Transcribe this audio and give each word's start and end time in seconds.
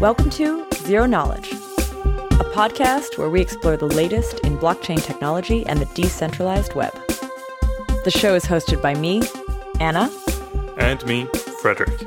Welcome 0.00 0.30
to 0.30 0.66
Zero 0.76 1.04
Knowledge, 1.04 1.52
a 1.52 2.44
podcast 2.54 3.18
where 3.18 3.28
we 3.28 3.42
explore 3.42 3.76
the 3.76 3.84
latest 3.84 4.40
in 4.40 4.56
blockchain 4.56 5.04
technology 5.04 5.66
and 5.66 5.78
the 5.78 5.84
decentralized 5.94 6.74
web. 6.74 6.94
The 8.04 8.10
show 8.10 8.34
is 8.34 8.46
hosted 8.46 8.80
by 8.80 8.94
me, 8.94 9.20
Anna, 9.78 10.10
and 10.78 11.04
me, 11.04 11.26
Frederick. 11.60 12.00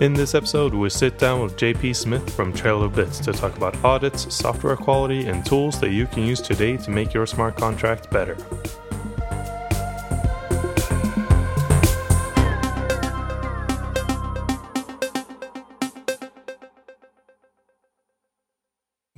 In 0.00 0.14
this 0.14 0.34
episode, 0.34 0.72
we 0.72 0.88
sit 0.88 1.18
down 1.18 1.42
with 1.42 1.58
JP 1.58 1.94
Smith 1.94 2.34
from 2.34 2.54
Trail 2.54 2.82
of 2.82 2.94
Bits 2.94 3.18
to 3.18 3.34
talk 3.34 3.54
about 3.58 3.76
audits, 3.84 4.34
software 4.34 4.76
quality, 4.76 5.26
and 5.26 5.44
tools 5.44 5.78
that 5.80 5.90
you 5.90 6.06
can 6.06 6.24
use 6.24 6.40
today 6.40 6.78
to 6.78 6.90
make 6.90 7.12
your 7.12 7.26
smart 7.26 7.54
contract 7.56 8.10
better. 8.10 8.38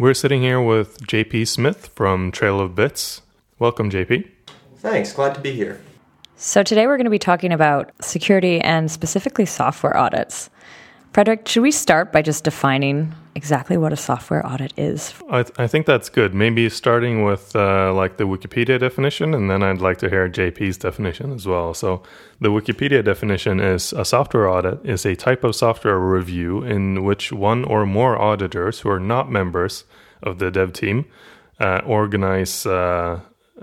We're 0.05 0.13
sitting 0.13 0.43
here 0.43 0.61
with 0.61 1.01
JP 1.07 1.49
Smith 1.49 1.87
from 1.95 2.31
Trail 2.31 2.61
of 2.61 2.75
Bits. 2.75 3.23
Welcome, 3.59 3.89
JP. 3.89 4.29
Thanks, 4.77 5.15
glad 5.15 5.35
to 5.35 5.41
be 5.41 5.53
here. 5.53 5.81
So, 6.37 6.63
today 6.63 6.87
we're 6.87 6.99
going 6.99 7.07
to 7.07 7.11
be 7.11 7.19
talking 7.19 7.55
about 7.55 7.91
security 8.03 8.61
and 8.61 8.91
specifically 8.91 9.47
software 9.47 9.97
audits. 9.97 10.51
Frederick, 11.15 11.49
should 11.49 11.63
we 11.63 11.71
start 11.71 12.13
by 12.13 12.21
just 12.21 12.45
defining 12.45 13.15
exactly 13.35 13.79
what 13.79 13.95
a 13.95 13.97
software 13.97 14.47
audit 14.47 14.75
is? 14.77 15.15
I, 15.31 15.45
th- 15.45 15.59
I 15.59 15.67
think 15.67 15.87
that's 15.87 16.11
good. 16.11 16.35
Maybe 16.35 16.69
starting 16.69 17.25
with 17.25 17.57
uh, 17.57 17.95
like 17.95 18.19
the 18.19 18.25
Wikipedia 18.25 18.79
definition, 18.79 19.33
and 19.33 19.49
then 19.49 19.63
I'd 19.63 19.81
like 19.81 19.97
to 19.99 20.11
hear 20.11 20.29
JP's 20.29 20.77
definition 20.77 21.33
as 21.33 21.47
well. 21.47 21.73
So, 21.73 22.03
the 22.41 22.51
Wikipedia 22.51 23.03
definition 23.03 23.59
is 23.59 23.95
a 23.95 24.05
software 24.05 24.51
audit 24.51 24.85
is 24.85 25.07
a 25.07 25.17
type 25.17 25.45
of 25.45 25.57
software 25.57 25.99
review 25.99 26.63
in 26.63 27.05
which 27.05 27.33
one 27.33 27.65
or 27.65 27.87
more 27.87 28.21
auditors 28.21 28.81
who 28.81 28.91
are 28.91 29.01
not 29.01 29.31
members 29.31 29.85
of 30.25 30.39
the 30.39 30.51
dev 30.51 30.73
team 30.73 31.07
uh, 31.61 31.81
organize. 31.87 32.67
Uh, 32.67 33.21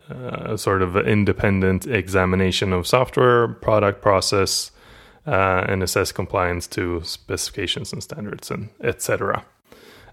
uh, 0.09 0.55
sort 0.55 0.81
of 0.81 0.95
independent 0.95 1.85
examination 1.85 2.71
of 2.71 2.87
software, 2.87 3.49
product 3.49 4.01
process, 4.01 4.71
uh, 5.27 5.65
and 5.67 5.83
assess 5.83 6.11
compliance 6.11 6.65
to 6.65 7.01
specifications 7.03 7.91
and 7.93 8.01
standards 8.01 8.49
and 8.49 8.69
etc. 8.81 9.45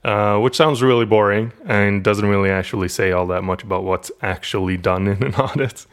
Uh, 0.05 0.39
which 0.39 0.57
sounds 0.57 0.83
really 0.83 1.05
boring 1.05 1.53
and 1.65 2.05
doesn't 2.05 2.27
really 2.27 2.51
actually 2.51 2.89
say 2.89 3.11
all 3.11 3.27
that 3.27 3.43
much 3.43 3.63
about 3.63 3.85
what's 3.85 4.13
actually 4.23 4.77
done 4.77 5.07
in 5.09 5.23
an 5.23 5.35
audit. 5.47 5.87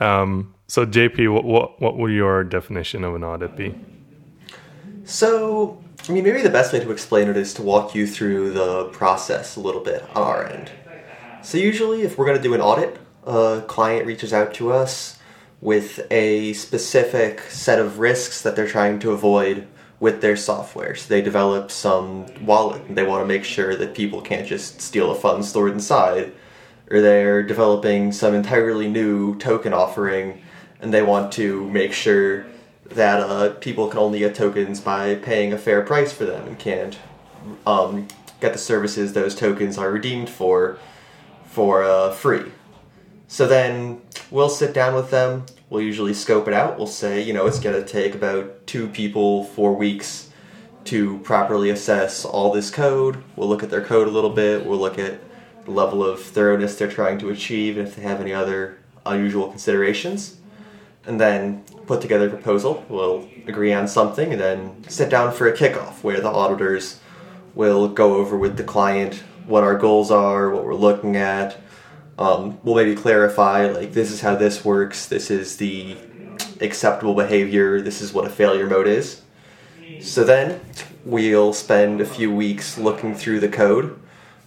Um, 0.00 0.54
so, 0.66 0.86
JP, 0.86 1.32
what, 1.32 1.44
what 1.44 1.80
what 1.80 1.98
would 1.98 2.12
your 2.12 2.44
definition 2.44 3.04
of 3.04 3.14
an 3.14 3.22
audit 3.22 3.56
be? 3.56 3.74
So, 5.04 5.82
I 6.08 6.12
mean, 6.12 6.24
maybe 6.24 6.42
the 6.42 6.50
best 6.50 6.72
way 6.72 6.80
to 6.80 6.90
explain 6.90 7.28
it 7.28 7.36
is 7.36 7.54
to 7.54 7.62
walk 7.62 7.94
you 7.94 8.06
through 8.06 8.52
the 8.52 8.86
process 8.86 9.54
a 9.54 9.60
little 9.60 9.80
bit 9.80 10.02
on 10.16 10.22
our 10.22 10.46
end. 10.46 10.70
So, 11.42 11.58
usually, 11.58 12.02
if 12.02 12.18
we're 12.18 12.26
going 12.26 12.36
to 12.36 12.42
do 12.42 12.54
an 12.54 12.60
audit, 12.60 12.98
a 13.24 13.62
client 13.66 14.06
reaches 14.06 14.32
out 14.32 14.52
to 14.54 14.72
us 14.72 15.18
with 15.60 16.04
a 16.10 16.52
specific 16.54 17.40
set 17.42 17.78
of 17.78 18.00
risks 18.00 18.42
that 18.42 18.56
they're 18.56 18.66
trying 18.66 18.98
to 18.98 19.12
avoid 19.12 19.68
with 20.00 20.20
their 20.20 20.36
software. 20.36 20.96
So 20.96 21.08
they 21.08 21.22
develop 21.22 21.70
some 21.70 22.26
wallet. 22.44 22.82
They 22.92 23.04
want 23.04 23.22
to 23.22 23.26
make 23.26 23.44
sure 23.44 23.76
that 23.76 23.94
people 23.94 24.20
can't 24.20 24.46
just 24.46 24.80
steal 24.80 25.12
a 25.12 25.14
fund 25.14 25.44
stored 25.44 25.70
inside. 25.70 26.32
Or 26.90 27.00
they're 27.00 27.44
developing 27.44 28.10
some 28.10 28.34
entirely 28.34 28.88
new 28.88 29.38
token 29.38 29.72
offering 29.72 30.42
and 30.80 30.92
they 30.92 31.02
want 31.02 31.32
to 31.34 31.70
make 31.70 31.92
sure 31.92 32.44
that 32.94 33.20
uh, 33.20 33.50
people 33.60 33.88
can 33.88 33.98
only 33.98 34.20
get 34.20 34.34
tokens 34.34 34.80
by 34.80 35.14
paying 35.16 35.52
a 35.52 35.58
fair 35.58 35.82
price 35.82 36.12
for 36.12 36.24
them 36.24 36.46
and 36.46 36.58
can't 36.58 36.98
um, 37.66 38.08
get 38.40 38.52
the 38.52 38.58
services 38.58 39.12
those 39.12 39.34
tokens 39.34 39.78
are 39.78 39.90
redeemed 39.90 40.28
for 40.28 40.78
for 41.46 41.82
uh, 41.82 42.10
free. 42.10 42.50
So 43.28 43.46
then 43.46 44.00
we'll 44.30 44.48
sit 44.48 44.74
down 44.74 44.94
with 44.94 45.10
them. 45.10 45.46
We'll 45.70 45.82
usually 45.82 46.14
scope 46.14 46.48
it 46.48 46.54
out. 46.54 46.76
We'll 46.76 46.86
say, 46.86 47.22
you 47.22 47.32
know, 47.32 47.46
it's 47.46 47.60
going 47.60 47.82
to 47.82 47.86
take 47.86 48.14
about 48.14 48.66
two 48.66 48.88
people, 48.88 49.44
four 49.44 49.74
weeks 49.74 50.30
to 50.84 51.18
properly 51.20 51.70
assess 51.70 52.24
all 52.24 52.52
this 52.52 52.70
code. 52.70 53.22
We'll 53.36 53.48
look 53.48 53.62
at 53.62 53.70
their 53.70 53.84
code 53.84 54.08
a 54.08 54.10
little 54.10 54.30
bit. 54.30 54.66
We'll 54.66 54.78
look 54.78 54.98
at 54.98 55.18
the 55.64 55.70
level 55.70 56.04
of 56.04 56.20
thoroughness 56.20 56.76
they're 56.76 56.90
trying 56.90 57.18
to 57.18 57.30
achieve 57.30 57.78
and 57.78 57.86
if 57.86 57.96
they 57.96 58.02
have 58.02 58.20
any 58.20 58.32
other 58.32 58.78
unusual 59.06 59.48
considerations. 59.48 60.38
And 61.04 61.20
then 61.20 61.64
put 61.86 62.00
together 62.00 62.28
a 62.28 62.30
proposal. 62.30 62.84
We'll 62.88 63.28
agree 63.46 63.72
on 63.72 63.88
something 63.88 64.32
and 64.32 64.40
then 64.40 64.84
sit 64.88 65.10
down 65.10 65.32
for 65.32 65.48
a 65.48 65.56
kickoff 65.56 66.02
where 66.02 66.20
the 66.20 66.28
auditors 66.28 67.00
will 67.54 67.88
go 67.88 68.14
over 68.14 68.36
with 68.38 68.56
the 68.56 68.64
client 68.64 69.22
what 69.46 69.64
our 69.64 69.76
goals 69.76 70.12
are, 70.12 70.50
what 70.50 70.64
we're 70.64 70.74
looking 70.74 71.16
at, 71.16 71.58
um, 72.18 72.58
we'll 72.62 72.76
maybe 72.76 72.94
clarify 72.94 73.66
like 73.66 73.92
this 73.92 74.10
is 74.10 74.20
how 74.20 74.36
this 74.36 74.64
works 74.64 75.06
this 75.06 75.30
is 75.30 75.56
the 75.56 75.96
acceptable 76.60 77.14
behavior 77.14 77.80
this 77.80 78.00
is 78.00 78.12
what 78.12 78.26
a 78.26 78.30
failure 78.30 78.68
mode 78.68 78.86
is 78.86 79.22
so 80.00 80.22
then 80.22 80.60
we'll 81.04 81.52
spend 81.52 82.00
a 82.00 82.06
few 82.06 82.32
weeks 82.32 82.78
looking 82.78 83.14
through 83.14 83.40
the 83.40 83.48
code 83.48 83.98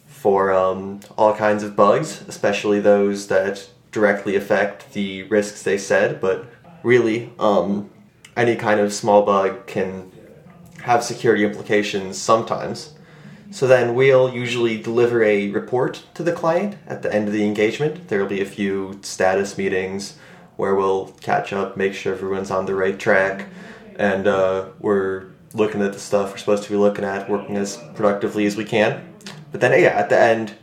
for 0.05 0.53
um, 0.53 0.99
all 1.17 1.35
kinds 1.35 1.63
of 1.63 1.75
bugs 1.75 2.23
especially 2.27 2.79
those 2.79 3.27
that 3.27 3.69
directly 3.95 4.35
affect 4.35 4.94
the 4.94 5.23
risks 5.23 5.63
they 5.63 5.78
said 5.78 6.19
but 6.19 6.45
really 6.83 7.31
um, 7.39 7.89
any 8.38 8.56
kind 8.56 8.79
of 8.79 8.94
small 8.94 9.23
bug 9.23 9.66
can 9.66 10.11
have 10.83 11.03
security 11.03 11.44
implications 11.44 12.22
sometimes 12.22 12.95
so 13.51 13.67
then 13.67 13.95
we'll 13.95 14.34
usually 14.34 14.81
deliver 14.81 15.23
a 15.23 15.50
report 15.51 16.03
to 16.16 16.23
the 16.23 16.34
client 16.34 16.75
at 16.88 17.03
the 17.03 17.13
end 17.13 17.29
of 17.29 17.34
the 17.34 17.45
engagement. 17.45 18.09
There 18.09 18.19
will 18.19 18.28
be 18.28 18.41
a 18.41 18.45
few 18.45 19.00
status 19.01 19.57
meetings 19.57 20.17
where 20.57 20.75
we'll 20.75 21.13
catch 21.22 21.53
up, 21.53 21.78
make 21.78 21.94
sure 21.94 22.13
everyone's 22.13 22.51
on 22.51 22.66
the 22.66 22.75
right 22.75 23.00
track, 23.00 23.45
and 23.97 24.28
uh, 24.28 24.66
we're 24.79 25.28
looking 25.53 25.81
at 25.81 25.94
the 25.94 26.00
stuff 26.00 26.31
we're 26.31 26.38
supposed 26.38 26.63
to 26.63 26.69
be 26.69 26.75
looking 26.75 27.05
at, 27.05 27.29
working 27.29 27.55
as 27.55 27.78
productively 27.94 28.45
as 28.45 28.57
we 28.57 28.66
can. 28.66 29.13
But 29.53 29.61
then, 29.61 29.72
yeah, 29.79 29.89
at 29.89 30.09
the 30.09 30.19
end, 30.19 30.55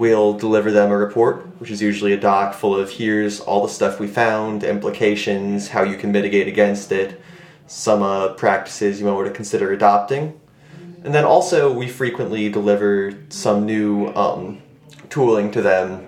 we'll 0.00 0.32
deliver 0.32 0.72
them 0.72 0.90
a 0.90 0.96
report, 0.96 1.46
which 1.60 1.70
is 1.70 1.82
usually 1.82 2.14
a 2.14 2.20
doc 2.20 2.54
full 2.54 2.74
of 2.74 2.90
here's 2.90 3.38
all 3.38 3.62
the 3.62 3.68
stuff 3.68 4.00
we 4.00 4.08
found, 4.08 4.64
implications, 4.64 5.68
how 5.68 5.82
you 5.82 5.96
can 5.96 6.10
mitigate 6.10 6.48
against 6.48 6.90
it, 6.90 7.20
some 7.66 8.02
uh, 8.02 8.32
practices 8.32 8.98
you 8.98 9.06
might 9.06 9.12
want 9.12 9.28
to 9.28 9.34
consider 9.34 9.72
adopting, 9.72 10.40
and 11.04 11.14
then 11.14 11.24
also, 11.24 11.72
we 11.72 11.88
frequently 11.88 12.50
deliver 12.50 13.12
some 13.30 13.64
new 13.64 14.08
um, 14.08 14.60
tooling 15.08 15.50
to 15.52 15.62
them 15.62 16.06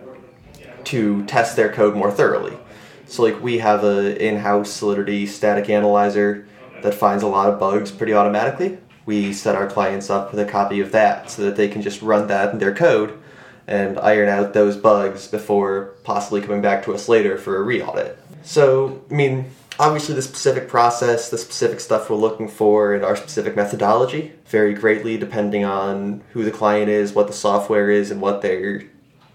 to 0.84 1.24
test 1.24 1.56
their 1.56 1.72
code 1.72 1.94
more 1.94 2.10
thoroughly. 2.10 2.58
So, 3.06 3.22
like, 3.22 3.42
we 3.42 3.58
have 3.58 3.84
an 3.84 4.16
in 4.16 4.38
house 4.38 4.70
Solidity 4.70 5.26
static 5.26 5.70
analyzer 5.70 6.46
that 6.82 6.94
finds 6.94 7.22
a 7.22 7.26
lot 7.26 7.48
of 7.48 7.58
bugs 7.58 7.90
pretty 7.90 8.12
automatically. 8.12 8.78
We 9.06 9.32
set 9.32 9.54
our 9.54 9.68
clients 9.68 10.10
up 10.10 10.30
with 10.30 10.40
a 10.40 10.50
copy 10.50 10.80
of 10.80 10.92
that 10.92 11.30
so 11.30 11.42
that 11.42 11.56
they 11.56 11.68
can 11.68 11.80
just 11.80 12.02
run 12.02 12.26
that 12.28 12.52
in 12.52 12.58
their 12.58 12.74
code 12.74 13.21
and 13.66 13.98
iron 13.98 14.28
out 14.28 14.52
those 14.52 14.76
bugs 14.76 15.28
before 15.28 15.94
possibly 16.04 16.40
coming 16.40 16.62
back 16.62 16.84
to 16.84 16.94
us 16.94 17.08
later 17.08 17.38
for 17.38 17.56
a 17.56 17.62
re 17.62 17.82
audit. 17.82 18.18
So, 18.42 19.02
I 19.10 19.14
mean, 19.14 19.50
obviously 19.78 20.14
the 20.14 20.22
specific 20.22 20.68
process, 20.68 21.30
the 21.30 21.38
specific 21.38 21.80
stuff 21.80 22.10
we're 22.10 22.16
looking 22.16 22.48
for, 22.48 22.94
and 22.94 23.04
our 23.04 23.16
specific 23.16 23.56
methodology 23.56 24.32
vary 24.46 24.74
greatly 24.74 25.16
depending 25.16 25.64
on 25.64 26.22
who 26.32 26.44
the 26.44 26.50
client 26.50 26.88
is, 26.88 27.12
what 27.12 27.26
the 27.26 27.32
software 27.32 27.90
is, 27.90 28.10
and 28.10 28.20
what 28.20 28.42
their 28.42 28.82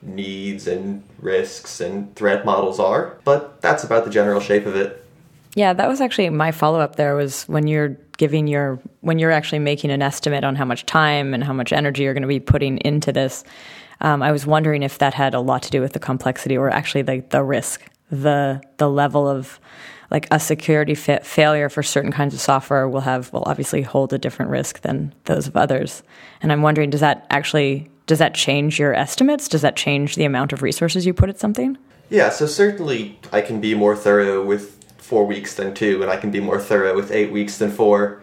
needs 0.02 0.68
and 0.68 1.04
risks 1.20 1.80
and 1.82 2.16
threat 2.16 2.46
models 2.46 2.80
are. 2.80 3.18
But 3.24 3.62
that's 3.62 3.84
about 3.84 4.06
the 4.06 4.12
general 4.12 4.40
shape 4.40 4.66
of 4.66 4.76
it. 4.76 5.04
Yeah, 5.56 5.74
that 5.74 5.88
was 5.88 6.02
actually 6.02 6.30
my 6.30 6.52
follow 6.52 6.80
up 6.80 6.98
there 6.98 7.16
was 7.16 7.46
when 7.46 7.66
you're 7.66 7.98
giving 8.18 8.48
your 8.48 8.80
when 9.02 9.18
you're 9.18 9.32
actually 9.32 9.60
making 9.60 9.90
an 9.90 10.02
estimate 10.02 10.44
on 10.44 10.56
how 10.56 10.66
much 10.66 10.86
time 10.86 11.34
and 11.34 11.44
how 11.44 11.54
much 11.54 11.74
energy 11.74 12.04
you're 12.04 12.14
going 12.14 12.22
to 12.22 12.28
be 12.28 12.40
putting 12.40 12.78
into 12.80 13.12
this. 13.12 13.44
Um, 14.02 14.22
I 14.22 14.32
was 14.32 14.46
wondering 14.46 14.84
if 14.84 14.98
that 15.00 15.14
had 15.14 15.34
a 15.34 15.40
lot 15.40 15.64
to 15.64 15.72
do 15.72 15.82
with 15.82 15.94
the 15.94 16.00
complexity 16.00 16.58
or 16.58 16.70
actually 16.70 17.02
the 17.02 17.24
the 17.30 17.44
risk, 17.44 17.84
the 18.12 18.62
the 18.78 18.90
level 18.90 19.28
of 19.28 19.60
like 20.10 20.28
a 20.32 20.40
security 20.40 20.96
fa- 20.96 21.22
failure 21.24 21.68
for 21.70 21.84
certain 21.84 22.12
kinds 22.12 22.34
of 22.34 22.40
software 22.40 22.88
will 22.88 23.02
have 23.02 23.32
will 23.34 23.44
obviously 23.46 23.82
hold 23.82 24.14
a 24.14 24.18
different 24.18 24.52
risk 24.52 24.82
than 24.82 25.14
those 25.26 25.48
of 25.48 25.58
others. 25.58 26.04
And 26.42 26.52
I'm 26.52 26.62
wondering, 26.62 26.90
does 26.90 27.02
that 27.02 27.28
actually 27.30 27.90
does 28.06 28.20
that 28.20 28.34
change 28.34 28.80
your 28.80 28.94
estimates? 28.94 29.48
Does 29.48 29.62
that 29.62 29.76
change 29.76 30.16
the 30.16 30.26
amount 30.26 30.54
of 30.54 30.62
resources 30.62 31.06
you 31.06 31.14
put 31.14 31.30
at 31.30 31.40
something? 31.40 31.78
Yeah, 32.10 32.30
so 32.30 32.46
certainly 32.46 33.20
I 33.34 33.42
can 33.42 33.60
be 33.60 33.76
more 33.76 33.96
thorough 33.96 34.44
with 34.44 34.82
four 34.98 35.26
weeks 35.26 35.56
than 35.56 35.74
two, 35.74 36.02
and 36.02 36.10
I 36.10 36.16
can 36.16 36.32
be 36.32 36.40
more 36.40 36.60
thorough 36.60 36.96
with 36.96 37.12
eight 37.12 37.32
weeks 37.32 37.58
than 37.58 37.70
four. 37.70 38.22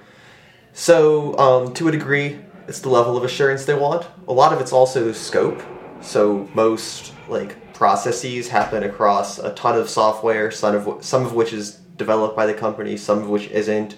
So, 0.73 1.37
um, 1.38 1.75
to 1.75 1.88
a 1.88 1.93
degree, 1.93 2.38
it's 2.67 2.81
the 2.81 2.89
level 2.89 3.17
of 3.17 3.25
assurance 3.25 3.65
they 3.65 3.75
want. 3.75 4.07
A 4.29 4.33
lot 4.33 4.53
of 4.53 4.61
it's 4.61 4.73
also 4.73 5.13
scope. 5.13 5.63
So 6.01 6.49
most 6.55 7.13
like 7.29 7.75
processes 7.75 8.49
happen 8.49 8.83
across 8.83 9.39
a 9.39 9.53
ton 9.55 9.79
of 9.79 9.89
software, 9.89 10.51
some 10.51 10.75
of, 10.75 11.05
some 11.05 11.25
of 11.25 11.35
which 11.35 11.53
is 11.53 11.73
developed 11.97 12.37
by 12.37 12.47
the 12.47 12.55
company, 12.55 12.97
some 12.97 13.19
of 13.19 13.29
which 13.29 13.49
isn't. 13.49 13.97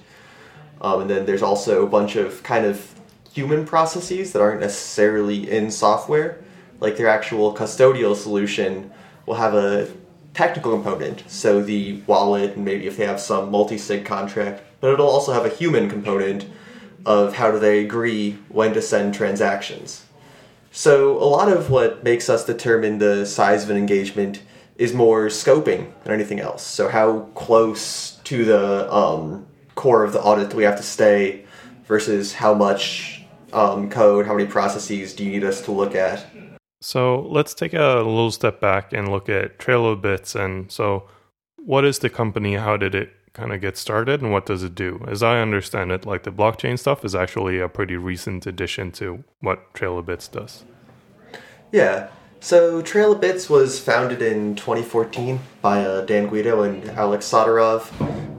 Um, 0.81 1.03
and 1.03 1.11
then 1.11 1.27
there's 1.27 1.43
also 1.43 1.85
a 1.85 1.89
bunch 1.89 2.17
of 2.17 2.43
kind 2.43 2.65
of 2.65 2.95
human 3.33 3.67
processes 3.67 4.33
that 4.33 4.43
aren't 4.43 4.61
necessarily 4.61 5.51
in 5.51 5.71
software. 5.71 6.43
Like 6.81 6.97
their 6.97 7.09
actual 7.09 7.55
custodial 7.55 8.15
solution 8.15 8.91
will 9.25 9.35
have 9.35 9.55
a 9.55 9.89
technical 10.35 10.73
component, 10.73 11.25
so 11.31 11.63
the 11.63 12.03
wallet, 12.07 12.57
and 12.57 12.65
maybe 12.65 12.87
if 12.87 12.99
they 12.99 13.07
have 13.07 13.19
some 13.19 13.51
multi 13.51 13.79
sig 13.79 14.05
contract, 14.05 14.63
but 14.81 14.93
it'll 14.93 15.09
also 15.09 15.33
have 15.33 15.47
a 15.47 15.49
human 15.49 15.89
component 15.89 16.45
of 17.07 17.35
how 17.35 17.53
do 17.53 17.59
they 17.59 17.79
agree 17.79 18.33
when 18.49 18.75
to 18.75 18.83
send 18.83 19.15
transactions. 19.15 20.05
So, 20.73 21.17
a 21.17 21.25
lot 21.25 21.51
of 21.51 21.71
what 21.71 22.05
makes 22.05 22.29
us 22.29 22.45
determine 22.45 22.99
the 22.99 23.25
size 23.25 23.65
of 23.65 23.71
an 23.71 23.79
engagement 23.79 24.43
is 24.77 24.93
more 24.93 25.29
scoping 25.29 25.91
than 26.03 26.13
anything 26.13 26.41
else. 26.41 26.63
So, 26.63 26.89
how 26.89 27.21
close 27.35 28.17
to 28.25 28.45
the 28.45 28.93
um, 28.93 29.47
core 29.75 30.05
of 30.05 30.13
the 30.13 30.21
audit 30.21 30.51
do 30.51 30.57
we 30.57 30.65
have 30.65 30.77
to 30.77 30.83
stay 30.83 31.47
versus 31.87 32.35
how 32.35 32.53
much 32.53 33.23
um, 33.55 33.89
code, 33.89 34.27
how 34.27 34.35
many 34.35 34.47
processes 34.47 35.15
do 35.15 35.25
you 35.25 35.31
need 35.31 35.45
us 35.45 35.63
to 35.63 35.73
look 35.73 35.95
at? 35.95 36.27
So, 36.83 37.23
let's 37.23 37.55
take 37.55 37.73
a 37.73 38.03
little 38.05 38.33
step 38.33 38.61
back 38.61 38.93
and 38.93 39.09
look 39.09 39.31
at 39.31 39.59
TrailofBits. 39.59 40.35
And 40.39 40.71
so, 40.71 41.09
what 41.57 41.87
is 41.87 42.01
the 42.01 42.11
company? 42.11 42.57
How 42.57 42.77
did 42.77 42.95
it 42.95 43.16
kind 43.37 43.53
of 43.53 43.61
get 43.61 43.77
started 43.77 44.23
and 44.23 44.33
what 44.33 44.47
does 44.47 44.63
it 44.63 44.75
do? 44.75 45.05
As 45.07 45.23
I 45.23 45.41
understand 45.41 45.93
it, 45.93 46.07
like 46.07 46.23
the 46.23 46.33
blockchain 46.33 46.79
stuff 46.79 47.05
is 47.05 47.15
actually 47.15 47.61
a 47.61 47.69
pretty 47.69 47.97
recent 47.97 48.47
addition 48.47 48.91
to 48.93 49.25
what 49.41 49.75
TrailofBits 49.75 50.31
does. 50.33 50.65
Yeah. 51.71 52.09
So 52.41 52.83
TrailofBits 52.83 53.51
was 53.51 53.79
founded 53.79 54.23
in 54.23 54.57
2014 54.57 55.39
by 55.61 55.85
uh, 55.85 56.01
Dan 56.07 56.29
Guido 56.29 56.63
and 56.63 56.89
Alex 56.91 57.29
Sotirov, 57.31 57.91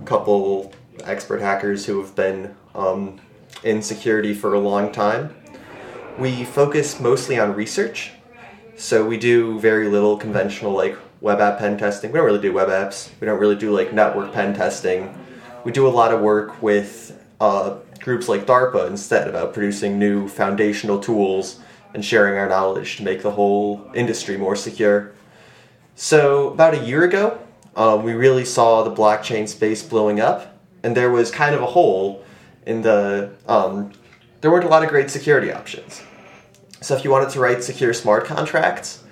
a 0.01 0.05
couple 0.05 0.73
expert 1.03 1.41
hackers 1.41 1.85
who 1.85 2.01
have 2.01 2.15
been 2.15 2.55
um, 2.73 3.19
in 3.63 3.83
security 3.83 4.33
for 4.33 4.55
a 4.55 4.59
long 4.59 4.91
time. 4.91 5.35
We 6.17 6.43
focus 6.43 6.99
mostly 6.99 7.37
on 7.37 7.53
research, 7.53 8.13
so 8.75 9.05
we 9.05 9.17
do 9.17 9.59
very 9.59 9.87
little 9.89 10.17
conventional 10.17 10.73
like 10.73 10.97
web 11.21 11.39
app 11.39 11.59
pen 11.59 11.77
testing. 11.77 12.11
We 12.11 12.17
don't 12.17 12.25
really 12.25 12.41
do 12.41 12.53
web 12.53 12.69
apps. 12.69 13.09
We 13.19 13.25
don't 13.25 13.39
really 13.39 13.55
do 13.55 13.71
like 13.71 13.93
network 13.93 14.33
pen 14.33 14.53
testing. 14.53 15.17
We 15.63 15.71
do 15.71 15.87
a 15.87 15.89
lot 15.89 16.13
of 16.13 16.21
work 16.21 16.61
with 16.61 17.23
uh, 17.39 17.77
groups 17.99 18.27
like 18.27 18.45
DARPA 18.45 18.87
instead 18.87 19.27
about 19.27 19.53
producing 19.53 19.99
new 19.99 20.27
foundational 20.27 20.99
tools 20.99 21.59
and 21.93 22.03
sharing 22.03 22.37
our 22.37 22.47
knowledge 22.47 22.97
to 22.97 23.03
make 23.03 23.21
the 23.21 23.31
whole 23.31 23.89
industry 23.93 24.37
more 24.37 24.55
secure. 24.55 25.11
So, 25.95 26.49
about 26.49 26.75
a 26.75 26.85
year 26.85 27.03
ago, 27.03 27.39
um, 27.75 28.03
we 28.03 28.13
really 28.13 28.45
saw 28.45 28.83
the 28.83 28.91
blockchain 28.91 29.47
space 29.47 29.81
blowing 29.81 30.19
up, 30.19 30.55
and 30.83 30.95
there 30.95 31.09
was 31.09 31.31
kind 31.31 31.55
of 31.55 31.61
a 31.61 31.65
hole 31.65 32.23
in 32.65 32.81
the. 32.83 33.31
Um, 33.47 33.91
there 34.41 34.51
weren't 34.51 34.65
a 34.65 34.69
lot 34.69 34.83
of 34.83 34.89
great 34.89 35.09
security 35.09 35.51
options. 35.51 36.03
So, 36.81 36.95
if 36.95 37.03
you 37.03 37.09
wanted 37.09 37.29
to 37.31 37.39
write 37.39 37.63
secure 37.63 37.93
smart 37.93 38.25
contracts, 38.25 39.03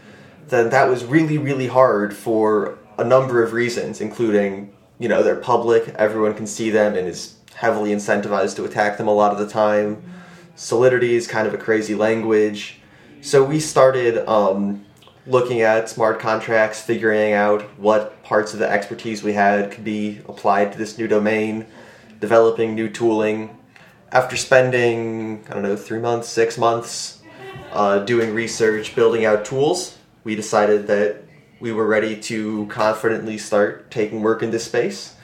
then 0.48 0.70
that 0.70 0.90
was 0.90 1.04
really, 1.06 1.38
really 1.38 1.68
hard 1.68 2.16
for 2.16 2.78
a 2.98 3.04
number 3.04 3.44
of 3.44 3.54
reasons, 3.54 4.02
including, 4.02 4.74
you 5.00 5.10
know, 5.10 5.24
they're 5.24 5.36
public, 5.36 5.90
everyone 5.90 6.34
can 6.34 6.48
see 6.48 6.70
them 6.70 6.96
and 6.96 7.08
is 7.08 7.36
heavily 7.56 7.92
incentivized 7.92 8.56
to 8.58 8.66
attack 8.66 8.98
them 8.98 9.08
a 9.08 9.14
lot 9.14 9.32
of 9.32 9.40
the 9.40 9.48
time. 9.48 10.04
Solidity 10.56 11.16
is 11.16 11.28
kind 11.28 11.48
of 11.48 11.54
a 11.54 11.58
crazy 11.58 11.96
language. 11.96 12.80
So 13.22 13.44
we 13.44 13.60
started 13.60 14.28
um, 14.30 14.86
looking 15.26 15.62
at 15.62 15.90
smart 15.90 16.20
contracts, 16.20 16.82
figuring 16.82 17.34
out 17.34 17.64
what 17.80 18.22
parts 18.24 18.54
of 18.54 18.60
the 18.60 18.70
expertise 18.70 19.24
we 19.24 19.34
had 19.34 19.72
could 19.72 19.84
be 19.84 20.20
applied 20.30 20.72
to 20.74 20.78
this 20.78 20.98
new 20.98 21.08
domain, 21.08 21.66
developing 22.20 22.76
new 22.76 22.90
tooling. 22.90 23.58
After 24.12 24.38
spending, 24.38 25.44
I 25.50 25.54
don't 25.54 25.64
know, 25.64 25.76
three 25.76 26.00
months, 26.00 26.30
six 26.30 26.58
months 26.58 27.22
uh, 27.72 28.00
doing 28.00 28.34
research, 28.34 28.96
building 28.96 29.26
out 29.26 29.44
tools, 29.44 29.98
we 30.26 30.36
decided 30.36 30.88
that 30.88 31.24
we 31.62 31.72
were 31.72 31.88
ready 31.88 32.20
to 32.20 32.68
confidently 32.68 33.38
start 33.38 33.90
taking 33.90 34.22
work 34.22 34.44
into 34.44 34.60
space. 34.60 35.16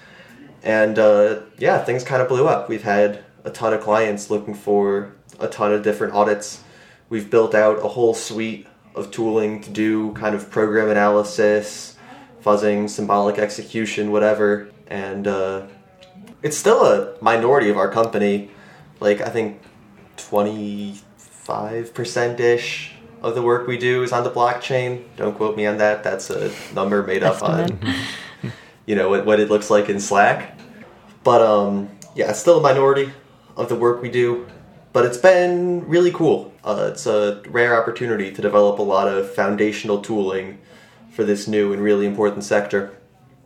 And 0.64 0.98
uh, 0.98 1.42
yeah, 1.58 1.84
things 1.84 2.06
kind 2.06 2.22
of 2.22 2.30
blew 2.30 2.48
up. 2.48 2.70
We've 2.70 2.84
had 2.84 3.26
a 3.44 3.50
ton 3.50 3.74
of 3.74 3.82
clients 3.82 4.30
looking 4.30 4.54
for 4.54 5.12
a 5.40 5.50
ton 5.50 5.74
of 5.74 5.84
different 5.84 6.14
audits. 6.14 6.64
We've 7.10 7.30
built 7.30 7.54
out 7.54 7.84
a 7.84 7.90
whole 7.90 8.14
suite 8.14 8.68
of 8.96 9.12
tooling 9.12 9.60
to 9.62 9.70
do 9.70 10.14
kind 10.14 10.34
of 10.36 10.50
program 10.50 10.90
analysis, 10.90 11.98
fuzzing, 12.44 12.90
symbolic 12.90 13.38
execution, 13.40 14.12
whatever. 14.12 14.70
And 14.88 15.28
uh, 15.28 15.68
it's 16.44 16.58
still 16.58 16.86
a 16.86 17.18
minority 17.22 17.70
of 17.70 17.78
our 17.78 17.90
company. 17.90 18.52
Like, 19.00 19.20
I 19.20 19.30
think 19.30 19.62
25% 20.18 22.40
ish 22.40 22.94
of 23.22 23.36
the 23.36 23.42
work 23.42 23.68
we 23.68 23.78
do 23.78 24.04
is 24.04 24.12
on 24.12 24.24
the 24.24 24.32
blockchain. 24.32 25.04
Don't 25.16 25.36
quote 25.36 25.56
me 25.56 25.66
on 25.66 25.78
that. 25.78 26.04
That's 26.04 26.30
a 26.30 26.52
number 26.74 27.04
made 27.04 27.24
up 27.24 27.42
on, 27.44 27.80
you 28.86 28.96
know, 28.96 29.10
what, 29.10 29.26
what 29.26 29.40
it 29.40 29.50
looks 29.50 29.70
like 29.70 29.90
in 29.90 30.00
Slack. 30.00 30.58
But 31.24 31.42
um, 31.42 31.90
yeah, 32.16 32.30
it's 32.30 32.40
still 32.40 32.60
a 32.60 32.62
minority 32.62 33.12
of 33.56 33.70
the 33.70 33.76
work 33.76 34.02
we 34.02 34.10
do. 34.10 34.48
But 34.94 35.06
it's 35.06 35.18
been 35.18 35.88
really 35.88 36.12
cool. 36.12 36.54
Uh, 36.64 36.90
it's 36.92 37.06
a 37.06 37.42
rare 37.48 37.82
opportunity 37.82 38.32
to 38.32 38.42
develop 38.42 38.80
a 38.80 38.84
lot 38.84 39.08
of 39.08 39.34
foundational 39.34 40.02
tooling 40.02 40.60
for 41.12 41.24
this 41.24 41.48
new 41.48 41.72
and 41.72 41.82
really 41.82 42.06
important 42.06 42.44
sector. 42.44 42.98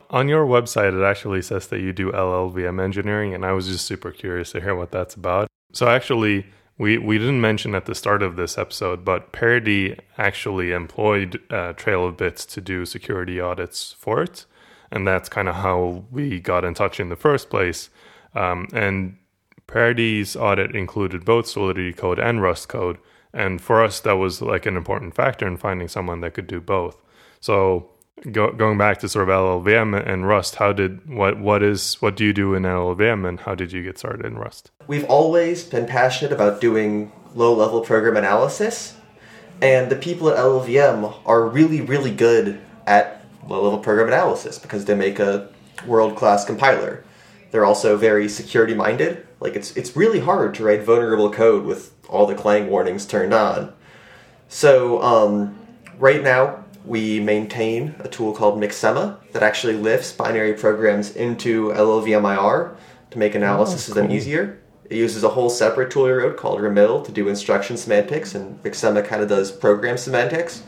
On 0.10 0.28
your 0.28 0.46
website, 0.46 0.98
it 0.98 1.04
actually 1.04 1.42
says 1.42 1.68
that 1.68 1.82
you 1.82 1.92
do 1.92 2.12
LLVM 2.12 2.82
engineering, 2.82 3.34
and 3.34 3.46
I 3.46 3.52
was 3.52 3.68
just 3.68 3.86
super 3.86 4.12
curious 4.12 4.52
to 4.52 4.62
hear 4.62 4.76
what 4.76 4.92
that's 4.92 5.16
about. 5.16 5.48
So, 5.74 5.88
actually, 5.88 6.46
we, 6.78 6.98
we 6.98 7.18
didn't 7.18 7.42
mention 7.42 7.74
at 7.74 7.86
the 7.86 7.96
start 7.96 8.22
of 8.22 8.36
this 8.36 8.58
episode, 8.58 9.06
but 9.06 9.32
Parity 9.32 9.98
actually 10.18 10.72
employed 10.72 11.42
uh, 11.50 11.74
Bits 12.12 12.46
to 12.46 12.62
do 12.62 12.86
security 12.86 13.40
audits 13.40 13.96
for 13.98 14.22
it. 14.22 14.46
And 14.92 15.08
that's 15.08 15.30
kind 15.30 15.48
of 15.48 15.56
how 15.56 16.06
we 16.12 16.40
got 16.40 16.66
in 16.66 16.74
touch 16.74 17.00
in 17.00 17.10
the 17.10 17.16
first 17.16 17.50
place. 17.50 17.90
Um, 18.34 18.68
and 18.74 19.18
Parity's 19.68 20.36
audit 20.36 20.76
included 20.76 21.26
both 21.26 21.48
Solidity 21.48 21.94
code 21.94 22.20
and 22.20 22.42
Rust 22.42 22.68
code. 22.68 22.98
And 23.34 23.62
for 23.62 23.84
us, 23.84 24.00
that 24.02 24.14
was 24.14 24.42
like 24.42 24.66
an 24.66 24.78
important 24.78 25.16
factor 25.16 25.48
in 25.48 25.58
finding 25.58 25.88
someone 25.88 26.22
that 26.22 26.34
could 26.34 26.48
do 26.48 26.62
both. 26.62 27.02
So 27.40 27.90
go, 28.32 28.52
going 28.52 28.78
back 28.78 29.00
to 29.00 29.10
sort 29.10 29.30
of 29.30 29.34
LLVM 29.34 30.08
and 30.08 30.28
Rust, 30.28 30.56
how 30.56 30.74
did 30.74 31.08
what 31.10 31.40
what 31.40 31.64
is 31.64 31.96
what 32.02 32.16
do 32.16 32.26
you 32.26 32.34
do 32.34 32.54
in 32.54 32.64
LLVM 32.64 33.28
and 33.28 33.40
how 33.40 33.56
did 33.56 33.72
you 33.72 33.84
get 33.84 33.98
started 33.98 34.26
in 34.26 34.38
Rust? 34.38 34.72
We've 34.88 35.06
always 35.06 35.64
been 35.64 35.86
passionate 35.86 36.32
about 36.32 36.62
doing 36.62 37.12
low 37.34 37.54
level 37.54 37.82
program 37.82 38.18
analysis, 38.18 38.96
and 39.62 39.92
the 39.92 39.96
people 39.96 40.30
at 40.30 40.38
LLVM 40.38 41.16
are 41.26 41.46
really 41.46 41.82
really 41.82 42.12
good 42.12 42.60
at 42.88 43.26
low 43.48 43.64
level 43.64 43.80
program 43.80 44.08
analysis 44.08 44.58
because 44.58 44.86
they 44.86 44.96
make 44.96 45.20
a 45.20 45.50
world 45.86 46.16
class 46.16 46.46
compiler. 46.46 47.04
They're 47.52 47.66
also 47.66 47.96
very 47.98 48.28
security 48.28 48.74
minded. 48.74 49.26
Like 49.40 49.56
it's 49.56 49.76
it's 49.78 49.96
really 49.96 50.20
hard 50.20 50.56
to 50.56 50.64
write 50.64 50.84
vulnerable 50.84 51.32
code 51.32 51.66
with 51.66 51.94
all 52.10 52.26
the 52.26 52.36
Clang 52.36 52.70
warnings 52.70 53.06
turned 53.06 53.34
on. 53.34 53.74
So 54.48 55.02
um, 55.02 55.58
right 55.98 56.24
now 56.24 56.65
we 56.86 57.20
maintain 57.20 57.96
a 58.00 58.08
tool 58.08 58.34
called 58.34 58.60
McSema 58.62 59.18
that 59.32 59.44
actually 59.44 59.76
lifts 59.76 60.12
binary 60.12 60.54
programs 60.54 61.16
into 61.16 61.70
LLVMIR 61.70 62.76
to 63.12 63.20
make 63.20 63.36
analysis 63.36 63.90
oh, 63.90 63.94
cool. 63.94 64.04
of 64.04 64.08
them 64.10 64.16
easier. 64.16 64.60
It 64.90 64.98
uses 64.98 65.24
a 65.24 65.30
whole 65.30 65.50
separate 65.50 65.92
tool 65.92 66.04
we 66.04 66.12
wrote 66.12 66.38
called 66.38 66.62
Remill 66.62 67.02
to 67.04 67.12
do 67.12 67.28
instruction 67.28 67.76
semantics, 67.76 68.36
and 68.36 68.62
McSema 68.62 69.04
kind 69.04 69.24
of 69.24 69.30
does 69.30 69.52
program 69.52 69.98
semantics. 69.98 70.64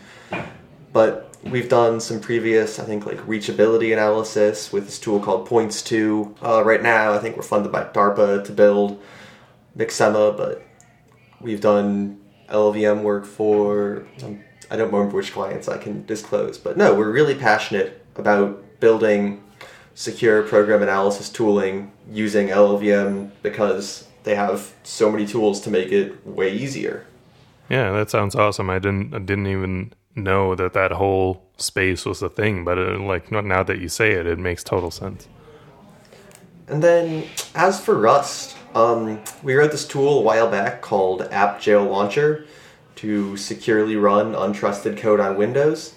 But 0.92 1.36
we've 1.44 1.70
done 1.70 2.00
some 2.00 2.20
previous, 2.20 2.80
I 2.80 2.84
think, 2.84 3.06
like 3.06 3.18
reachability 3.28 3.94
analysis 3.94 4.74
with 4.74 4.86
this 4.86 5.00
tool 5.00 5.20
called 5.20 5.48
Points2. 5.48 6.44
Uh, 6.44 6.64
right 6.64 6.82
now, 6.82 7.14
I 7.14 7.20
think 7.20 7.36
we're 7.36 7.44
funded 7.44 7.72
by 7.72 7.84
DARPA 7.84 8.44
to 8.46 8.52
build 8.52 9.02
McSema, 9.78 10.36
but 10.36 10.64
we've 11.40 11.62
done 11.62 12.20
LLVM 12.50 13.04
work 13.04 13.26
for 13.26 14.08
um, 14.24 14.42
I 14.70 14.76
don't 14.76 14.92
remember 14.92 15.16
which 15.16 15.32
clients 15.32 15.68
I 15.68 15.78
can 15.78 16.06
disclose, 16.06 16.58
but 16.58 16.78
no, 16.78 16.94
we're 16.94 17.12
really 17.12 17.36
passionate 17.36 18.06
about 18.16 18.80
building 18.80 19.44
secure 19.96 20.44
program 20.44 20.84
analysis 20.84 21.30
tooling 21.30 21.92
using 22.12 22.50
LLVM 22.50 23.32
because 23.42 24.08
they 24.24 24.36
have 24.36 24.74
so 24.84 25.12
many 25.12 25.26
tools 25.26 25.62
to 25.62 25.70
make 25.70 25.92
it 25.92 26.26
way 26.26 26.54
easier. 26.54 27.06
Yeah, 27.70 27.92
that 27.92 28.10
sounds 28.10 28.36
awesome. 28.36 28.70
I 28.70 28.80
didn't 28.80 29.14
I 29.14 29.20
didn't 29.20 29.48
even 29.48 29.94
know 30.16 30.56
that 30.56 30.74
that 30.74 30.92
whole 30.92 31.44
space 31.58 32.06
was 32.06 32.22
a 32.22 32.30
thing, 32.30 32.64
but 32.64 32.78
it, 32.78 33.00
like 33.00 33.32
now 33.32 33.64
that 33.64 33.80
you 33.80 33.90
say 33.90 34.12
it, 34.12 34.26
it 34.26 34.38
makes 34.38 34.64
total 34.64 34.92
sense. 34.92 35.28
And 36.68 36.84
then 36.84 37.26
as 37.56 37.80
for 37.80 37.98
Rust, 37.98 38.58
um, 38.76 39.22
we 39.42 39.56
wrote 39.56 39.72
this 39.72 39.88
tool 39.88 40.20
a 40.20 40.22
while 40.22 40.50
back 40.50 40.82
called 40.82 41.22
App 41.32 41.62
Jail 41.62 41.84
Launcher 41.84 42.46
to 42.98 43.38
securely 43.38 43.96
run 43.96 44.34
untrusted 44.34 44.98
code 44.98 45.20
on 45.20 45.38
Windows. 45.38 45.94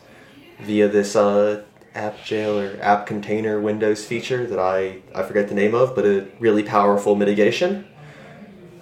via 0.60 0.88
this 0.88 1.16
uh, 1.16 1.62
app 1.94 2.22
jail 2.22 2.58
or 2.58 2.78
app 2.80 3.06
container 3.06 3.60
Windows 3.60 4.04
feature 4.04 4.46
that 4.46 4.58
I, 4.58 5.00
I 5.14 5.22
forget 5.22 5.48
the 5.48 5.54
name 5.54 5.74
of, 5.74 5.94
but 5.94 6.04
a 6.04 6.26
really 6.38 6.62
powerful 6.62 7.16
mitigation. 7.16 7.86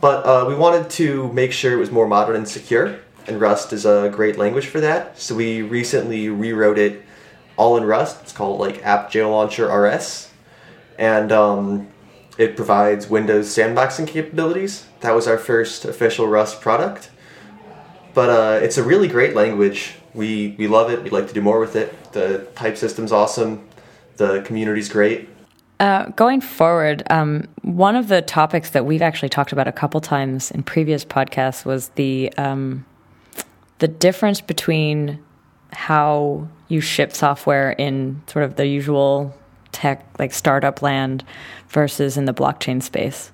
But 0.00 0.26
uh, 0.26 0.44
we 0.46 0.54
wanted 0.54 0.90
to 0.90 1.32
make 1.32 1.52
sure 1.52 1.72
it 1.72 1.76
was 1.76 1.90
more 1.90 2.06
modern 2.06 2.36
and 2.36 2.48
secure, 2.48 2.98
and 3.26 3.40
Rust 3.40 3.72
is 3.72 3.86
a 3.86 4.10
great 4.12 4.36
language 4.38 4.66
for 4.66 4.80
that. 4.80 5.18
So 5.18 5.34
we 5.34 5.62
recently 5.62 6.28
rewrote 6.28 6.78
it 6.78 7.02
all 7.56 7.76
in 7.76 7.84
Rust. 7.84 8.18
It's 8.22 8.32
called 8.32 8.60
like 8.60 8.84
App 8.84 9.10
Jail 9.10 9.30
Launcher 9.30 9.66
RS, 9.66 10.30
and 10.98 11.32
um, 11.32 11.88
it 12.36 12.56
provides 12.56 13.08
Windows 13.08 13.48
sandboxing 13.48 14.06
capabilities. 14.06 14.86
That 15.00 15.14
was 15.14 15.26
our 15.26 15.38
first 15.38 15.84
official 15.84 16.28
Rust 16.28 16.60
product. 16.60 17.10
But 18.18 18.30
uh, 18.30 18.64
it's 18.64 18.78
a 18.78 18.82
really 18.82 19.06
great 19.06 19.36
language. 19.36 19.94
We 20.12 20.56
we 20.58 20.66
love 20.66 20.90
it. 20.90 21.04
We'd 21.04 21.12
like 21.12 21.28
to 21.28 21.32
do 21.32 21.40
more 21.40 21.60
with 21.60 21.76
it. 21.76 22.12
The 22.12 22.48
type 22.56 22.76
system's 22.76 23.12
awesome. 23.12 23.64
The 24.16 24.42
community's 24.42 24.88
great. 24.88 25.28
Uh, 25.78 26.06
going 26.06 26.40
forward, 26.40 27.04
um, 27.10 27.46
one 27.62 27.94
of 27.94 28.08
the 28.08 28.20
topics 28.20 28.70
that 28.70 28.84
we've 28.84 29.02
actually 29.02 29.28
talked 29.28 29.52
about 29.52 29.68
a 29.68 29.72
couple 29.72 30.00
times 30.00 30.50
in 30.50 30.64
previous 30.64 31.04
podcasts 31.04 31.64
was 31.64 31.90
the 31.90 32.32
um, 32.36 32.84
the 33.78 33.86
difference 33.86 34.40
between 34.40 35.22
how 35.72 36.48
you 36.66 36.80
ship 36.80 37.12
software 37.12 37.70
in 37.70 38.20
sort 38.26 38.44
of 38.44 38.56
the 38.56 38.66
usual 38.66 39.32
tech, 39.70 40.04
like 40.18 40.32
startup 40.32 40.82
land, 40.82 41.22
versus 41.68 42.16
in 42.16 42.24
the 42.24 42.34
blockchain 42.34 42.82
space. 42.82 43.30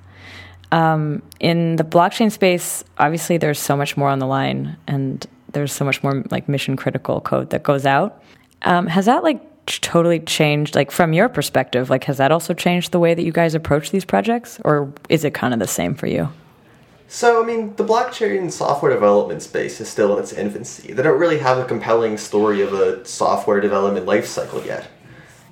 Um, 0.72 1.22
in 1.40 1.76
the 1.76 1.84
blockchain 1.84 2.32
space, 2.32 2.84
obviously, 2.98 3.38
there's 3.38 3.58
so 3.58 3.76
much 3.76 3.96
more 3.96 4.08
on 4.08 4.18
the 4.18 4.26
line, 4.26 4.76
and 4.86 5.26
there's 5.52 5.72
so 5.72 5.84
much 5.84 6.02
more 6.02 6.22
like 6.30 6.48
mission 6.48 6.76
critical 6.76 7.20
code 7.20 7.50
that 7.50 7.62
goes 7.62 7.86
out. 7.86 8.22
Um, 8.62 8.86
has 8.86 9.06
that 9.06 9.22
like 9.22 9.40
totally 9.66 10.20
changed 10.20 10.74
like 10.74 10.90
from 10.90 11.12
your 11.12 11.28
perspective 11.28 11.88
like 11.88 12.04
has 12.04 12.18
that 12.18 12.30
also 12.30 12.52
changed 12.52 12.92
the 12.92 12.98
way 12.98 13.14
that 13.14 13.22
you 13.22 13.32
guys 13.32 13.54
approach 13.54 13.90
these 13.90 14.04
projects 14.04 14.60
or 14.64 14.92
is 15.08 15.24
it 15.24 15.32
kind 15.32 15.54
of 15.54 15.60
the 15.60 15.66
same 15.66 15.94
for 15.94 16.06
you? 16.06 16.28
So 17.08 17.42
i 17.42 17.46
mean 17.46 17.74
the 17.76 17.84
blockchain 17.84 18.50
software 18.50 18.92
development 18.92 19.42
space 19.42 19.80
is 19.80 19.88
still 19.88 20.16
in 20.16 20.22
its 20.22 20.32
infancy. 20.32 20.92
They 20.92 21.02
don't 21.02 21.18
really 21.18 21.38
have 21.38 21.58
a 21.58 21.64
compelling 21.64 22.18
story 22.18 22.60
of 22.60 22.74
a 22.74 23.04
software 23.06 23.60
development 23.60 24.06
lifecycle 24.06 24.64
yet 24.66 24.88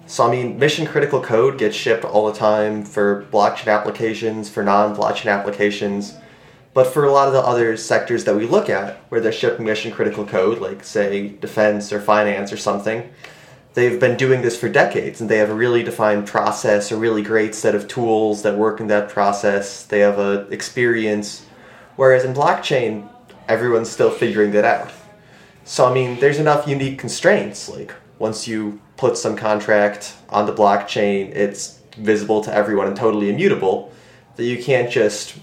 so 0.07 0.27
i 0.27 0.31
mean 0.31 0.59
mission 0.59 0.87
critical 0.87 1.23
code 1.23 1.59
gets 1.59 1.77
shipped 1.77 2.05
all 2.05 2.31
the 2.31 2.39
time 2.39 2.85
for 2.85 3.27
blockchain 3.33 3.73
applications 3.73 4.49
for 4.49 4.63
non-blockchain 4.63 5.33
applications 5.33 6.17
but 6.75 6.87
for 6.87 7.05
a 7.05 7.13
lot 7.13 7.29
of 7.29 7.35
the 7.35 7.41
other 7.41 7.77
sectors 7.77 8.25
that 8.25 8.35
we 8.35 8.47
look 8.47 8.71
at 8.71 8.97
where 9.09 9.21
they're 9.21 9.33
shipping 9.33 9.67
mission 9.67 9.93
critical 9.93 10.25
code 10.25 10.59
like 10.59 10.83
say 10.85 11.29
defense 11.29 11.93
or 11.93 12.01
finance 12.01 12.53
or 12.53 12.57
something 12.57 13.11
they've 13.75 14.01
been 14.01 14.17
doing 14.17 14.43
this 14.43 14.59
for 14.59 14.69
decades 14.69 15.21
and 15.21 15.31
they 15.31 15.39
have 15.39 15.51
a 15.51 15.55
really 15.55 15.83
defined 15.83 16.27
process, 16.27 16.91
a 16.91 16.97
really 16.97 17.23
great 17.23 17.55
set 17.55 17.75
of 17.75 17.89
tools 17.89 18.43
that 18.43 18.57
work 18.57 18.81
in 18.81 18.87
that 18.89 19.09
process. 19.09 19.85
They 19.85 20.01
have 20.01 20.19
a 20.19 20.47
experience. 20.49 21.47
Whereas 21.97 22.25
in 22.25 22.35
blockchain, 22.35 23.09
everyone's 23.49 23.91
still 23.91 24.11
figuring 24.11 24.53
that 24.53 24.65
out. 24.65 24.91
So 25.65 25.87
I 25.87 25.95
mean, 25.95 26.19
there's 26.21 26.39
enough 26.39 26.67
unique 26.67 26.99
constraints. 26.99 27.69
Like 27.69 27.95
once 28.23 28.47
you 28.47 28.81
put 28.97 29.19
some 29.19 29.35
contract 29.35 30.15
on 30.29 30.47
the 30.47 30.53
blockchain, 30.53 31.29
it's 31.35 31.81
visible 31.97 32.41
to 32.41 32.55
everyone 32.55 32.87
and 32.87 32.97
totally 32.97 33.29
immutable. 33.29 33.93
That 34.37 34.45
you 34.45 34.63
can't 34.63 34.89
just 34.89 35.37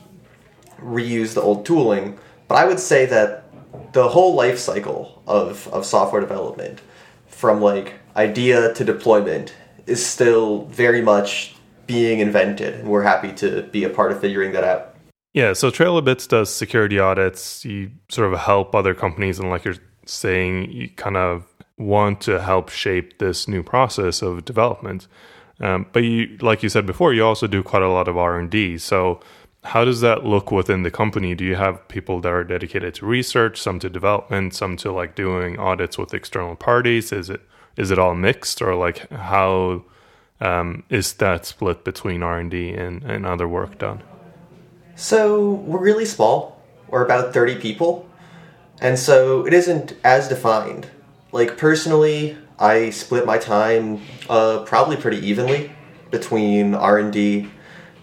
reuse 0.79 1.33
the 1.33 1.41
old 1.41 1.65
tooling. 1.65 2.17
But 2.47 2.55
I 2.55 2.63
would 2.63 2.79
say 2.79 3.05
that 3.07 3.43
the 3.91 4.07
whole 4.07 4.33
life 4.33 4.57
cycle 4.57 5.21
of, 5.27 5.67
of 5.67 5.85
software 5.85 6.21
development, 6.21 6.79
from 7.27 7.61
like 7.61 7.95
idea 8.15 8.73
to 8.73 8.85
deployment 8.85 9.53
is 9.85 10.03
still 10.03 10.63
very 10.67 11.01
much 11.01 11.55
being 11.85 12.19
invented, 12.19 12.75
and 12.75 12.87
we're 12.87 13.03
happy 13.03 13.33
to 13.33 13.63
be 13.63 13.83
a 13.83 13.89
part 13.89 14.13
of 14.13 14.21
figuring 14.21 14.53
that 14.53 14.63
out. 14.63 14.95
Yeah, 15.33 15.51
so 15.51 15.69
TrailofBits 15.69 16.29
does 16.29 16.49
security 16.49 16.97
audits. 16.97 17.65
You 17.65 17.91
sort 18.07 18.31
of 18.31 18.39
help 18.39 18.73
other 18.73 18.93
companies, 18.93 19.37
and 19.37 19.49
like 19.49 19.65
you're 19.65 19.83
saying, 20.05 20.71
you 20.71 20.87
kind 20.89 21.17
of 21.17 21.48
want 21.79 22.21
to 22.21 22.41
help 22.41 22.69
shape 22.69 23.17
this 23.17 23.47
new 23.47 23.63
process 23.63 24.21
of 24.21 24.45
development. 24.45 25.07
Um, 25.59 25.87
but 25.91 26.03
you, 26.03 26.37
like 26.41 26.61
you 26.61 26.69
said 26.69 26.85
before, 26.85 27.13
you 27.13 27.25
also 27.25 27.47
do 27.47 27.63
quite 27.63 27.81
a 27.81 27.89
lot 27.89 28.07
of 28.07 28.17
R 28.17 28.37
and 28.37 28.49
D. 28.51 28.77
So, 28.77 29.19
how 29.63 29.83
does 29.83 30.01
that 30.01 30.23
look 30.23 30.51
within 30.51 30.83
the 30.83 30.91
company? 30.91 31.35
Do 31.35 31.43
you 31.43 31.55
have 31.55 31.85
people 31.87 32.21
that 32.21 32.31
are 32.31 32.43
dedicated 32.43 32.93
to 32.95 33.05
research, 33.05 33.59
some 33.59 33.79
to 33.79 33.89
development, 33.89 34.53
some 34.53 34.77
to 34.77 34.91
like 34.91 35.15
doing 35.15 35.59
audits 35.59 35.97
with 35.97 36.13
external 36.13 36.55
parties? 36.55 37.11
Is 37.11 37.29
it 37.29 37.41
is 37.79 37.91
it 37.91 37.97
all 37.97 38.13
mixed 38.13 38.61
or 38.61 38.75
like 38.75 39.09
how 39.09 39.83
um, 40.41 40.83
is 40.89 41.13
that 41.13 41.45
split 41.45 41.83
between 41.83 42.21
r&d 42.21 42.73
and, 42.73 43.03
and 43.03 43.25
other 43.25 43.47
work 43.47 43.77
done 43.77 44.03
so 44.95 45.51
we're 45.51 45.79
really 45.79 46.05
small 46.05 46.61
we're 46.89 47.05
about 47.05 47.33
30 47.33 47.55
people 47.55 48.07
and 48.81 48.99
so 48.99 49.45
it 49.45 49.53
isn't 49.53 49.95
as 50.03 50.27
defined 50.27 50.89
like 51.31 51.57
personally 51.57 52.37
i 52.57 52.89
split 52.89 53.25
my 53.25 53.37
time 53.37 54.01
uh, 54.29 54.63
probably 54.65 54.97
pretty 54.97 55.17
evenly 55.25 55.71
between 56.11 56.73
r&d 56.73 57.49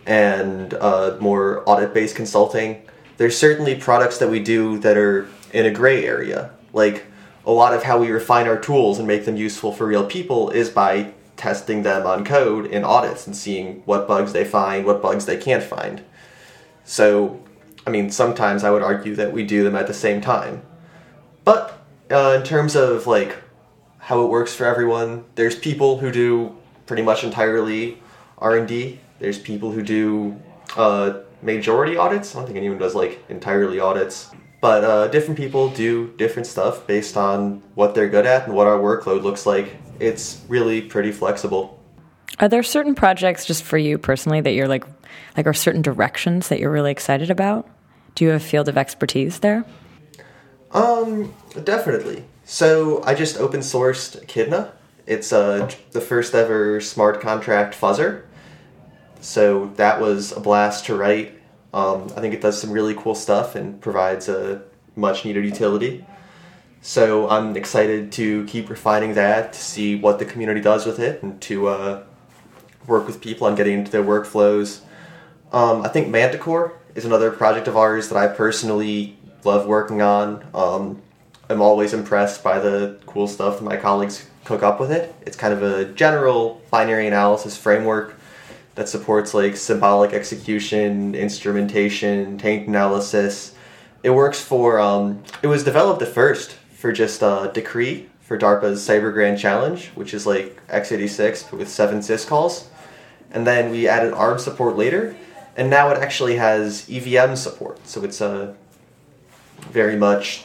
and 0.07 0.75
uh, 0.75 1.17
more 1.21 1.63
audit-based 1.69 2.15
consulting 2.15 2.83
there's 3.17 3.37
certainly 3.37 3.75
products 3.75 4.19
that 4.19 4.29
we 4.29 4.41
do 4.41 4.79
that 4.79 4.97
are 4.97 5.29
in 5.53 5.67
a 5.67 5.71
gray 5.71 6.05
area 6.05 6.51
like 6.73 7.07
a 7.47 7.53
lot 7.53 7.73
of 7.73 7.85
how 7.85 7.99
we 7.99 8.11
refine 8.11 8.49
our 8.49 8.59
tools 8.59 8.99
and 8.99 9.07
make 9.07 9.25
them 9.25 9.37
useful 9.37 9.73
for 9.73 9.87
real 9.87 10.05
people 10.05 10.51
is 10.51 10.69
by 10.69 11.13
testing 11.37 11.83
them 11.83 12.07
on 12.07 12.25
code 12.25 12.67
in 12.67 12.83
audits 12.83 13.27
and 13.27 13.37
seeing 13.37 13.83
what 13.85 14.09
bugs 14.09 14.33
they 14.33 14.45
find, 14.45 14.85
what 14.85 15.01
bugs 15.01 15.27
they 15.27 15.37
can't 15.37 15.63
find. 15.63 16.03
So, 16.85 17.41
I 17.87 17.91
mean, 17.91 18.11
sometimes 18.11 18.65
I 18.65 18.71
would 18.71 18.83
argue 18.83 19.15
that 19.17 19.33
we 19.33 19.45
do 19.45 19.63
them 19.63 19.77
at 19.77 19.87
the 19.87 19.95
same 19.95 20.21
time. 20.21 20.63
But 21.45 21.76
uh, 22.11 22.37
in 22.39 22.43
terms 22.45 22.77
of 22.77 23.07
like 23.07 23.37
how 23.99 24.23
it 24.23 24.29
works 24.29 24.55
for 24.55 24.65
everyone, 24.65 25.25
there's 25.35 25.59
people 25.59 25.99
who 25.99 26.13
do 26.13 26.57
pretty 26.87 27.03
much 27.03 27.25
entirely 27.25 28.01
R&D. 28.39 29.01
There's 29.19 29.39
people 29.39 29.73
who 29.73 29.83
do 29.83 30.41
uh, 30.77 31.21
majority 31.43 31.97
audits. 31.97 32.35
I 32.35 32.39
don't 32.39 32.47
think 32.47 32.59
anyone 32.59 32.79
does 32.79 32.95
like 32.95 33.25
entirely 33.29 33.81
audits. 33.81 34.31
But 34.61 34.85
uh, 34.85 35.09
different 35.09 35.39
people 35.39 35.69
do 35.71 36.13
different 36.17 36.47
stuff 36.47 36.87
based 36.87 37.17
on 37.17 37.63
what 37.75 37.95
they're 37.95 38.09
good 38.09 38.27
at 38.27 38.47
and 38.47 38.55
what 38.55 38.67
our 38.67 38.79
workload 38.79 39.23
looks 39.23 39.47
like. 39.47 39.77
It's 40.01 40.43
really 40.49 40.83
pretty 40.83 41.13
flexible. 41.13 41.83
Are 42.39 42.49
there 42.49 42.63
certain 42.63 42.95
projects 42.95 43.45
just 43.45 43.63
for 43.63 43.79
you 43.79 43.99
personally 43.99 44.41
that 44.41 44.53
you're 44.53 44.69
like, 44.69 44.85
like, 45.37 45.47
are 45.47 45.55
certain 45.55 45.83
directions 45.83 46.49
that 46.49 46.61
you're 46.61 46.71
really 46.71 46.91
excited 46.91 47.31
about? 47.31 47.69
Do 48.15 48.25
you 48.25 48.31
have 48.31 48.43
a 48.43 48.45
field 48.45 48.69
of 48.69 48.77
expertise 48.77 49.39
there? 49.41 49.65
Um, 50.73 51.35
definitely. 51.65 52.25
So 52.45 53.03
I 53.05 53.15
just 53.15 53.39
open 53.39 53.61
sourced 53.61 54.23
Echidna. 54.23 54.73
It's 55.07 55.33
uh, 55.33 55.71
the 55.93 56.01
first 56.01 56.35
ever 56.35 56.81
smart 56.81 57.21
contract 57.21 57.81
fuzzer. 57.81 58.23
So 59.21 59.67
that 59.77 60.01
was 60.01 60.33
a 60.33 60.41
blast 60.41 60.87
to 60.87 60.97
write. 60.97 61.41
Um, 61.73 62.05
I 62.17 62.21
think 62.21 62.35
it 62.35 62.41
does 62.41 62.61
some 62.61 62.71
really 62.71 62.95
cool 62.95 63.15
stuff 63.15 63.55
and 63.55 63.81
provides 63.81 64.29
a 64.29 64.63
much 64.95 65.25
needed 65.25 65.45
utility. 65.45 66.05
So 66.81 67.29
I'm 67.29 67.57
excited 67.57 68.13
to 68.13 68.45
keep 68.47 68.71
refining 68.71 69.15
that, 69.15 69.53
to 69.53 69.59
see 69.59 69.97
what 69.97 70.19
the 70.19 70.25
community 70.25 70.61
does 70.61 70.87
with 70.87 71.01
it, 71.01 71.23
and 71.23 71.41
to 71.43 71.67
uh, 71.67 72.03
work 72.87 73.07
with 73.07 73.21
people 73.21 73.47
on 73.47 73.57
getting 73.57 73.81
into 73.81 73.91
their 73.91 74.05
workflows. 74.05 74.83
Um, 75.53 75.83
I 75.83 75.89
think 75.89 76.09
Manticore 76.09 76.75
is 76.95 77.05
another 77.05 77.31
project 77.31 77.67
of 77.69 77.77
ours 77.77 78.09
that 78.09 78.17
I 78.17 78.29
personally 78.29 79.16
love 79.47 79.67
working 79.67 80.03
on. 80.03 80.45
Um, 80.53 81.01
I'm 81.49 81.63
always 81.63 81.95
impressed 81.95 82.43
by 82.43 82.59
the 82.59 82.99
cool 83.07 83.29
stuff 83.29 83.63
my 83.63 83.77
colleagues 83.77 84.27
cook 84.45 84.63
up 84.63 84.81
with 84.81 84.91
it. 84.91 85.15
It's 85.25 85.37
kind 85.37 85.55
of 85.55 85.63
a 85.63 85.87
general 85.95 86.61
binary 86.71 87.07
analysis 87.07 87.57
framework 87.57 88.19
that 88.75 88.89
supports 88.89 89.33
like 89.33 89.57
symbolic 89.57 90.13
execution, 90.13 91.15
instrumentation, 91.15 92.37
taint 92.37 92.69
analysis. 92.69 93.55
It 94.03 94.11
works 94.11 94.41
for, 94.41 94.79
um, 94.79 95.23
it 95.43 95.47
was 95.47 95.65
developed 95.65 96.03
at 96.03 96.09
first 96.09 96.53
for 96.75 96.93
just 96.93 97.23
uh, 97.23 97.47
Decree 97.47 98.09
for 98.21 98.37
DARPA's 98.37 98.87
Cyber 98.87 99.13
Grand 99.13 99.39
Challenge, 99.39 99.87
which 99.95 100.13
is 100.13 100.27
like 100.27 100.61
x86 100.67 101.53
with 101.53 101.69
seven 101.69 102.01
syscalls. 102.01 102.67
And 103.31 103.47
then 103.47 103.71
we 103.71 103.89
added 103.89 104.13
ARM 104.13 104.39
support 104.39 104.77
later, 104.77 105.17
and 105.57 105.71
now 105.71 105.91
it 105.91 105.99
actually 105.99 106.37
has 106.37 106.89
EVM 106.91 107.35
support. 107.35 107.87
So 107.87 108.05
it's 108.05 108.21
uh, 108.21 108.55
very 109.71 109.97
much 109.97 110.45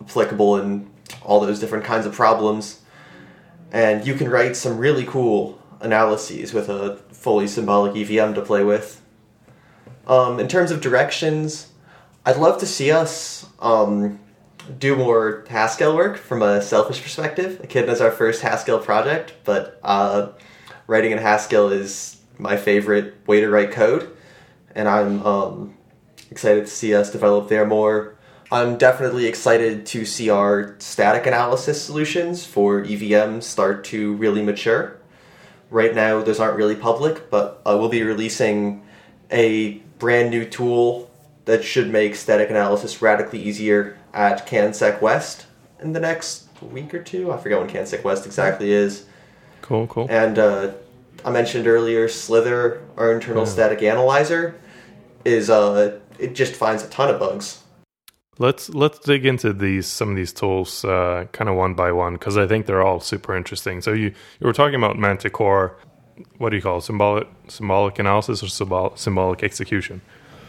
applicable 0.00 0.58
in 0.58 0.90
all 1.22 1.40
those 1.40 1.60
different 1.60 1.84
kinds 1.84 2.06
of 2.06 2.12
problems. 2.14 2.80
And 3.70 4.06
you 4.06 4.14
can 4.14 4.28
write 4.28 4.56
some 4.56 4.78
really 4.78 5.04
cool 5.04 5.60
analyses 5.80 6.52
with 6.52 6.68
a 6.68 6.96
fully 7.10 7.46
symbolic 7.46 7.96
EVM 7.96 8.34
to 8.34 8.42
play 8.42 8.62
with. 8.64 9.00
Um, 10.06 10.40
in 10.40 10.48
terms 10.48 10.70
of 10.70 10.80
directions, 10.80 11.72
I'd 12.26 12.36
love 12.36 12.58
to 12.58 12.66
see 12.66 12.90
us 12.90 13.46
um, 13.60 14.18
do 14.78 14.96
more 14.96 15.44
Haskell 15.48 15.94
work 15.94 16.16
from 16.16 16.42
a 16.42 16.62
selfish 16.62 17.02
perspective. 17.02 17.60
Echidna 17.62 17.92
is 17.92 18.00
our 18.00 18.10
first 18.10 18.42
Haskell 18.42 18.78
project, 18.78 19.34
but 19.44 19.80
uh, 19.82 20.28
writing 20.86 21.12
in 21.12 21.18
Haskell 21.18 21.70
is 21.70 22.20
my 22.38 22.56
favorite 22.56 23.14
way 23.26 23.40
to 23.40 23.48
write 23.48 23.72
code, 23.72 24.14
and 24.74 24.88
I'm 24.88 25.24
um, 25.24 25.76
excited 26.30 26.66
to 26.66 26.70
see 26.70 26.94
us 26.94 27.10
develop 27.10 27.48
there 27.48 27.66
more. 27.66 28.16
I'm 28.52 28.76
definitely 28.76 29.24
excited 29.24 29.86
to 29.86 30.04
see 30.04 30.28
our 30.28 30.76
static 30.78 31.26
analysis 31.26 31.80
solutions 31.80 32.44
for 32.44 32.84
EVM 32.84 33.40
start 33.40 33.82
to 33.84 34.12
really 34.16 34.42
mature. 34.42 34.98
Right 35.70 35.94
now, 35.94 36.20
those 36.22 36.38
aren't 36.38 36.58
really 36.58 36.76
public, 36.76 37.30
but 37.30 37.62
uh, 37.64 37.78
we'll 37.80 37.88
be 37.88 38.02
releasing 38.02 38.82
a 39.30 39.78
brand 39.98 40.28
new 40.28 40.44
tool 40.44 41.10
that 41.46 41.64
should 41.64 41.88
make 41.90 42.14
static 42.14 42.50
analysis 42.50 43.00
radically 43.00 43.40
easier 43.40 43.96
at 44.12 44.46
CanSec 44.46 45.00
West 45.00 45.46
in 45.80 45.94
the 45.94 46.00
next 46.00 46.48
week 46.60 46.92
or 46.92 47.02
two. 47.02 47.32
I 47.32 47.38
forget 47.38 47.58
when 47.58 47.70
CanSec 47.70 48.04
West 48.04 48.26
exactly 48.26 48.70
is. 48.70 49.06
Cool, 49.62 49.86
cool. 49.86 50.06
And 50.10 50.38
uh, 50.38 50.72
I 51.24 51.30
mentioned 51.30 51.66
earlier, 51.66 52.06
Slither, 52.06 52.82
our 52.98 53.14
internal 53.14 53.44
Yeah. 53.44 53.48
static 53.48 53.82
analyzer, 53.82 54.56
is 55.24 55.48
uh, 55.48 56.00
it 56.18 56.34
just 56.34 56.54
finds 56.54 56.84
a 56.84 56.88
ton 56.88 57.08
of 57.08 57.18
bugs. 57.18 57.61
Let's 58.38 58.70
let's 58.70 58.98
dig 58.98 59.26
into 59.26 59.52
these 59.52 59.86
some 59.86 60.10
of 60.10 60.16
these 60.16 60.32
tools 60.32 60.84
uh, 60.84 61.26
kind 61.32 61.50
of 61.50 61.56
one 61.56 61.74
by 61.74 61.92
one 61.92 62.14
because 62.14 62.38
I 62.38 62.46
think 62.46 62.66
they're 62.66 62.82
all 62.82 63.00
super 63.00 63.36
interesting. 63.36 63.82
So 63.82 63.92
you 63.92 64.06
you 64.40 64.46
were 64.46 64.54
talking 64.54 64.76
about 64.76 64.98
Manticore. 64.98 65.76
What 66.38 66.50
do 66.50 66.56
you 66.56 66.62
call 66.62 66.78
it? 66.78 66.82
symbolic 66.82 67.28
symbolic 67.48 67.98
analysis 67.98 68.42
or 68.42 68.48
symbol, 68.48 68.92
symbolic 68.96 69.42
execution? 69.42 70.00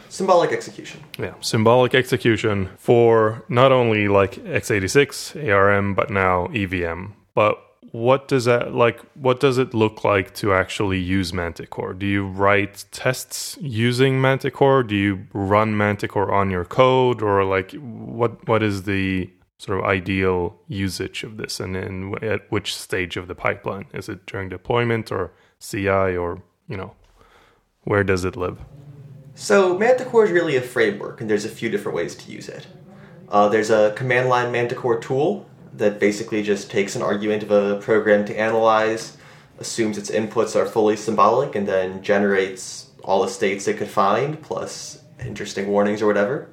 Symbolic 0.08 0.52
execution. 0.52 1.02
Yeah, 1.18 1.34
symbolic 1.40 1.94
execution 1.94 2.70
for 2.78 3.44
not 3.48 3.72
only 3.72 4.08
like 4.08 4.36
x86 4.36 5.48
ARM 5.52 5.94
but 5.94 6.08
now 6.08 6.46
EVM. 6.54 7.12
But 7.34 7.58
what 7.94 8.26
does 8.26 8.46
that 8.46 8.74
like? 8.74 8.98
What 9.14 9.38
does 9.38 9.56
it 9.56 9.72
look 9.72 10.02
like 10.02 10.34
to 10.34 10.52
actually 10.52 10.98
use 10.98 11.32
Manticore? 11.32 11.94
Do 11.94 12.06
you 12.06 12.26
write 12.26 12.86
tests 12.90 13.56
using 13.60 14.20
Manticore? 14.20 14.82
Do 14.82 14.96
you 14.96 15.28
run 15.32 15.76
Manticore 15.76 16.32
on 16.32 16.50
your 16.50 16.64
code, 16.64 17.22
or 17.22 17.44
like 17.44 17.70
what? 17.74 18.48
What 18.48 18.64
is 18.64 18.82
the 18.82 19.30
sort 19.58 19.78
of 19.78 19.84
ideal 19.84 20.58
usage 20.66 21.22
of 21.22 21.36
this, 21.36 21.60
and 21.60 21.76
in 21.76 22.16
at 22.20 22.50
which 22.50 22.74
stage 22.74 23.16
of 23.16 23.28
the 23.28 23.36
pipeline? 23.36 23.86
Is 23.94 24.08
it 24.08 24.26
during 24.26 24.48
deployment 24.48 25.12
or 25.12 25.30
CI, 25.60 26.16
or 26.16 26.42
you 26.66 26.76
know, 26.76 26.96
where 27.84 28.02
does 28.02 28.24
it 28.24 28.34
live? 28.34 28.58
So 29.36 29.78
Manticore 29.78 30.24
is 30.24 30.32
really 30.32 30.56
a 30.56 30.62
framework, 30.62 31.20
and 31.20 31.30
there's 31.30 31.44
a 31.44 31.48
few 31.60 31.70
different 31.70 31.94
ways 31.94 32.16
to 32.16 32.32
use 32.32 32.48
it. 32.48 32.66
Uh, 33.28 33.48
there's 33.48 33.70
a 33.70 33.92
command 33.94 34.28
line 34.28 34.50
Manticore 34.50 34.98
tool 34.98 35.48
that 35.76 35.98
basically 35.98 36.42
just 36.42 36.70
takes 36.70 36.96
an 36.96 37.02
argument 37.02 37.42
of 37.42 37.50
a 37.50 37.80
program 37.80 38.24
to 38.26 38.38
analyze, 38.38 39.16
assumes 39.58 39.98
its 39.98 40.10
inputs 40.10 40.56
are 40.56 40.66
fully 40.66 40.96
symbolic, 40.96 41.54
and 41.54 41.66
then 41.66 42.02
generates 42.02 42.90
all 43.02 43.22
the 43.22 43.28
states 43.28 43.68
it 43.68 43.76
could 43.76 43.88
find, 43.88 44.40
plus 44.42 45.02
interesting 45.24 45.68
warnings 45.68 46.00
or 46.02 46.06
whatever. 46.06 46.48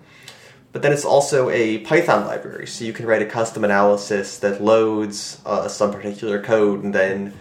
But 0.71 0.81
then 0.81 0.93
it's 0.93 1.05
also 1.05 1.49
a 1.49 1.79
Python 1.79 2.25
library, 2.25 2.65
so 2.67 2.85
you 2.85 2.93
can 2.93 3.05
write 3.05 3.21
a 3.21 3.25
custom 3.25 3.63
analysis 3.63 4.39
that 4.39 4.63
loads 4.63 5.41
uh, 5.45 5.67
some 5.67 5.91
particular 5.91 6.41
code 6.41 6.83
and 6.83 6.93
then 6.93 7.33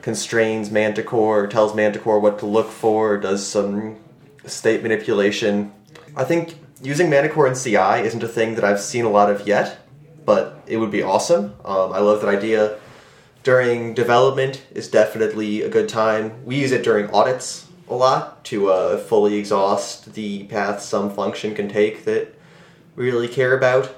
constrains 0.00 0.70
Manticore, 0.70 1.46
tells 1.46 1.74
Manticore 1.74 2.20
what 2.20 2.38
to 2.38 2.46
look 2.46 2.70
for, 2.70 3.18
does 3.18 3.46
some 3.46 3.96
state 4.46 4.82
manipulation. 4.82 5.72
I 6.16 6.24
think 6.24 6.54
using 6.82 7.10
Manticore 7.10 7.46
in 7.46 7.54
CI 7.54 8.06
isn't 8.06 8.22
a 8.22 8.28
thing 8.28 8.54
that 8.54 8.64
I've 8.64 8.80
seen 8.80 9.04
a 9.04 9.10
lot 9.10 9.30
of 9.30 9.46
yet, 9.46 9.78
but 10.30 10.62
it 10.68 10.76
would 10.76 10.92
be 10.92 11.02
awesome. 11.02 11.56
Um, 11.64 11.92
I 11.92 11.98
love 11.98 12.20
that 12.20 12.28
idea. 12.28 12.78
During 13.42 13.94
development 13.94 14.64
is 14.70 14.86
definitely 14.86 15.62
a 15.62 15.68
good 15.68 15.88
time. 15.88 16.44
We 16.44 16.54
use 16.54 16.70
it 16.70 16.84
during 16.84 17.10
audits 17.10 17.66
a 17.88 17.96
lot 17.96 18.44
to 18.44 18.70
uh, 18.70 18.98
fully 18.98 19.34
exhaust 19.34 20.14
the 20.14 20.44
path 20.44 20.82
some 20.82 21.12
function 21.12 21.52
can 21.52 21.68
take 21.68 22.04
that 22.04 22.32
we 22.94 23.10
really 23.10 23.26
care 23.26 23.58
about. 23.58 23.92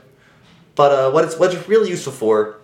But 0.75 0.93
uh, 0.93 1.11
what 1.11 1.27
it's 1.27 1.37
what 1.39 1.53
it's 1.53 1.69
really 1.69 1.91
useful 1.91 2.15
for 2.15 2.57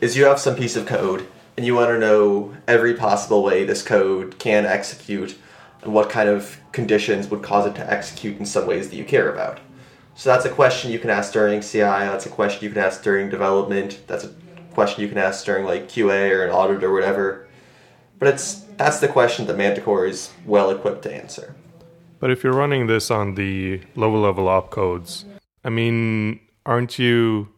is 0.00 0.16
you 0.16 0.24
have 0.24 0.40
some 0.40 0.56
piece 0.56 0.74
of 0.74 0.86
code 0.86 1.26
and 1.58 1.66
you 1.66 1.74
want 1.74 1.90
to 1.90 1.98
know 1.98 2.54
every 2.66 2.94
possible 2.94 3.42
way 3.42 3.62
this 3.64 3.82
code 3.82 4.38
can 4.38 4.64
execute 4.64 5.36
and 5.82 5.92
what 5.92 6.08
kind 6.08 6.30
of 6.30 6.58
conditions 6.72 7.28
would 7.28 7.42
cause 7.42 7.66
it 7.66 7.74
to 7.74 7.92
execute 7.92 8.38
in 8.38 8.46
some 8.46 8.66
ways 8.66 8.88
that 8.88 8.96
you 8.96 9.04
care 9.04 9.30
about. 9.30 9.60
So 10.14 10.30
that's 10.30 10.44
a 10.44 10.50
question 10.50 10.90
you 10.90 10.98
can 10.98 11.10
ask 11.10 11.32
during 11.32 11.60
CI, 11.60 11.80
that's 11.80 12.26
a 12.26 12.28
question 12.28 12.64
you 12.64 12.70
can 12.70 12.82
ask 12.82 13.02
during 13.02 13.30
development, 13.30 14.02
that's 14.06 14.24
a 14.24 14.34
question 14.72 15.02
you 15.02 15.08
can 15.08 15.18
ask 15.18 15.44
during 15.44 15.64
like 15.64 15.88
QA 15.88 16.30
or 16.30 16.44
an 16.44 16.50
audit 16.50 16.84
or 16.84 16.92
whatever. 16.92 17.48
But 18.18 18.28
it's 18.28 18.60
that's 18.76 19.00
the 19.00 19.08
question 19.08 19.46
that 19.46 19.56
Manticore 19.56 20.06
is 20.06 20.30
well 20.46 20.70
equipped 20.70 21.02
to 21.02 21.14
answer. 21.14 21.54
But 22.20 22.30
if 22.30 22.44
you're 22.44 22.52
running 22.52 22.86
this 22.86 23.10
on 23.10 23.34
the 23.34 23.80
lower 23.96 24.18
level 24.18 24.44
opcodes, 24.44 25.24
I 25.64 25.70
mean, 25.70 26.40
aren't 26.64 26.98
you 26.98 27.48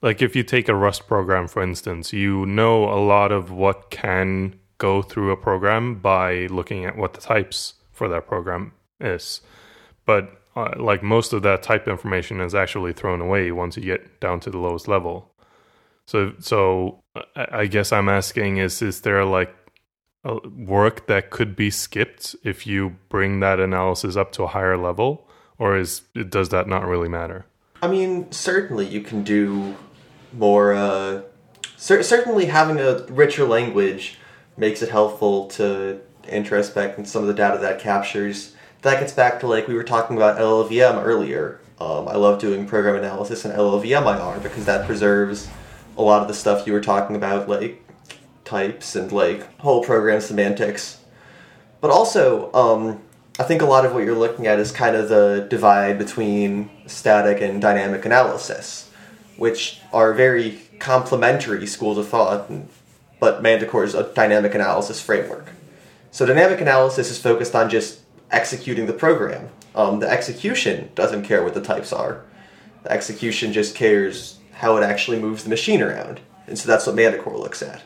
like 0.00 0.22
if 0.22 0.36
you 0.36 0.42
take 0.42 0.68
a 0.68 0.74
Rust 0.74 1.06
program 1.06 1.48
for 1.48 1.62
instance, 1.62 2.12
you 2.12 2.46
know 2.46 2.84
a 2.84 3.00
lot 3.04 3.32
of 3.32 3.50
what 3.50 3.90
can 3.90 4.58
go 4.78 5.02
through 5.02 5.30
a 5.30 5.36
program 5.36 5.96
by 5.96 6.46
looking 6.46 6.84
at 6.84 6.96
what 6.96 7.14
the 7.14 7.20
types 7.20 7.74
for 7.92 8.08
that 8.08 8.26
program 8.26 8.72
is. 9.00 9.40
But 10.04 10.40
uh, 10.56 10.72
like 10.76 11.02
most 11.02 11.32
of 11.32 11.42
that 11.42 11.62
type 11.62 11.88
information 11.88 12.40
is 12.40 12.54
actually 12.54 12.92
thrown 12.92 13.20
away 13.20 13.50
once 13.52 13.76
you 13.76 13.82
get 13.82 14.20
down 14.20 14.40
to 14.40 14.50
the 14.50 14.58
lowest 14.58 14.88
level. 14.88 15.30
So 16.06 16.34
so 16.38 17.02
I 17.36 17.66
guess 17.66 17.92
I'm 17.92 18.08
asking 18.08 18.58
is 18.58 18.82
is 18.82 19.00
there 19.02 19.24
like 19.24 19.54
work 20.56 21.06
that 21.06 21.30
could 21.30 21.54
be 21.54 21.70
skipped 21.70 22.34
if 22.42 22.66
you 22.66 22.96
bring 23.08 23.40
that 23.40 23.60
analysis 23.60 24.16
up 24.16 24.32
to 24.32 24.44
a 24.44 24.46
higher 24.46 24.76
level 24.76 25.28
or 25.58 25.76
is 25.76 26.00
does 26.30 26.48
that 26.48 26.66
not 26.66 26.86
really 26.86 27.10
matter 27.10 27.44
I 27.84 27.86
mean, 27.86 28.32
certainly 28.32 28.86
you 28.86 29.02
can 29.02 29.22
do 29.24 29.76
more. 30.32 30.72
Uh, 30.72 31.20
cer- 31.76 32.02
certainly, 32.02 32.46
having 32.46 32.80
a 32.80 33.04
richer 33.10 33.44
language 33.44 34.16
makes 34.56 34.80
it 34.80 34.88
helpful 34.88 35.48
to 35.48 36.00
introspect 36.26 36.98
in 36.98 37.04
some 37.04 37.20
of 37.20 37.28
the 37.28 37.34
data 37.34 37.58
that 37.58 37.80
captures. 37.80 38.56
That 38.84 39.00
gets 39.00 39.14
back 39.14 39.40
to 39.40 39.46
like 39.46 39.66
we 39.66 39.72
were 39.72 39.82
talking 39.82 40.14
about 40.14 40.38
LLVM 40.38 41.02
earlier. 41.02 41.58
Um, 41.80 42.06
I 42.06 42.16
love 42.16 42.38
doing 42.38 42.66
program 42.66 42.96
analysis 42.96 43.46
in 43.46 43.50
LLVM 43.50 44.04
IR 44.04 44.40
because 44.40 44.66
that 44.66 44.86
preserves 44.86 45.48
a 45.96 46.02
lot 46.02 46.20
of 46.20 46.28
the 46.28 46.34
stuff 46.34 46.66
you 46.66 46.74
were 46.74 46.82
talking 46.82 47.16
about, 47.16 47.48
like 47.48 47.82
types 48.44 48.94
and 48.94 49.10
like 49.10 49.58
whole 49.58 49.82
program 49.82 50.20
semantics. 50.20 50.98
But 51.80 51.92
also, 51.92 52.52
um, 52.52 53.00
I 53.38 53.44
think 53.44 53.62
a 53.62 53.64
lot 53.64 53.86
of 53.86 53.94
what 53.94 54.04
you're 54.04 54.18
looking 54.18 54.46
at 54.46 54.58
is 54.58 54.70
kind 54.70 54.94
of 54.94 55.08
the 55.08 55.46
divide 55.48 55.96
between 55.96 56.68
static 56.86 57.40
and 57.40 57.62
dynamic 57.62 58.04
analysis, 58.04 58.90
which 59.38 59.80
are 59.94 60.12
very 60.12 60.60
complementary 60.78 61.66
schools 61.66 61.96
of 61.96 62.06
thought, 62.06 62.50
but 63.18 63.40
Manticore 63.40 63.84
is 63.84 63.94
a 63.94 64.12
dynamic 64.12 64.54
analysis 64.54 65.00
framework. 65.00 65.52
So 66.10 66.26
dynamic 66.26 66.60
analysis 66.60 67.10
is 67.10 67.18
focused 67.18 67.54
on 67.54 67.70
just 67.70 68.03
executing 68.34 68.86
the 68.86 68.92
program. 68.92 69.48
Um, 69.74 70.00
the 70.00 70.10
execution 70.10 70.90
doesn't 70.94 71.24
care 71.24 71.42
what 71.42 71.54
the 71.54 71.62
types 71.62 71.92
are. 71.92 72.22
The 72.82 72.92
execution 72.92 73.52
just 73.52 73.74
cares 73.74 74.38
how 74.52 74.76
it 74.76 74.82
actually 74.82 75.20
moves 75.20 75.44
the 75.44 75.50
machine 75.50 75.82
around. 75.82 76.20
And 76.46 76.58
so 76.58 76.68
that's 76.68 76.86
what 76.86 76.96
Manticore 76.96 77.38
looks 77.38 77.62
at. 77.62 77.82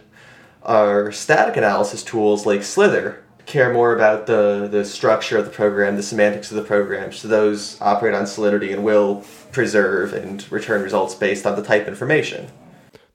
Our 0.62 1.12
static 1.12 1.56
analysis 1.56 2.02
tools 2.02 2.44
like 2.44 2.62
Slither 2.62 3.22
care 3.46 3.72
more 3.72 3.94
about 3.94 4.26
the, 4.26 4.68
the 4.70 4.84
structure 4.84 5.38
of 5.38 5.46
the 5.46 5.50
program, 5.50 5.96
the 5.96 6.02
semantics 6.02 6.50
of 6.50 6.56
the 6.56 6.62
program. 6.62 7.12
So 7.12 7.28
those 7.28 7.80
operate 7.80 8.14
on 8.14 8.26
Solidity 8.26 8.72
and 8.72 8.84
will 8.84 9.24
preserve 9.52 10.12
and 10.12 10.44
return 10.52 10.82
results 10.82 11.14
based 11.14 11.46
on 11.46 11.56
the 11.56 11.62
type 11.62 11.88
information. 11.88 12.50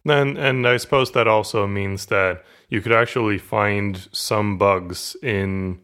and 0.05 0.37
and 0.37 0.67
i 0.67 0.77
suppose 0.77 1.11
that 1.11 1.27
also 1.27 1.65
means 1.65 2.07
that 2.07 2.43
you 2.67 2.81
could 2.81 2.91
actually 2.91 3.37
find 3.37 4.09
some 4.11 4.57
bugs 4.57 5.15
in 5.21 5.79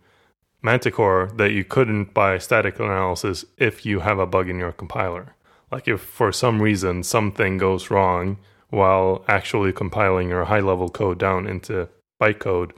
manticore 0.61 1.31
that 1.35 1.51
you 1.51 1.63
couldn't 1.63 2.13
by 2.13 2.37
static 2.37 2.79
analysis 2.79 3.45
if 3.57 3.85
you 3.85 4.01
have 4.01 4.19
a 4.19 4.25
bug 4.25 4.49
in 4.49 4.59
your 4.59 4.71
compiler 4.71 5.35
like 5.71 5.87
if 5.87 6.01
for 6.01 6.31
some 6.31 6.61
reason 6.61 7.03
something 7.03 7.57
goes 7.57 7.89
wrong 7.89 8.37
while 8.69 9.23
actually 9.27 9.71
compiling 9.71 10.29
your 10.29 10.45
high 10.45 10.59
level 10.59 10.89
code 10.89 11.17
down 11.17 11.47
into 11.47 11.87
bytecode 12.21 12.71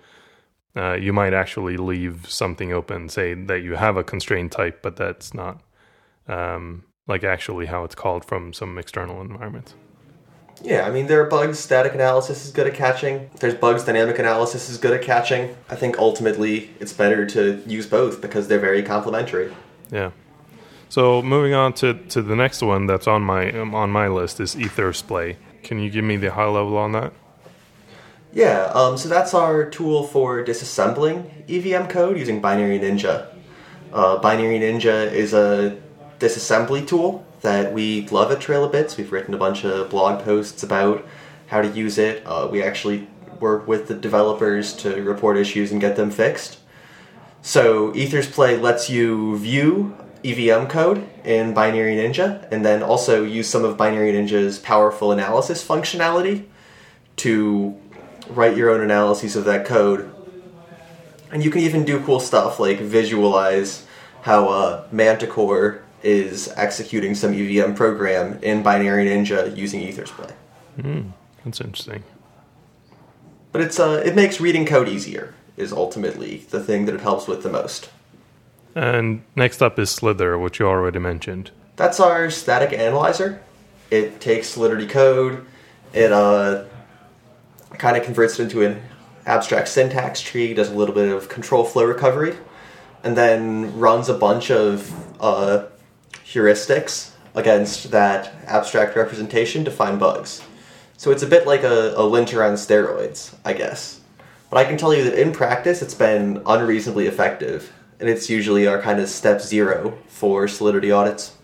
uh, 0.76 0.94
you 0.94 1.12
might 1.12 1.34
actually 1.34 1.76
leave 1.76 2.30
something 2.30 2.72
open, 2.72 3.10
say 3.10 3.34
that 3.34 3.62
you 3.62 3.76
have 3.76 3.98
a 3.98 4.04
constraint 4.04 4.52
type, 4.52 4.82
but 4.82 4.96
that's 4.96 5.34
not 5.34 5.62
um, 6.28 6.86
like 7.08 7.24
actually 7.24 7.66
how 7.66 7.84
it's 7.84 7.96
called 7.96 8.24
from 8.24 8.54
some 8.54 8.78
external 8.78 9.22
environment. 9.22 9.74
Yeah, 10.64 10.86
I 10.88 10.92
mean, 10.92 11.08
there 11.08 11.22
are 11.22 11.26
bugs 11.26 11.60
static 11.60 11.94
analysis 11.94 12.46
is 12.46 12.52
good 12.52 12.68
at 12.68 12.76
catching. 12.76 13.30
There's 13.40 13.56
bugs 13.56 13.84
dynamic 13.84 14.20
analysis 14.20 14.70
is 14.70 14.78
good 14.78 14.94
at 14.94 15.02
catching. 15.02 15.56
I 15.70 15.76
think 15.76 15.98
ultimately 15.98 16.70
it's 16.80 16.94
better 16.94 17.26
to 17.28 17.64
use 17.66 17.88
both 17.88 18.22
because 18.22 18.48
they're 18.48 18.60
very 18.60 18.84
complementary. 18.84 19.52
Yeah. 19.92 20.12
So 20.90 21.22
moving 21.22 21.54
on 21.54 21.74
to, 21.76 21.94
to 22.10 22.22
the 22.22 22.36
next 22.36 22.62
one 22.62 22.86
that's 22.86 23.08
on 23.08 23.22
my 23.24 23.52
um, 23.54 23.74
on 23.74 23.90
my 23.90 24.08
list 24.08 24.40
is 24.40 24.56
Ethersplay. 24.56 25.38
Can 25.64 25.80
you 25.80 25.90
give 25.90 26.04
me 26.04 26.18
the 26.18 26.32
high 26.32 26.48
level 26.48 26.78
on 26.78 26.92
that? 26.92 27.14
Yeah, 28.34 28.72
um, 28.74 28.98
so 28.98 29.10
that's 29.10 29.34
our 29.34 29.70
tool 29.70 30.04
for 30.04 30.44
disassembling 30.44 31.30
EVM 31.50 31.88
code 31.90 32.18
using 32.18 32.40
Binary 32.40 32.80
Ninja. 32.80 33.28
Uh, 33.92 34.18
Binary 34.20 34.60
Ninja 34.60 35.12
is 35.12 35.34
a 35.34 35.78
disassembly 36.22 36.88
tool 36.88 37.26
that 37.42 37.74
we 37.74 38.08
love 38.10 38.32
at 38.32 38.40
Trail 38.40 38.64
of 38.64 38.72
Bits. 38.72 38.96
We've 38.96 39.12
written 39.12 39.34
a 39.34 39.38
bunch 39.38 39.66
of 39.66 39.90
blog 39.90 40.24
posts 40.24 40.62
about 40.62 41.06
how 41.48 41.62
to 41.62 41.68
use 41.68 41.98
it. 41.98 42.24
Uh, 42.26 42.48
we 42.50 42.62
actually 42.62 43.08
work 43.40 43.68
with 43.68 43.88
the 43.88 43.96
developers 43.96 44.74
to 44.74 45.02
report 45.02 45.36
issues 45.36 45.72
and 45.72 45.82
get 45.82 45.96
them 45.96 46.12
fixed. 46.12 46.60
So 47.42 47.92
Ethersplay 47.94 48.62
lets 48.62 48.88
you 48.88 49.38
view 49.40 49.98
EVM 50.24 50.68
code 50.68 51.10
in 51.26 51.56
Binary 51.56 51.96
Ninja 51.96 52.48
and 52.52 52.64
then 52.64 52.84
also 52.84 53.24
use 53.24 53.50
some 53.50 53.66
of 53.66 53.76
Binary 53.76 54.14
Ninja's 54.14 54.60
powerful 54.60 55.12
analysis 55.12 55.68
functionality 55.68 56.46
to 57.18 57.76
write 58.30 58.56
your 58.56 58.70
own 58.70 58.82
analyses 58.82 59.36
of 59.36 59.46
that 59.46 59.66
code. 59.66 60.14
And 61.32 61.44
you 61.44 61.50
can 61.50 61.62
even 61.62 61.84
do 61.84 62.00
cool 62.02 62.20
stuff 62.20 62.60
like 62.60 62.80
visualize 62.80 63.88
how 64.22 64.50
uh, 64.50 64.88
Manticore 64.92 65.82
is 66.04 66.52
executing 66.56 67.16
some 67.16 67.34
EVM 67.34 67.74
program 67.74 68.40
in 68.42 68.64
Binary 68.64 69.06
Ninja 69.06 69.56
using 69.56 69.82
Ethersplay. 69.82 70.34
Mm, 70.78 71.12
that's 71.44 71.62
interesting. 71.62 72.04
But 73.52 73.62
it's 73.62 73.80
uh, 73.80 74.02
it 74.06 74.16
makes 74.16 74.40
reading 74.40 74.66
code 74.66 74.88
easier. 74.88 75.34
Is 75.58 75.74
ultimately 75.74 76.46
the 76.50 76.64
thing 76.64 76.86
that 76.86 76.96
it 76.96 77.02
helps 77.02 77.28
with 77.28 77.44
the 77.44 77.50
most. 77.50 77.90
And 78.74 79.24
next 79.36 79.62
up 79.62 79.78
is 79.78 79.90
Slither, 79.90 80.38
which 80.38 80.60
you 80.60 80.68
already 80.68 81.00
mentioned. 81.00 81.52
That's 81.76 82.00
our 82.00 82.30
static 82.30 82.78
analyzer. 82.78 83.42
It 83.90 84.22
takes 84.22 84.48
Solidity 84.48 84.88
code. 84.88 85.46
It 85.94 86.12
uh, 86.12 86.64
kind 87.78 87.98
of 87.98 88.04
converts 88.04 88.40
it 88.40 88.44
into 88.44 88.64
an 88.66 88.82
abstract 89.26 89.68
syntax 89.68 90.22
tree, 90.22 90.54
does 90.54 90.70
a 90.70 90.74
little 90.74 90.96
bit 90.96 91.12
of 91.12 91.28
control 91.28 91.66
flow 91.66 91.84
recovery, 91.84 92.36
and 93.04 93.18
then 93.18 93.78
runs 93.78 94.08
a 94.08 94.14
bunch 94.14 94.50
of 94.52 94.94
uh, 95.20 95.66
heuristics 96.32 97.12
against 97.36 97.92
that 97.92 98.34
abstract 98.48 98.96
representation 98.96 99.66
to 99.66 99.72
find 99.72 100.00
bugs. 100.00 100.42
So 100.98 101.12
it's 101.12 101.24
a 101.24 101.28
bit 101.28 101.48
like 101.48 101.64
a, 101.64 101.94
a 101.96 102.04
linter 102.04 102.44
on 102.44 102.54
steroids, 102.54 103.34
I 103.44 103.54
guess. 103.54 104.02
But 104.50 104.58
I 104.58 104.66
can 104.66 104.78
tell 104.78 104.94
you 104.94 105.04
that 105.06 105.20
in 105.20 105.32
practice, 105.32 105.82
it's 105.82 105.94
been 105.94 106.42
unreasonably 106.46 107.08
effective, 107.08 107.74
and 108.00 108.10
it's 108.10 108.30
usually 108.30 108.68
our 108.68 108.82
kind 108.82 109.00
of 109.00 109.10
step 109.10 109.42
zero 109.42 109.98
for 110.08 110.48
Solidity 110.48 110.92
audits. 110.92 111.38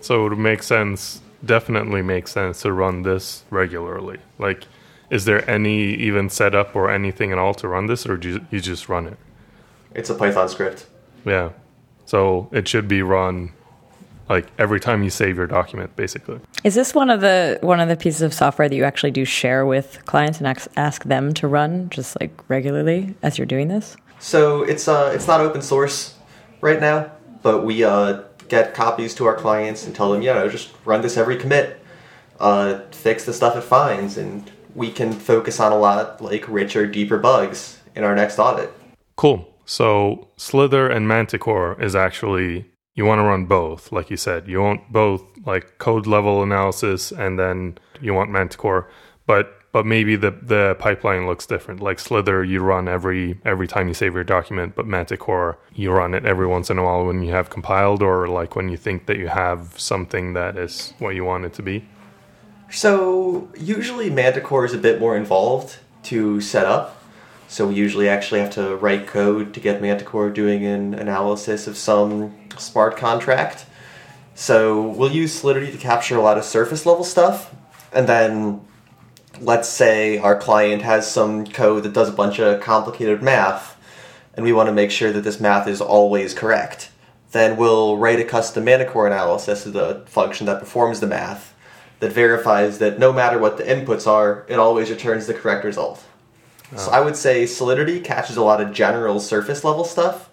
So 0.00 0.26
it 0.26 0.30
would 0.30 0.38
make 0.38 0.62
sense, 0.62 1.20
definitely 1.44 2.02
makes 2.02 2.32
sense 2.32 2.62
to 2.62 2.72
run 2.72 3.02
this 3.02 3.44
regularly. 3.50 4.18
Like, 4.38 4.64
is 5.08 5.24
there 5.24 5.48
any 5.48 5.94
even 5.94 6.28
setup 6.28 6.76
or 6.76 6.90
anything 6.90 7.32
at 7.32 7.38
all 7.38 7.54
to 7.54 7.68
run 7.68 7.86
this, 7.86 8.06
or 8.06 8.16
do 8.16 8.28
you, 8.28 8.46
you 8.50 8.60
just 8.60 8.88
run 8.88 9.06
it? 9.06 9.16
It's 9.94 10.10
a 10.10 10.14
Python 10.14 10.48
script. 10.48 10.86
Yeah. 11.24 11.50
So 12.04 12.48
it 12.52 12.68
should 12.68 12.88
be 12.88 13.02
run 13.02 13.52
like 14.28 14.46
every 14.58 14.80
time 14.80 15.02
you 15.02 15.10
save 15.10 15.36
your 15.36 15.46
document 15.46 15.94
basically. 15.96 16.40
Is 16.64 16.74
this 16.74 16.94
one 16.94 17.10
of 17.10 17.20
the 17.20 17.58
one 17.62 17.80
of 17.80 17.88
the 17.88 17.96
pieces 17.96 18.22
of 18.22 18.32
software 18.34 18.68
that 18.68 18.74
you 18.74 18.84
actually 18.84 19.10
do 19.10 19.24
share 19.24 19.66
with 19.66 20.04
clients 20.06 20.38
and 20.38 20.46
ask, 20.46 20.70
ask 20.76 21.04
them 21.04 21.32
to 21.34 21.48
run 21.48 21.90
just 21.90 22.20
like 22.20 22.32
regularly 22.48 23.14
as 23.22 23.38
you're 23.38 23.46
doing 23.46 23.68
this? 23.68 23.96
So 24.18 24.62
it's 24.62 24.88
uh 24.88 25.12
it's 25.14 25.26
not 25.26 25.40
open 25.40 25.62
source 25.62 26.14
right 26.60 26.80
now 26.80 27.10
but 27.42 27.64
we 27.64 27.84
uh 27.84 28.22
get 28.48 28.74
copies 28.74 29.14
to 29.14 29.26
our 29.26 29.34
clients 29.34 29.86
and 29.86 29.94
tell 29.94 30.12
them 30.12 30.22
you 30.22 30.32
know 30.32 30.48
just 30.48 30.70
run 30.84 31.02
this 31.02 31.16
every 31.16 31.36
commit. 31.36 31.80
Uh 32.40 32.80
fix 32.92 33.24
the 33.24 33.32
stuff 33.32 33.56
it 33.56 33.64
finds 33.64 34.16
and 34.16 34.50
we 34.74 34.90
can 34.90 35.12
focus 35.12 35.58
on 35.58 35.72
a 35.72 35.78
lot 35.78 36.20
like 36.20 36.46
richer 36.48 36.86
deeper 36.86 37.18
bugs 37.18 37.78
in 37.94 38.04
our 38.04 38.14
next 38.14 38.38
audit. 38.38 38.72
Cool. 39.16 39.52
So 39.64 40.28
slither 40.36 40.88
and 40.88 41.06
manticore 41.06 41.80
is 41.82 41.94
actually 41.96 42.66
you 42.98 43.04
want 43.04 43.20
to 43.20 43.22
run 43.22 43.44
both, 43.44 43.92
like 43.92 44.10
you 44.10 44.16
said. 44.16 44.48
You 44.48 44.60
want 44.60 44.92
both 44.92 45.22
like 45.46 45.78
code 45.78 46.08
level 46.08 46.42
analysis 46.42 47.12
and 47.12 47.38
then 47.38 47.78
you 48.00 48.12
want 48.12 48.28
Manticore. 48.28 48.90
But 49.24 49.54
but 49.70 49.86
maybe 49.86 50.16
the 50.16 50.32
the 50.32 50.74
pipeline 50.80 51.24
looks 51.28 51.46
different. 51.46 51.80
Like 51.80 52.00
Slither 52.00 52.42
you 52.42 52.58
run 52.58 52.88
every 52.88 53.40
every 53.44 53.68
time 53.68 53.86
you 53.86 53.94
save 53.94 54.14
your 54.14 54.24
document, 54.24 54.74
but 54.74 54.84
Manticore 54.84 55.60
you 55.74 55.92
run 55.92 56.12
it 56.12 56.26
every 56.26 56.48
once 56.48 56.70
in 56.70 56.78
a 56.78 56.82
while 56.82 57.06
when 57.06 57.22
you 57.22 57.30
have 57.30 57.50
compiled 57.50 58.02
or 58.02 58.26
like 58.26 58.56
when 58.56 58.68
you 58.68 58.76
think 58.76 59.06
that 59.06 59.16
you 59.16 59.28
have 59.28 59.78
something 59.78 60.32
that 60.32 60.56
is 60.56 60.92
what 60.98 61.14
you 61.14 61.24
want 61.24 61.44
it 61.44 61.52
to 61.52 61.62
be. 61.62 61.86
So 62.68 63.48
usually 63.56 64.10
Manticore 64.10 64.64
is 64.64 64.74
a 64.74 64.78
bit 64.78 64.98
more 64.98 65.16
involved 65.16 65.78
to 66.04 66.40
set 66.40 66.66
up. 66.66 66.97
So 67.50 67.66
we 67.66 67.76
usually 67.76 68.10
actually 68.10 68.40
have 68.40 68.50
to 68.52 68.76
write 68.76 69.06
code 69.06 69.54
to 69.54 69.60
get 69.60 69.80
Manticore 69.80 70.28
doing 70.28 70.66
an 70.66 70.92
analysis 70.92 71.66
of 71.66 71.78
some 71.78 72.34
smart 72.58 72.98
contract. 72.98 73.64
So 74.34 74.82
we'll 74.82 75.10
use 75.10 75.32
Slither 75.32 75.66
to 75.66 75.78
capture 75.78 76.16
a 76.16 76.20
lot 76.20 76.36
of 76.36 76.44
surface 76.44 76.84
level 76.84 77.04
stuff, 77.04 77.52
and 77.90 78.06
then 78.06 78.60
let's 79.40 79.68
say 79.68 80.18
our 80.18 80.38
client 80.38 80.82
has 80.82 81.10
some 81.10 81.46
code 81.46 81.84
that 81.84 81.94
does 81.94 82.10
a 82.10 82.12
bunch 82.12 82.38
of 82.38 82.60
complicated 82.60 83.22
math, 83.22 83.76
and 84.34 84.44
we 84.44 84.52
want 84.52 84.68
to 84.68 84.72
make 84.74 84.90
sure 84.90 85.10
that 85.10 85.22
this 85.22 85.40
math 85.40 85.66
is 85.66 85.80
always 85.80 86.34
correct. 86.34 86.90
Then 87.32 87.56
we'll 87.56 87.96
write 87.96 88.20
a 88.20 88.24
custom 88.24 88.64
Manticore 88.64 89.06
analysis 89.06 89.64
of 89.64 89.72
the 89.72 90.04
function 90.06 90.46
that 90.46 90.60
performs 90.60 91.00
the 91.00 91.06
math 91.06 91.54
that 92.00 92.12
verifies 92.12 92.78
that 92.78 92.98
no 92.98 93.12
matter 93.12 93.38
what 93.38 93.56
the 93.56 93.64
inputs 93.64 94.06
are, 94.06 94.44
it 94.48 94.58
always 94.58 94.90
returns 94.90 95.26
the 95.26 95.34
correct 95.34 95.64
result. 95.64 96.04
Oh. 96.72 96.76
So 96.76 96.90
I 96.90 97.00
would 97.00 97.16
say 97.16 97.46
Slither 97.46 98.00
catches 98.00 98.36
a 98.36 98.42
lot 98.42 98.60
of 98.60 98.72
general 98.72 99.20
surface 99.20 99.64
level 99.64 99.84
stuff, 99.84 100.28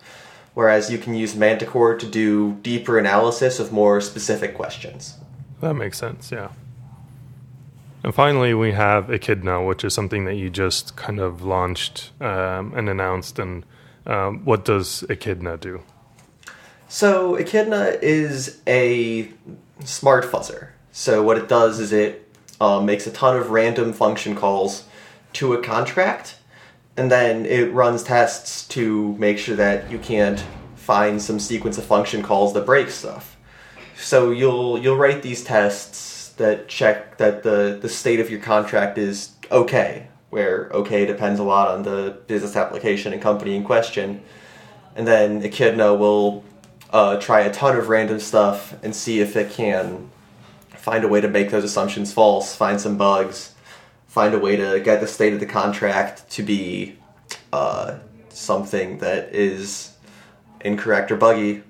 whereas 0.53 0.91
you 0.91 0.97
can 0.97 1.15
use 1.15 1.35
Manticore 1.35 1.97
to 1.97 2.05
do 2.05 2.53
deeper 2.61 2.97
analysis 2.97 3.59
of 3.59 3.71
more 3.71 4.01
specific 4.01 4.55
questions. 4.55 5.17
That 5.61 5.75
makes 5.75 5.97
sense, 5.97 6.31
yeah. 6.31 6.49
And 8.03 8.13
finally, 8.13 8.53
we 8.53 8.71
have 8.73 9.09
Echidna, 9.09 9.63
which 9.63 9.83
is 9.83 9.93
something 9.93 10.25
that 10.25 10.35
you 10.35 10.51
just 10.51 10.95
kind 10.95 11.19
of 11.19 11.41
launched 11.41 12.11
um, 12.21 12.71
and 12.75 12.87
announced. 12.87 13.39
And 13.39 13.65
um, 14.05 14.45
what 14.45 14.63
does 14.63 15.03
Echidna 15.09 15.57
do? 15.57 15.81
So, 16.87 17.35
Echidna 17.35 17.97
is 18.03 18.61
a 18.67 19.31
smart 19.83 20.23
fuzzer. 20.23 20.69
So, 20.91 21.23
what 21.23 21.39
it 21.39 21.49
does 21.49 21.79
is 21.79 21.91
it 21.91 22.31
uh, 22.61 22.79
makes 22.79 23.07
a 23.07 23.11
ton 23.11 23.37
of 23.37 23.49
random 23.49 23.91
function 23.91 24.35
calls 24.35 24.83
to 25.35 25.53
a 25.53 25.61
contract 25.61 26.37
and 26.97 27.11
then 27.11 27.45
it 27.45 27.73
runs 27.73 28.03
tests 28.03 28.67
to 28.69 29.15
make 29.17 29.37
sure 29.37 29.55
that 29.55 29.91
you 29.91 29.99
can't 29.99 30.43
find 30.75 31.21
some 31.21 31.39
sequence 31.39 31.77
of 31.77 31.83
function 31.83 32.21
calls 32.21 32.53
that 32.53 32.65
break 32.65 32.89
stuff. 32.89 33.37
So 33.97 34.31
you'll 34.31 34.77
you'll 34.79 34.97
write 34.97 35.21
these 35.21 35.43
tests 35.43 36.29
that 36.37 36.67
check 36.67 37.17
that 37.17 37.43
the, 37.43 37.79
the 37.81 37.89
state 37.89 38.19
of 38.19 38.29
your 38.29 38.39
contract 38.39 38.97
is 38.97 39.31
okay, 39.51 40.07
where 40.29 40.69
okay 40.73 41.05
depends 41.05 41.39
a 41.39 41.43
lot 41.43 41.69
on 41.69 41.83
the 41.83 42.17
business 42.27 42.55
application 42.55 43.13
and 43.13 43.21
company 43.21 43.55
in 43.55 43.63
question. 43.63 44.21
And 44.95 45.07
then 45.07 45.43
Echidna 45.43 45.93
will 45.95 46.43
uh, 46.91 47.19
try 47.19 47.41
a 47.41 47.53
ton 47.53 47.77
of 47.77 47.89
random 47.89 48.19
stuff 48.19 48.75
and 48.83 48.95
see 48.95 49.19
if 49.19 49.35
it 49.35 49.51
can 49.51 50.09
find 50.69 51.03
a 51.03 51.07
way 51.07 51.19
to 51.19 51.27
make 51.27 51.49
those 51.49 51.63
assumptions 51.63 52.13
false, 52.13 52.55
find 52.55 52.79
some 52.79 52.97
bugs, 52.97 53.54
find 54.15 54.33
a 54.33 54.39
way 54.39 54.55
to 54.55 54.79
get 54.79 55.01
the 55.01 55.07
state 55.07 55.33
of 55.33 55.41
the 55.41 55.45
contract 55.45 56.29
to 56.29 56.41
be 56.41 56.97
uh, 57.51 57.97
something 58.29 58.99
that 58.99 59.35
is 59.35 59.91
incorrect 60.61 61.11
or 61.11 61.17
buggy. 61.17 61.61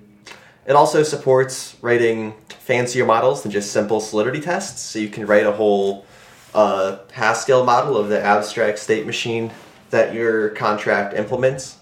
It 0.64 0.76
also 0.76 1.02
supports 1.02 1.76
writing 1.82 2.34
fancier 2.60 3.04
models 3.04 3.42
than 3.42 3.50
just 3.50 3.72
simple 3.72 3.98
solidity 3.98 4.40
tests. 4.40 4.80
So 4.80 5.00
you 5.00 5.08
can 5.08 5.26
write 5.26 5.44
a 5.44 5.50
whole 5.50 6.06
uh, 6.54 6.98
Haskell 7.12 7.64
model 7.64 7.96
of 7.96 8.10
the 8.10 8.22
abstract 8.22 8.78
state 8.78 9.06
machine 9.06 9.50
that 9.90 10.14
your 10.14 10.50
contract 10.50 11.14
implements, 11.14 11.78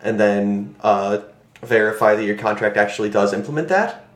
and 0.00 0.18
then 0.18 0.76
uh, 0.80 1.18
verify 1.60 2.14
that 2.14 2.24
your 2.24 2.38
contract 2.38 2.78
actually 2.78 3.10
does 3.10 3.34
implement 3.34 3.68
that. 3.68 4.08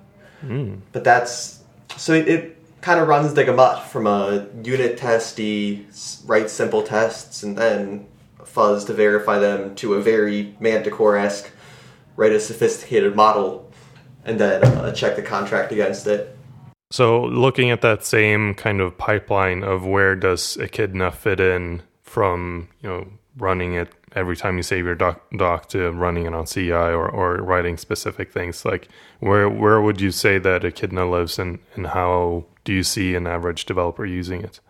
Mm. 0.43 0.81
But 0.93 1.05
that's 1.05 1.61
so 1.99 2.15
it, 2.15 2.27
it 2.27 2.64
kind 2.85 3.01
of 3.01 3.09
runs 3.09 3.33
the 3.33 3.43
gamut 3.43 3.83
from 3.85 4.07
a 4.07 4.47
unit 4.63 4.99
testy, 4.99 5.87
write 6.27 6.51
simple 6.51 6.83
tests, 6.83 7.43
and 7.43 7.57
then 7.57 8.07
fuzz 8.45 8.85
to 8.85 8.93
verify 8.93 9.39
them 9.39 9.75
to 9.75 9.95
a 9.95 10.03
very 10.03 10.55
Manticore 10.61 11.17
esque, 11.17 11.51
write 12.15 12.33
a 12.33 12.39
sophisticated 12.39 13.17
model, 13.17 13.73
and 14.27 14.39
then 14.39 14.63
uh, 14.63 14.93
check 14.93 15.17
the 15.17 15.23
contract 15.23 15.73
against 15.73 16.07
it. 16.07 16.37
So, 16.91 17.23
looking 17.25 17.71
at 17.71 17.81
that 17.81 18.05
same 18.05 18.53
kind 18.53 18.83
of 18.83 18.99
pipeline 18.99 19.65
of 19.65 19.87
where 19.87 20.15
does 20.15 20.59
Echidna 20.59 21.11
fit 21.11 21.41
in 21.41 21.83
from, 22.03 22.69
you 22.83 22.89
know, 22.91 23.09
running 23.39 23.73
it 23.73 23.89
every 24.15 24.37
time 24.37 24.59
you 24.59 24.63
save 24.63 24.85
your 24.85 24.95
doc, 24.95 25.23
doc 25.39 25.71
to 25.71 25.91
running 25.91 26.27
it 26.27 26.35
on 26.35 26.45
CI 26.45 26.71
or, 26.71 27.09
or 27.09 27.37
writing 27.37 27.79
specific 27.79 28.31
things. 28.31 28.67
Like 28.67 28.89
where 29.21 29.49
where 29.49 29.81
would 29.81 30.03
you 30.03 30.11
say 30.11 30.39
that 30.39 30.65
Echidna 30.65 31.11
lives 31.11 31.39
and, 31.39 31.59
and 31.75 31.89
how 31.89 32.45
do 32.65 32.73
you 32.73 32.83
see 32.83 33.15
an 33.15 33.27
average 33.27 33.67
developer 33.67 34.05
using 34.05 34.43
it? 34.43 34.61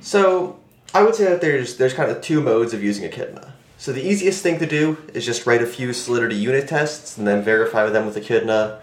So 0.00 0.60
I 0.92 1.02
would 1.02 1.14
say 1.14 1.24
that 1.24 1.40
there's 1.40 1.76
there's 1.76 1.94
kind 1.94 2.10
of 2.10 2.20
two 2.20 2.40
modes 2.40 2.72
of 2.74 2.82
using 2.82 3.04
Echidna. 3.04 3.54
So 3.78 3.92
the 3.92 4.06
easiest 4.06 4.42
thing 4.42 4.58
to 4.60 4.66
do 4.66 4.98
is 5.12 5.26
just 5.26 5.46
write 5.46 5.62
a 5.62 5.66
few 5.66 5.92
Solidity 5.92 6.36
unit 6.36 6.68
tests 6.68 7.18
and 7.18 7.26
then 7.26 7.42
verify 7.42 7.88
them 7.90 8.06
with 8.06 8.16
Echidna. 8.16 8.80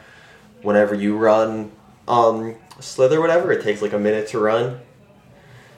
Whenever 0.62 0.94
you 0.94 1.18
run 1.18 1.72
um, 2.08 2.56
Slither, 2.80 3.20
whatever, 3.20 3.52
it 3.52 3.64
takes 3.64 3.82
like 3.82 3.94
a 3.94 4.00
minute 4.00 4.28
to 4.30 4.40
run. 4.40 4.82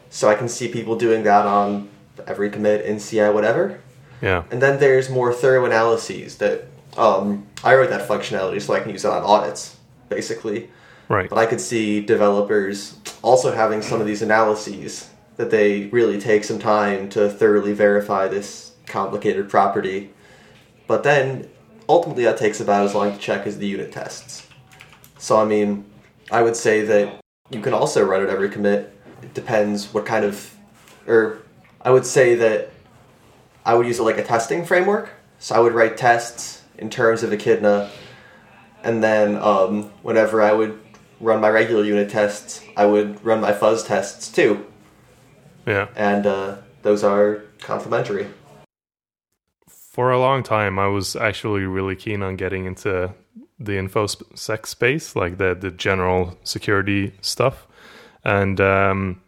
So 0.09 0.29
I 0.29 0.36
can 0.36 0.49
see 0.49 0.67
people 0.67 0.95
doing 0.97 1.23
that 1.23 1.45
on 1.45 1.89
every 2.27 2.49
commit 2.49 2.86
in 2.86 2.99
CI, 2.99 3.29
whatever. 3.29 3.81
Yeah. 4.21 4.43
And 4.51 4.62
then 4.62 4.79
there's 4.79 5.09
more 5.09 5.33
thorough 5.33 5.65
analyses 5.65 6.38
that 6.38 6.65
um, 6.97 7.47
I 7.63 7.75
wrote 7.75 7.89
that 7.89 8.07
functionality 8.07 8.62
so 8.62 8.73
I 8.73 8.79
can 8.79 8.91
use 8.91 9.05
it 9.05 9.12
on 9.12 9.23
audits, 9.23 9.77
basically. 10.09 10.69
Right. 11.10 11.30
But 11.30 11.38
I 11.38 11.46
could 11.46 11.62
see 11.62 12.02
developers 12.02 12.98
also 13.22 13.52
having 13.52 13.82
some 13.82 14.02
of 14.02 14.08
these 14.08 14.22
analyses 14.22 15.10
that 15.38 15.50
they 15.50 15.88
really 15.88 16.20
take 16.20 16.44
some 16.44 16.60
time 16.60 17.10
to 17.10 17.30
thoroughly 17.30 17.74
verify 17.74 18.28
this 18.28 18.72
complicated 18.86 19.50
property. 19.50 20.12
But 20.88 21.04
then 21.04 21.50
ultimately 21.89 22.24
that 22.26 22.38
takes 22.38 22.60
about 22.60 22.86
as 22.86 22.94
long 22.94 23.12
to 23.12 23.18
check 23.18 23.48
as 23.48 23.58
the 23.58 23.68
unit 23.68 23.92
tests. 23.92 24.48
So 25.18 25.38
I 25.38 25.46
mean, 25.46 25.86
I 26.32 26.42
would 26.42 26.56
say 26.56 26.84
that 26.86 27.22
you 27.50 27.62
can 27.62 27.74
also 27.74 28.04
run 28.04 28.24
it 28.24 28.30
every 28.30 28.50
commit. 28.50 28.96
It 29.22 29.34
depends 29.34 29.94
what 29.94 30.06
kind 30.06 30.26
of 30.26 30.54
or 31.08 31.39
I 31.82 31.92
would 31.92 32.06
say 32.06 32.36
that 32.36 32.72
I 33.66 33.74
would 33.76 33.88
use 33.88 34.00
it 34.00 34.04
like 34.04 34.18
a 34.18 34.24
testing 34.24 34.66
framework. 34.66 35.12
So 35.39 35.56
I 35.56 35.60
would 35.60 35.74
write 35.74 35.98
tests 35.98 36.62
in 36.78 36.89
terms 36.89 37.24
of 37.24 37.34
Echidna, 37.34 37.89
and 38.84 39.04
then 39.04 39.36
um, 39.38 39.92
whenever 40.02 40.42
I 40.42 40.54
would 40.54 40.80
run 41.23 41.41
my 41.41 41.49
regular 41.49 41.83
unit 41.83 42.09
tests, 42.09 42.62
I 42.75 42.86
would 42.86 43.23
run 43.23 43.39
my 43.41 43.53
fuzz 43.53 43.83
tests 43.83 44.29
too. 44.31 44.65
Yeah. 45.65 45.88
And 45.95 46.25
uh, 46.25 46.57
those 46.81 47.03
are 47.03 47.43
complementary. 47.59 48.27
For 49.67 50.12
a 50.12 50.19
long 50.19 50.43
time, 50.43 50.79
I 50.79 50.88
was 50.88 51.15
actually 51.15 51.62
really 51.62 51.95
keen 51.95 52.23
on 52.23 52.36
getting 52.36 52.65
into 52.65 53.13
the 53.59 53.73
infosec 53.73 54.65
space, 54.65 55.15
like 55.15 55.38
the 55.38 55.55
the 55.55 55.71
general 55.71 56.38
security 56.43 57.13
stuff, 57.21 57.67
and 58.23 58.59
um, 58.59 59.21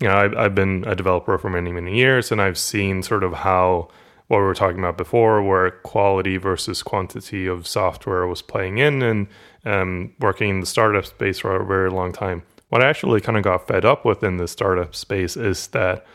you 0.00 0.08
know, 0.08 0.16
I've, 0.16 0.36
I've 0.36 0.54
been 0.54 0.84
a 0.86 0.96
developer 0.96 1.38
for 1.38 1.48
many 1.48 1.70
many 1.72 1.96
years, 1.96 2.32
and 2.32 2.42
I've 2.42 2.58
seen 2.58 3.02
sort 3.02 3.22
of 3.22 3.32
how 3.32 3.88
what 4.30 4.38
we 4.38 4.44
were 4.44 4.54
talking 4.54 4.78
about 4.78 4.96
before, 4.96 5.42
where 5.42 5.72
quality 5.72 6.36
versus 6.36 6.84
quantity 6.84 7.48
of 7.48 7.66
software 7.66 8.28
was 8.28 8.42
playing 8.42 8.78
in, 8.78 9.02
and 9.02 9.26
um, 9.64 10.12
working 10.20 10.50
in 10.50 10.60
the 10.60 10.66
startup 10.66 11.04
space 11.04 11.40
for 11.40 11.56
a 11.56 11.66
very 11.66 11.90
long 11.90 12.12
time. 12.12 12.44
What 12.68 12.80
I 12.80 12.88
actually 12.88 13.20
kind 13.20 13.36
of 13.36 13.42
got 13.42 13.66
fed 13.66 13.84
up 13.84 14.04
with 14.04 14.22
in 14.22 14.36
the 14.36 14.46
startup 14.46 14.94
space 14.94 15.36
is 15.36 15.66
that 15.68 16.06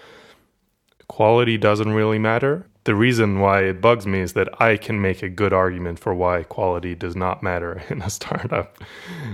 quality 1.09 1.57
doesn't 1.57 1.91
really 1.91 2.17
matter. 2.17 2.65
The 2.85 2.95
reason 2.95 3.41
why 3.41 3.63
it 3.63 3.81
bugs 3.81 4.07
me 4.07 4.21
is 4.21 4.31
that 4.31 4.61
I 4.61 4.77
can 4.77 5.01
make 5.01 5.21
a 5.21 5.27
good 5.27 5.51
argument 5.51 5.99
for 5.99 6.15
why 6.15 6.43
quality 6.43 6.95
does 6.95 7.17
not 7.17 7.43
matter 7.43 7.83
in 7.89 8.01
a 8.01 8.09
startup. 8.09 8.77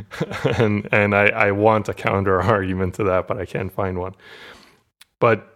and 0.58 0.90
and 0.92 1.14
I, 1.16 1.28
I 1.28 1.52
want 1.52 1.88
a 1.88 1.94
counter 1.94 2.42
argument 2.42 2.96
to 2.96 3.04
that, 3.04 3.28
but 3.28 3.38
I 3.38 3.46
can't 3.46 3.72
find 3.72 4.00
one. 4.00 4.16
But 5.20 5.51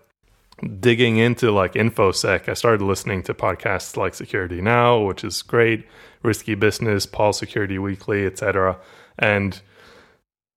digging 0.79 1.17
into 1.17 1.51
like 1.51 1.73
infosec, 1.73 2.47
I 2.49 2.53
started 2.53 2.83
listening 2.83 3.23
to 3.23 3.33
podcasts 3.33 3.97
like 3.97 4.13
Security 4.13 4.61
Now, 4.61 4.99
which 4.99 5.23
is 5.23 5.41
great, 5.41 5.85
Risky 6.23 6.55
Business, 6.55 7.05
Paul 7.05 7.33
Security 7.33 7.77
Weekly, 7.77 8.25
etc. 8.25 8.79
And 9.19 9.59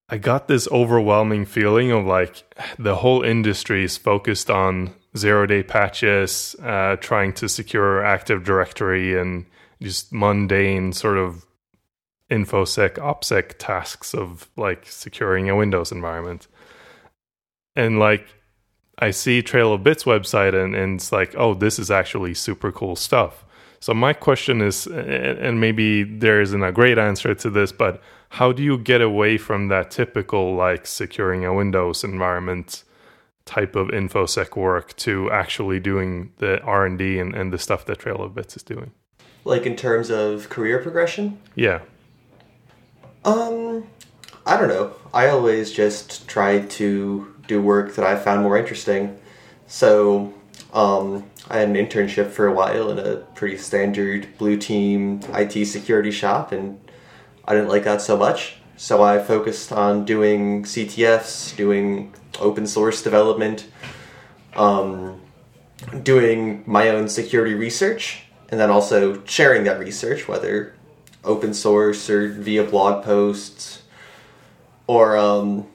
I 0.09 0.19
got 0.19 0.49
this 0.49 0.69
overwhelming 0.69 1.45
feeling 1.45 1.91
of 1.91 2.07
like 2.07 2.43
the 2.79 2.97
whole 2.97 3.23
industry 3.23 3.85
is 3.85 3.97
focused 3.97 4.51
on 4.51 4.95
zero 5.17 5.47
day 5.47 5.63
patches, 5.63 6.57
uh, 6.63 6.97
trying 6.97 7.33
to 7.35 7.49
secure 7.49 8.05
Active 8.05 8.45
Directory 8.45 9.19
and 9.19 9.47
just 9.83 10.13
mundane 10.13 10.93
sort 10.93 11.19
of 11.19 11.45
infosec, 12.31 12.95
opsec 12.95 13.55
tasks 13.59 14.15
of 14.15 14.49
like 14.57 14.87
securing 14.87 15.49
a 15.49 15.57
Windows 15.57 15.93
environment. 15.93 16.47
And 17.77 17.99
like 17.99 18.27
I 18.99 19.11
see 19.13 19.43
Trail 19.43 19.73
of 19.73 19.83
Bits 19.85 20.05
website 20.05 20.61
and, 20.61 20.75
and 20.75 20.97
it's 20.97 21.13
like, 21.13 21.35
oh, 21.37 21.55
this 21.55 21.79
is 21.79 21.91
actually 21.91 22.35
super 22.35 22.73
cool 22.73 22.97
stuff. 22.97 23.45
So 23.81 23.95
my 23.95 24.13
question 24.13 24.61
is, 24.61 24.87
and 24.89 25.61
maybe 25.61 26.03
there 26.03 26.41
isn't 26.41 26.63
a 26.63 26.73
great 26.73 26.99
answer 26.99 27.35
to 27.35 27.51
this, 27.51 27.71
but 27.71 28.03
how 28.31 28.51
do 28.53 28.63
you 28.63 28.77
get 28.77 29.01
away 29.01 29.39
from 29.39 29.69
that 29.69 29.91
typical 29.91 30.55
like 30.57 30.87
securing 30.87 31.45
a 31.45 31.55
Windows 31.55 32.03
environment 32.03 32.83
type 33.45 33.77
of 33.77 33.89
infosec 33.89 34.57
work 34.57 34.95
to 34.97 35.31
actually 35.31 35.81
doing 35.81 36.33
the 36.39 36.61
R 36.63 36.85
and 36.85 36.99
D 36.99 37.21
and 37.21 37.53
the 37.53 37.59
stuff 37.59 37.87
that 37.87 38.01
Trail 38.01 38.21
of 38.21 38.35
Bits 38.35 38.57
is 38.57 38.65
doing? 38.65 38.91
Like 39.45 39.65
in 39.65 39.77
terms 39.77 40.11
of 40.11 40.49
career 40.49 40.81
progression? 40.81 41.39
Yeah. 41.55 41.81
Um, 43.25 43.87
I 44.45 44.57
don't 44.57 44.69
know. 44.69 44.95
I 45.15 45.29
always 45.29 45.73
just 45.73 46.29
try 46.29 46.61
to 46.61 47.35
do 47.49 47.61
work 47.61 47.97
that 47.97 48.05
I 48.05 48.17
found 48.17 48.43
more 48.43 48.57
interesting. 48.57 49.19
So, 49.67 50.33
um, 50.73 51.25
I 51.49 51.59
had 51.59 51.69
an 51.69 51.75
internship 51.75 52.31
for 52.31 52.47
a 52.47 52.53
while 52.53 52.91
in 52.91 52.99
a 52.99 53.17
pretty 53.17 53.57
standard 53.57 54.29
blue 54.39 54.57
team 54.57 55.21
IT 55.35 55.67
security 55.67 56.11
shop, 56.11 56.53
and 56.53 56.79
I 57.45 57.55
didn't 57.55 57.69
like 57.69 57.85
that 57.85 58.03
so 58.03 58.17
much. 58.17 58.57
So 58.77 59.03
I 59.03 59.19
focused 59.19 59.73
on 59.73 60.05
doing 60.05 60.65
CTFs, 60.65 61.57
doing 61.57 62.15
open 62.39 62.67
source 62.67 63.03
development, 63.03 63.67
um, 64.55 65.21
doing 66.03 66.63
my 66.67 66.91
own 66.91 67.09
security 67.09 67.55
research, 67.55 68.25
and 68.51 68.61
then 68.61 68.71
also 68.71 69.25
sharing 69.25 69.65
that 69.65 69.81
research, 69.81 70.29
whether 70.29 70.75
open 71.25 71.55
source 71.55 72.09
or 72.09 72.29
via 72.29 72.65
blog 72.65 73.05
posts 73.05 73.83
or 74.87 75.17
um, 75.17 75.67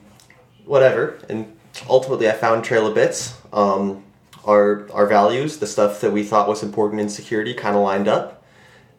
whatever. 0.64 1.18
And 1.28 1.54
ultimately, 1.88 2.28
I 2.28 2.32
found 2.32 2.64
Trail 2.64 2.86
of 2.86 2.94
Bits. 2.94 3.34
Um, 3.52 4.04
our 4.44 4.90
our 4.92 5.06
values, 5.06 5.58
the 5.58 5.66
stuff 5.66 6.00
that 6.00 6.12
we 6.12 6.22
thought 6.22 6.48
was 6.48 6.62
important 6.62 7.00
in 7.00 7.08
security, 7.08 7.54
kind 7.54 7.76
of 7.76 7.82
lined 7.82 8.08
up, 8.08 8.44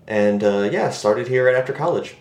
and 0.07 0.43
uh, 0.43 0.69
yeah, 0.71 0.89
started 0.89 1.27
here 1.27 1.45
right 1.45 1.55
after 1.55 1.73
college. 1.73 2.15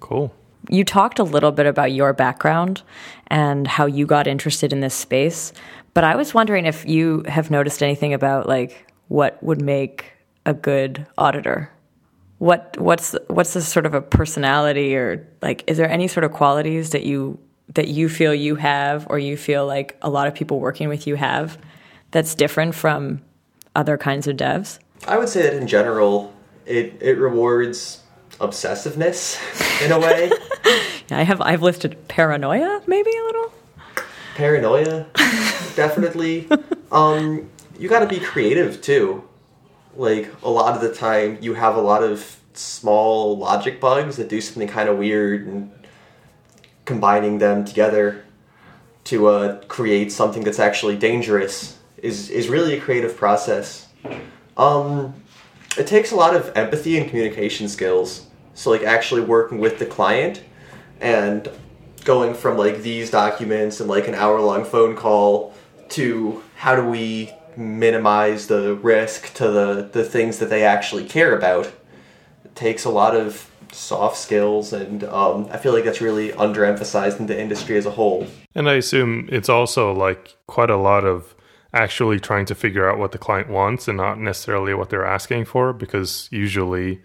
Cool. 0.00 0.32
You 0.68 0.84
talked 0.84 1.18
a 1.18 1.24
little 1.24 1.50
bit 1.50 1.66
about 1.66 1.92
your 1.92 2.12
background 2.12 2.82
and 3.26 3.66
how 3.66 3.86
you 3.86 4.06
got 4.06 4.26
interested 4.26 4.72
in 4.72 4.80
this 4.80 4.94
space, 4.94 5.52
but 5.94 6.04
I 6.04 6.14
was 6.14 6.34
wondering 6.34 6.66
if 6.66 6.86
you 6.86 7.24
have 7.26 7.50
noticed 7.50 7.82
anything 7.82 8.14
about 8.14 8.48
like 8.48 8.86
what 9.08 9.42
would 9.42 9.60
make 9.60 10.12
a 10.46 10.54
good 10.54 11.06
auditor. 11.18 11.70
What 12.38 12.76
what's 12.78 13.14
what's 13.28 13.54
the 13.54 13.62
sort 13.62 13.86
of 13.86 13.94
a 13.94 14.00
personality 14.00 14.96
or 14.96 15.26
like 15.42 15.64
is 15.66 15.76
there 15.76 15.88
any 15.88 16.08
sort 16.08 16.24
of 16.24 16.32
qualities 16.32 16.90
that 16.90 17.04
you 17.04 17.38
that 17.74 17.88
you 17.88 18.08
feel 18.08 18.34
you 18.34 18.56
have 18.56 19.06
or 19.08 19.18
you 19.18 19.36
feel 19.36 19.66
like 19.66 19.96
a 20.02 20.10
lot 20.10 20.26
of 20.26 20.34
people 20.34 20.60
working 20.60 20.88
with 20.88 21.06
you 21.06 21.16
have 21.16 21.58
that's 22.10 22.34
different 22.34 22.74
from 22.74 23.22
other 23.74 23.96
kinds 23.96 24.26
of 24.26 24.36
devs? 24.36 24.78
I 25.06 25.18
would 25.18 25.28
say 25.28 25.42
that 25.42 25.54
in 25.54 25.66
general, 25.66 26.32
it 26.66 26.94
it 27.00 27.18
rewards 27.18 28.02
obsessiveness 28.38 29.38
in 29.84 29.92
a 29.92 29.98
way. 29.98 30.30
I 31.10 31.22
have 31.22 31.40
I've 31.40 31.62
listed 31.62 31.96
paranoia 32.08 32.82
maybe 32.86 33.10
a 33.10 33.22
little. 33.24 33.52
Paranoia, 34.34 35.06
definitely. 35.76 36.48
Um, 36.92 37.50
you 37.78 37.88
got 37.88 38.00
to 38.00 38.06
be 38.06 38.20
creative 38.20 38.82
too. 38.82 39.26
Like 39.96 40.30
a 40.42 40.50
lot 40.50 40.74
of 40.74 40.82
the 40.82 40.94
time, 40.94 41.38
you 41.40 41.54
have 41.54 41.74
a 41.74 41.80
lot 41.80 42.02
of 42.04 42.38
small 42.52 43.38
logic 43.38 43.80
bugs 43.80 44.18
that 44.18 44.28
do 44.28 44.42
something 44.42 44.68
kind 44.68 44.90
of 44.90 44.98
weird, 44.98 45.46
and 45.46 45.72
combining 46.84 47.38
them 47.38 47.64
together 47.64 48.24
to 49.04 49.26
uh, 49.26 49.60
create 49.64 50.12
something 50.12 50.44
that's 50.44 50.58
actually 50.58 50.96
dangerous 50.96 51.78
is 51.98 52.30
is 52.30 52.48
really 52.48 52.74
a 52.74 52.80
creative 52.80 53.16
process. 53.16 53.88
Um, 54.56 55.14
it 55.78 55.86
takes 55.86 56.12
a 56.12 56.16
lot 56.16 56.34
of 56.34 56.52
empathy 56.54 56.98
and 56.98 57.08
communication 57.08 57.68
skills. 57.68 58.26
So 58.54 58.70
like 58.70 58.82
actually 58.82 59.22
working 59.22 59.58
with 59.58 59.78
the 59.78 59.86
client 59.86 60.42
and 61.00 61.48
going 62.04 62.34
from 62.34 62.58
like 62.58 62.82
these 62.82 63.10
documents 63.10 63.80
and 63.80 63.88
like 63.88 64.08
an 64.08 64.14
hour 64.14 64.40
long 64.40 64.64
phone 64.64 64.96
call 64.96 65.54
to 65.90 66.42
how 66.56 66.76
do 66.76 66.86
we 66.86 67.32
minimize 67.56 68.46
the 68.46 68.74
risk 68.76 69.32
to 69.34 69.48
the 69.48 69.88
the 69.92 70.04
things 70.04 70.38
that 70.38 70.50
they 70.50 70.64
actually 70.64 71.04
care 71.04 71.36
about. 71.36 71.66
It 72.44 72.54
takes 72.54 72.84
a 72.84 72.90
lot 72.90 73.14
of 73.16 73.50
soft 73.74 74.16
skills 74.16 74.72
and 74.72 75.04
um, 75.04 75.48
i 75.50 75.56
feel 75.56 75.72
like 75.72 75.84
that's 75.84 76.00
really 76.00 76.30
underemphasized 76.32 77.18
in 77.18 77.26
the 77.26 77.40
industry 77.40 77.76
as 77.76 77.86
a 77.86 77.90
whole. 77.90 78.26
And 78.54 78.68
i 78.68 78.74
assume 78.74 79.28
it's 79.32 79.48
also 79.48 79.92
like 79.92 80.36
quite 80.46 80.70
a 80.70 80.76
lot 80.76 81.04
of 81.04 81.34
actually 81.74 82.20
trying 82.20 82.46
to 82.46 82.54
figure 82.54 82.88
out 82.88 82.98
what 82.98 83.12
the 83.12 83.18
client 83.18 83.48
wants 83.48 83.88
and 83.88 83.96
not 83.96 84.18
necessarily 84.18 84.74
what 84.74 84.90
they're 84.90 85.06
asking 85.06 85.44
for 85.46 85.72
because 85.72 86.28
usually 86.30 87.00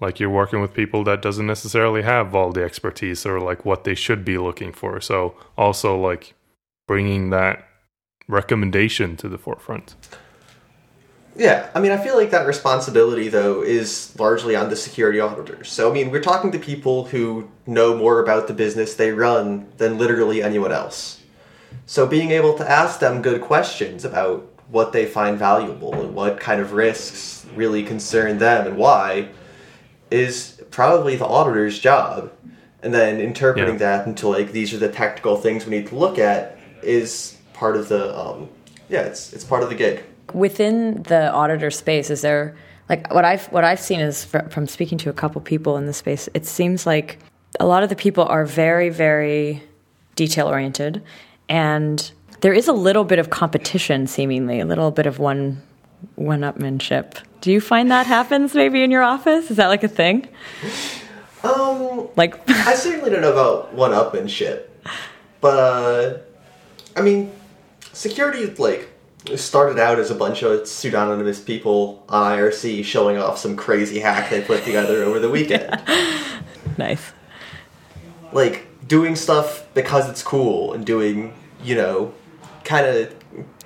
like 0.00 0.20
you're 0.20 0.30
working 0.30 0.60
with 0.60 0.74
people 0.74 1.04
that 1.04 1.22
doesn't 1.22 1.46
necessarily 1.46 2.02
have 2.02 2.34
all 2.34 2.52
the 2.52 2.62
expertise 2.62 3.24
or 3.24 3.40
like 3.40 3.64
what 3.64 3.84
they 3.84 3.94
should 3.94 4.24
be 4.24 4.36
looking 4.36 4.72
for. 4.72 5.00
So 5.00 5.34
also 5.56 5.98
like 5.98 6.34
bringing 6.86 7.30
that 7.30 7.66
recommendation 8.28 9.16
to 9.16 9.28
the 9.28 9.38
forefront 9.38 9.94
yeah, 11.34 11.70
I 11.74 11.80
mean, 11.80 11.92
I 11.92 11.96
feel 11.96 12.16
like 12.16 12.30
that 12.30 12.46
responsibility, 12.46 13.28
though, 13.28 13.62
is 13.62 14.14
largely 14.18 14.54
on 14.54 14.68
the 14.68 14.76
security 14.76 15.18
auditors. 15.18 15.70
So, 15.70 15.90
I 15.90 15.94
mean, 15.94 16.10
we're 16.10 16.20
talking 16.20 16.52
to 16.52 16.58
people 16.58 17.06
who 17.06 17.48
know 17.66 17.96
more 17.96 18.20
about 18.20 18.48
the 18.48 18.54
business 18.54 18.94
they 18.94 19.12
run 19.12 19.66
than 19.78 19.96
literally 19.96 20.42
anyone 20.42 20.72
else. 20.72 21.22
So, 21.86 22.06
being 22.06 22.32
able 22.32 22.56
to 22.58 22.70
ask 22.70 23.00
them 23.00 23.22
good 23.22 23.40
questions 23.40 24.04
about 24.04 24.46
what 24.68 24.92
they 24.92 25.06
find 25.06 25.38
valuable 25.38 25.94
and 25.94 26.14
what 26.14 26.38
kind 26.38 26.60
of 26.60 26.72
risks 26.72 27.46
really 27.54 27.82
concern 27.82 28.38
them 28.38 28.66
and 28.66 28.76
why 28.76 29.28
is 30.10 30.62
probably 30.70 31.16
the 31.16 31.26
auditor's 31.26 31.78
job. 31.78 32.30
And 32.82 32.92
then 32.92 33.20
interpreting 33.20 33.74
yeah. 33.74 33.98
that 33.98 34.06
into 34.06 34.28
like 34.28 34.50
these 34.50 34.74
are 34.74 34.78
the 34.78 34.90
technical 34.90 35.36
things 35.36 35.64
we 35.64 35.78
need 35.78 35.86
to 35.88 35.94
look 35.94 36.18
at 36.18 36.58
is 36.82 37.38
part 37.52 37.76
of 37.76 37.88
the 37.88 38.18
um, 38.18 38.48
yeah, 38.88 39.02
it's 39.02 39.32
it's 39.32 39.44
part 39.44 39.62
of 39.62 39.68
the 39.68 39.76
gig 39.76 40.02
within 40.32 41.02
the 41.04 41.30
auditor 41.32 41.70
space 41.70 42.10
is 42.10 42.22
there 42.22 42.56
like 42.88 43.12
what 43.12 43.24
i've 43.24 43.46
what 43.46 43.64
i've 43.64 43.80
seen 43.80 44.00
is 44.00 44.24
from 44.24 44.66
speaking 44.66 44.98
to 44.98 45.10
a 45.10 45.12
couple 45.12 45.40
people 45.40 45.76
in 45.76 45.86
the 45.86 45.92
space 45.92 46.28
it 46.34 46.46
seems 46.46 46.86
like 46.86 47.18
a 47.60 47.66
lot 47.66 47.82
of 47.82 47.88
the 47.88 47.96
people 47.96 48.24
are 48.24 48.44
very 48.44 48.88
very 48.88 49.62
detail 50.16 50.48
oriented 50.48 51.02
and 51.48 52.12
there 52.40 52.52
is 52.52 52.66
a 52.68 52.72
little 52.72 53.04
bit 53.04 53.18
of 53.18 53.30
competition 53.30 54.06
seemingly 54.06 54.60
a 54.60 54.66
little 54.66 54.90
bit 54.90 55.06
of 55.06 55.18
one 55.18 55.62
one 56.16 56.40
upmanship 56.40 57.22
do 57.42 57.50
you 57.50 57.60
find 57.60 57.90
that 57.90 58.06
happens 58.06 58.54
maybe 58.54 58.84
in 58.84 58.92
your 58.92 59.02
office? 59.02 59.50
Is 59.50 59.56
that 59.56 59.66
like 59.66 59.82
a 59.82 59.88
thing? 59.88 60.28
Um 61.42 62.08
like 62.16 62.48
i 62.48 62.74
certainly 62.74 63.10
don't 63.10 63.20
know 63.20 63.32
about 63.32 63.74
one 63.74 63.90
upmanship 63.90 64.68
but 65.40 65.58
uh 65.58 66.18
i 66.96 67.00
mean 67.00 67.32
security 67.92 68.46
like 68.46 68.91
it 69.26 69.38
started 69.38 69.78
out 69.78 69.98
as 69.98 70.10
a 70.10 70.14
bunch 70.14 70.42
of 70.42 70.66
pseudonymous 70.66 71.40
people 71.40 72.04
on 72.08 72.38
IRC 72.38 72.84
showing 72.84 73.16
off 73.16 73.38
some 73.38 73.56
crazy 73.56 74.00
hack 74.00 74.30
they 74.30 74.40
put 74.40 74.64
together 74.64 75.04
over 75.04 75.18
the 75.18 75.30
weekend. 75.30 75.80
nice. 76.78 77.12
Like 78.32 78.66
doing 78.86 79.14
stuff 79.14 79.66
because 79.74 80.10
it's 80.10 80.22
cool 80.22 80.72
and 80.72 80.84
doing, 80.84 81.34
you 81.62 81.76
know, 81.76 82.14
kind 82.64 82.86
of 82.86 83.14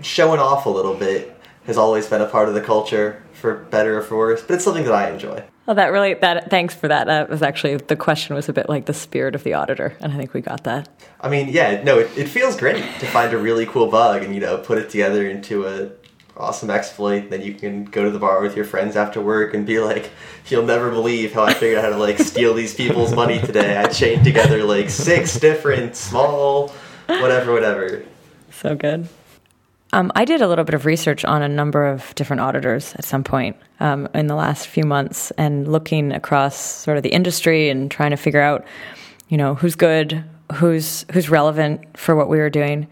showing 0.03 0.41
off 0.41 0.67
a 0.67 0.71
little 0.71 0.95
bit 0.95 1.33
has 1.65 1.77
always 1.77 2.07
been 2.07 2.21
a 2.21 2.27
part 2.27 2.49
of 2.49 2.55
the 2.55 2.61
culture 2.61 3.23
for 3.37 3.55
better 3.55 3.99
or 3.99 4.03
for 4.03 4.17
worse, 4.17 4.43
but 4.43 4.55
it's 4.55 4.65
something 4.65 4.85
that 4.85 4.95
I 4.95 5.11
enjoy. 5.11 5.45
Well, 5.67 5.75
that 5.75 5.89
really 5.89 6.15
that 6.15 6.49
thanks 6.49 6.75
for 6.75 6.89
that. 6.89 7.07
That 7.09 7.29
was 7.29 7.43
actually 7.43 7.77
the 7.77 7.97
question 7.97 8.35
was 8.37 8.49
a 8.49 8.53
bit 8.53 8.69
like 8.69 8.87
the 8.87 8.95
spirit 8.95 9.35
of 9.35 9.43
the 9.43 9.55
auditor, 9.55 9.97
and 10.01 10.13
I 10.13 10.17
think 10.17 10.33
we 10.33 10.41
got 10.41 10.65
that. 10.65 10.89
I 11.21 11.29
mean, 11.29 11.49
yeah, 11.49 11.83
no, 11.83 11.99
it, 11.99 12.17
it 12.17 12.29
feels 12.29 12.57
great 12.57 12.83
to 13.01 13.07
find 13.07 13.33
a 13.33 13.39
really 13.39 13.67
cool 13.67 13.89
bug 13.89 14.23
and 14.23 14.33
you 14.35 14.41
know 14.41 14.59
put 14.59 14.79
it 14.79 14.91
together 14.91 15.29
into 15.29 15.67
a 15.67 15.91
awesome 16.37 16.71
exploit. 16.71 17.31
Then 17.31 17.43
you 17.43 17.53
can 17.53 17.85
go 17.85 18.05
to 18.05 18.11
the 18.11 18.19
bar 18.19 18.41
with 18.41 18.55
your 18.55 18.65
friends 18.65 18.95
after 18.95 19.21
work 19.21 19.55
and 19.55 19.67
be 19.67 19.81
like, 19.81 20.11
"You'll 20.47 20.67
never 20.67 20.91
believe 20.91 21.33
how 21.33 21.43
I 21.43 21.53
figured 21.53 21.79
out 21.79 21.85
how 21.85 21.91
to 21.91 21.99
like 21.99 22.19
steal 22.21 22.55
these 22.55 22.75
people's 22.75 23.13
money 23.15 23.41
today. 23.41 23.77
I 23.77 23.87
chained 23.89 24.25
together 24.25 24.63
like 24.63 24.89
six 24.89 25.39
different 25.39 25.97
small, 25.97 26.69
whatever, 27.09 27.53
whatever." 27.53 28.05
So 28.53 28.77
good. 28.77 29.09
Um, 29.93 30.11
I 30.15 30.25
did 30.25 30.43
a 30.43 30.49
little 30.49 30.65
bit 30.65 30.75
of 30.75 30.85
research 30.85 31.25
on 31.25 31.43
a 31.43 31.49
number 31.49 31.87
of 31.87 32.15
different 32.17 32.41
auditors 32.41 32.95
at 32.95 33.05
some 33.05 33.23
point 33.23 33.57
um, 33.81 34.09
in 34.15 34.27
the 34.27 34.35
last 34.35 34.67
few 34.67 34.85
months, 34.85 35.31
and 35.33 35.69
looking 35.69 36.13
across 36.13 36.57
sort 36.57 36.97
of 36.97 37.03
the 37.03 37.11
industry 37.11 37.69
and 37.69 37.91
trying 37.91 38.11
to 38.11 38.17
figure 38.17 38.41
out, 38.41 38.65
you 39.29 39.37
know, 39.37 39.55
who's 39.55 39.77
good, 39.77 40.25
who's 40.55 41.05
who's 41.13 41.31
relevant 41.31 41.97
for 41.97 42.17
what 42.17 42.29
we 42.29 42.39
were 42.39 42.51
doing. 42.51 42.89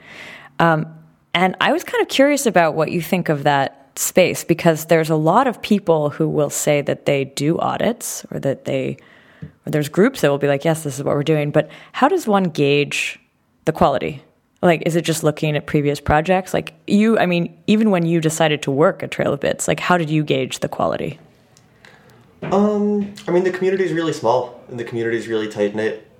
Um, 0.60 0.86
and 1.34 1.56
I 1.60 1.72
was 1.72 1.82
kind 1.82 2.00
of 2.00 2.08
curious 2.08 2.46
about 2.46 2.74
what 2.74 2.92
you 2.92 3.02
think 3.02 3.28
of 3.28 3.42
that 3.42 3.98
space 3.98 4.44
because 4.44 4.86
there's 4.86 5.10
a 5.10 5.16
lot 5.16 5.46
of 5.46 5.60
people 5.62 6.10
who 6.10 6.28
will 6.28 6.50
say 6.50 6.80
that 6.82 7.06
they 7.06 7.24
do 7.24 7.58
audits 7.58 8.24
or 8.30 8.40
that 8.40 8.64
they 8.64 8.96
or 9.66 9.70
there's 9.70 9.88
groups 9.88 10.20
that 10.20 10.30
will 10.30 10.38
be 10.38 10.48
like, 10.48 10.64
yes, 10.64 10.84
this 10.84 10.98
is 10.98 11.04
what 11.04 11.14
we're 11.14 11.22
doing. 11.22 11.50
But 11.50 11.70
how 11.92 12.08
does 12.08 12.26
one 12.26 12.44
gauge 12.44 13.18
the 13.64 13.72
quality? 13.72 14.22
Like 14.64 14.82
is 14.86 14.96
it 14.96 15.02
just 15.02 15.22
looking 15.22 15.56
at 15.56 15.66
previous 15.66 16.00
projects? 16.00 16.52
Like 16.54 16.74
you 16.86 17.18
i 17.18 17.26
mean 17.26 17.56
even 17.66 17.90
when 17.90 18.06
you 18.06 18.20
decided 18.20 18.62
to 18.62 18.70
work 18.70 19.02
at 19.02 19.10
trail 19.10 19.32
of 19.32 19.40
bits 19.40 19.68
like 19.68 19.80
how 19.80 19.96
did 19.98 20.10
you 20.10 20.24
gauge 20.24 20.60
the 20.60 20.68
quality? 20.68 21.18
Um 22.42 23.14
i 23.28 23.30
mean 23.30 23.44
the 23.44 23.52
community 23.52 23.84
is 23.84 23.92
really 23.92 24.12
small 24.12 24.60
and 24.68 24.78
the 24.78 24.84
community 24.84 25.16
is 25.16 25.28
really 25.28 25.48
tight 25.48 25.74
knit. 25.74 26.10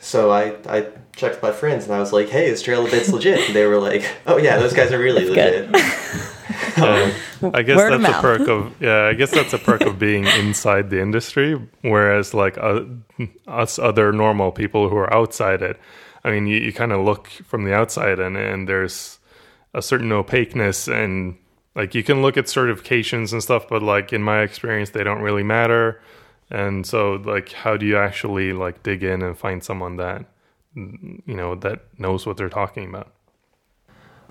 So 0.00 0.30
i 0.30 0.54
i 0.68 0.86
checked 1.14 1.42
my 1.42 1.52
friends 1.52 1.84
and 1.84 1.94
i 1.94 1.98
was 1.98 2.12
like 2.12 2.28
hey 2.28 2.46
is 2.48 2.62
trail 2.62 2.84
of 2.84 2.90
bits 2.90 3.08
legit? 3.12 3.46
And 3.46 3.54
they 3.54 3.66
were 3.66 3.78
like 3.78 4.04
oh 4.26 4.38
yeah 4.38 4.58
those 4.58 4.72
guys 4.72 4.92
are 4.92 4.98
really 5.08 5.28
legit. 5.28 5.74
uh, 6.78 7.10
I 7.54 7.62
guess 7.62 7.76
Word 7.76 8.00
that's 8.00 8.18
a 8.18 8.20
perk 8.20 8.48
of 8.48 8.74
yeah. 8.80 9.04
I 9.04 9.14
guess 9.14 9.30
that's 9.30 9.52
a 9.52 9.58
perk 9.58 9.80
of 9.82 9.98
being 9.98 10.26
inside 10.26 10.90
the 10.90 11.00
industry, 11.00 11.54
whereas 11.80 12.34
like 12.34 12.58
uh, 12.58 12.82
us 13.46 13.78
other 13.78 14.12
normal 14.12 14.52
people 14.52 14.88
who 14.88 14.96
are 14.96 15.12
outside 15.12 15.62
it, 15.62 15.78
I 16.24 16.30
mean, 16.30 16.46
you, 16.46 16.58
you 16.58 16.72
kind 16.72 16.92
of 16.92 17.04
look 17.04 17.28
from 17.28 17.64
the 17.64 17.74
outside 17.74 18.18
and, 18.18 18.36
and 18.36 18.68
there's 18.68 19.18
a 19.74 19.82
certain 19.82 20.12
opaqueness 20.12 20.88
and 20.88 21.36
like 21.74 21.94
you 21.94 22.02
can 22.02 22.22
look 22.22 22.36
at 22.36 22.46
certifications 22.46 23.32
and 23.32 23.42
stuff, 23.42 23.68
but 23.68 23.82
like 23.82 24.12
in 24.12 24.22
my 24.22 24.42
experience, 24.42 24.90
they 24.90 25.04
don't 25.04 25.22
really 25.22 25.42
matter. 25.42 26.02
And 26.50 26.84
so 26.84 27.12
like, 27.12 27.52
how 27.52 27.76
do 27.76 27.86
you 27.86 27.96
actually 27.96 28.52
like 28.52 28.82
dig 28.82 29.02
in 29.02 29.22
and 29.22 29.38
find 29.38 29.62
someone 29.62 29.96
that, 29.96 30.26
you 30.74 31.20
know, 31.26 31.54
that 31.56 31.84
knows 31.98 32.26
what 32.26 32.36
they're 32.36 32.48
talking 32.48 32.88
about? 32.88 33.12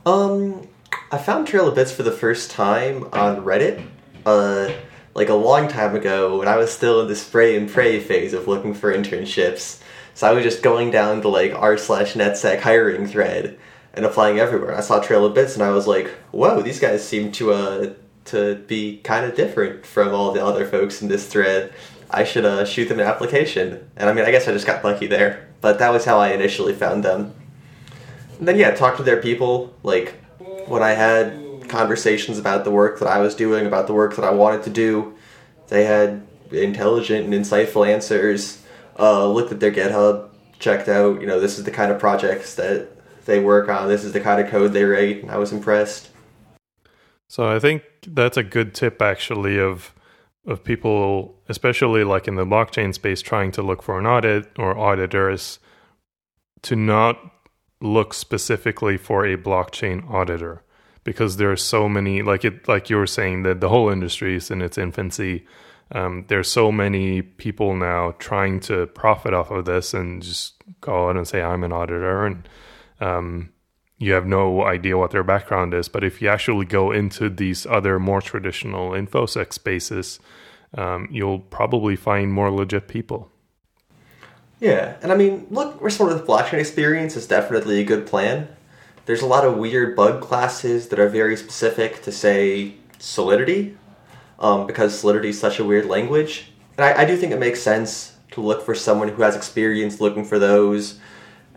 Um, 0.06 0.68
I 1.12 1.18
found 1.18 1.48
Trail 1.48 1.68
of 1.68 1.76
Bits 1.76 1.92
for 1.92 2.04
the 2.04 2.12
first 2.12 2.52
time 2.52 3.06
on 3.14 3.44
Reddit. 3.44 3.86
Uh, 4.26 4.72
like 5.16 5.30
a 5.30 5.34
long 5.34 5.68
time 5.68 5.96
ago 5.96 6.40
when 6.40 6.48
I 6.48 6.58
was 6.58 6.72
still 6.72 7.02
in 7.02 7.08
the 7.08 7.16
spray 7.16 7.56
and 7.56 7.70
pray 7.70 8.00
phase 8.00 8.34
of 8.34 8.48
looking 8.48 8.74
for 8.74 8.94
internships. 8.94 9.82
So 10.14 10.28
I 10.28 10.34
was 10.34 10.44
just 10.44 10.64
going 10.64 10.92
down 10.92 11.22
the 11.22 11.30
like 11.30 11.54
r 11.54 11.78
slash 11.78 12.14
netsec 12.14 12.60
hiring 12.60 13.08
thread 13.08 13.58
and 13.94 14.06
applying 14.06 14.40
everywhere. 14.40 14.76
I 14.76 14.82
saw 14.82 15.00
Trail 15.00 15.26
of 15.26 15.34
Bits 15.34 15.56
and 15.56 15.64
I 15.64 15.72
was 15.72 15.88
like, 15.88 16.08
whoa, 16.32 16.62
these 16.62 16.80
guys 16.80 17.08
seem 17.08 17.32
to 17.34 17.54
uh 17.54 17.94
to 18.26 18.56
be 18.68 18.98
kind 18.98 19.26
of 19.26 19.36
different 19.36 19.86
from 19.86 20.14
all 20.14 20.32
the 20.32 20.46
other 20.46 20.66
folks 20.66 21.02
in 21.02 21.08
this 21.08 21.28
thread. 21.28 21.74
I 22.12 22.24
should 22.24 22.46
uh, 22.46 22.66
shoot 22.66 22.90
them 22.90 23.00
an 23.00 23.06
application. 23.06 23.90
And 23.96 24.10
I 24.10 24.14
mean, 24.14 24.26
I 24.26 24.32
guess 24.32 24.48
I 24.48 24.52
just 24.52 24.68
got 24.68 24.84
lucky 24.84 25.08
there, 25.08 25.48
but 25.62 25.80
that 25.80 25.92
was 25.92 26.06
how 26.06 26.20
I 26.20 26.30
initially 26.30 26.74
found 26.74 27.04
them. 27.04 27.34
And 28.38 28.48
then 28.48 28.58
yeah, 28.58 28.72
talk 28.72 28.98
to 28.98 29.04
their 29.04 29.22
people. 29.22 29.74
Like 29.84 30.14
when 30.68 30.84
I 30.84 30.92
had 30.92 31.39
conversations 31.70 32.38
about 32.38 32.64
the 32.64 32.72
work 32.72 33.00
that 33.00 33.08
I 33.08 33.20
was 33.20 33.36
doing, 33.36 33.66
about 33.66 33.88
the 33.88 33.94
work 33.94 34.16
that 34.16 34.26
I 34.26 34.32
wanted 34.32 34.64
to 34.64 34.70
do, 34.70 35.16
they 35.68 35.86
had 35.86 36.26
intelligent 36.52 37.26
and 37.26 37.34
insightful 37.34 37.88
answers. 37.88 38.62
Uh, 38.98 39.28
looked 39.28 39.52
at 39.52 39.60
their 39.60 39.72
GitHub, 39.72 40.30
checked 40.60 40.90
out, 40.90 41.22
you 41.22 41.28
know, 41.28 41.40
this 41.40 41.58
is 41.58 41.64
the 41.64 41.72
kind 41.72 41.92
of 41.92 42.00
projects 42.00 42.56
that 42.56 42.90
they 43.26 43.40
work 43.40 43.70
on, 43.70 43.88
this 43.88 44.04
is 44.04 44.12
the 44.12 44.20
kind 44.20 44.42
of 44.42 44.50
code 44.50 44.74
they 44.74 44.84
write, 44.84 45.22
and 45.22 45.32
I 45.32 45.38
was 45.38 45.54
impressed. 45.54 46.10
So 47.30 47.48
I 47.48 47.60
think 47.60 47.84
that's 48.06 48.38
a 48.38 48.44
good 48.44 48.74
tip 48.74 49.02
actually 49.02 49.60
of 49.60 49.94
of 50.46 50.64
people, 50.64 51.36
especially 51.48 52.04
like 52.04 52.28
in 52.28 52.36
the 52.36 52.46
blockchain 52.46 52.94
space, 52.94 53.22
trying 53.22 53.52
to 53.52 53.62
look 53.62 53.84
for 53.84 54.00
an 54.00 54.08
audit 54.08 54.50
or 54.58 54.76
auditors, 54.76 55.60
to 56.64 56.76
not 56.76 57.20
look 57.82 58.14
specifically 58.14 58.98
for 58.98 59.26
a 59.26 59.38
blockchain 59.38 60.10
auditor 60.10 60.64
because 61.10 61.38
there 61.38 61.52
are 61.52 61.58
so 61.58 61.90
many 61.90 62.22
like 62.22 62.46
it 62.46 62.68
like 62.68 62.88
you 62.88 62.96
were 62.96 63.08
saying 63.08 63.42
that 63.42 63.62
the 63.62 63.70
whole 63.70 63.90
industry 63.90 64.36
is 64.36 64.52
in 64.52 64.62
its 64.62 64.78
infancy 64.78 65.44
um, 65.92 66.26
there's 66.28 66.52
so 66.52 66.72
many 66.72 67.24
people 67.24 67.76
now 67.76 68.14
trying 68.20 68.60
to 68.60 68.86
profit 68.86 69.34
off 69.34 69.50
of 69.50 69.66
this 69.66 69.96
and 69.96 70.22
just 70.22 70.54
go 70.82 71.10
out 71.10 71.18
and 71.18 71.28
say 71.28 71.42
I'm 71.42 71.64
an 71.64 71.74
auditor 71.74 72.28
and 72.28 72.48
um, 73.00 73.50
you 73.98 74.14
have 74.14 74.28
no 74.28 74.64
idea 74.66 75.00
what 75.00 75.10
their 75.10 75.24
background 75.24 75.74
is. 75.74 75.90
But 75.90 76.04
if 76.04 76.22
you 76.22 76.30
actually 76.30 76.66
go 76.66 76.92
into 76.92 77.28
these 77.28 77.66
other 77.66 77.98
more 77.98 78.22
traditional 78.22 78.92
infosec 78.92 79.52
spaces, 79.52 80.20
um, 80.78 81.08
you'll 81.10 81.40
probably 81.40 81.96
find 81.96 82.32
more 82.32 82.52
legit 82.52 82.88
people. 82.88 83.32
Yeah, 84.60 84.96
and 85.02 85.12
I 85.12 85.16
mean, 85.16 85.48
look, 85.50 85.82
we're 85.82 85.90
sort 85.90 86.12
of 86.12 86.20
the 86.20 86.26
blockchain 86.26 86.60
experience 86.60 87.16
is 87.16 87.26
definitely 87.26 87.80
a 87.80 87.84
good 87.84 88.06
plan. 88.06 88.48
There's 89.10 89.24
a 89.24 89.26
lot 89.26 89.44
of 89.44 89.58
weird 89.58 89.96
bug 89.96 90.22
classes 90.22 90.90
that 90.90 91.00
are 91.00 91.10
very 91.10 91.36
specific 91.36 92.04
to 92.04 92.12
say 92.12 92.76
Solidity, 93.00 93.76
um, 94.38 94.68
because 94.68 95.00
Solidity 95.00 95.30
is 95.30 95.40
such 95.40 95.58
a 95.58 95.66
weird 95.66 95.88
language. 95.88 96.52
And 96.78 96.86
I, 96.86 97.02
I 97.02 97.06
do 97.06 97.18
think 97.18 97.34
it 97.34 97.40
makes 97.40 97.60
sense 97.60 98.16
to 98.34 98.42
look 98.42 98.64
for 98.64 98.76
someone 98.76 99.08
who 99.08 99.24
has 99.24 99.36
experience 99.36 100.00
looking 100.00 100.24
for 100.24 100.38
those 100.38 101.00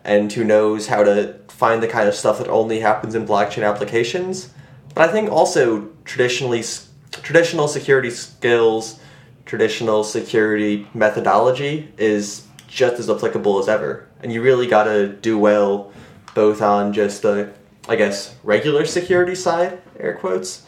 and 0.02 0.32
who 0.32 0.44
knows 0.44 0.86
how 0.86 1.04
to 1.04 1.40
find 1.48 1.82
the 1.82 1.88
kind 1.88 2.08
of 2.08 2.14
stuff 2.14 2.38
that 2.38 2.48
only 2.48 2.80
happens 2.80 3.14
in 3.14 3.26
blockchain 3.26 3.68
applications. 3.68 4.48
But 4.94 5.10
I 5.10 5.12
think 5.12 5.30
also 5.30 5.90
traditionally 6.06 6.64
traditional 7.10 7.68
security 7.68 8.08
skills, 8.08 8.98
traditional 9.44 10.04
security 10.04 10.88
methodology 10.94 11.92
is 11.98 12.46
just 12.66 12.98
as 12.98 13.10
applicable 13.10 13.58
as 13.58 13.68
ever. 13.68 14.08
And 14.22 14.32
you 14.32 14.40
really 14.40 14.66
got 14.66 14.84
to 14.84 15.08
do 15.08 15.38
well 15.38 15.91
both 16.34 16.62
on 16.62 16.92
just 16.92 17.22
the 17.22 17.52
I 17.88 17.96
guess 17.96 18.36
regular 18.44 18.84
security 18.84 19.34
side, 19.34 19.80
air 19.98 20.14
quotes, 20.14 20.64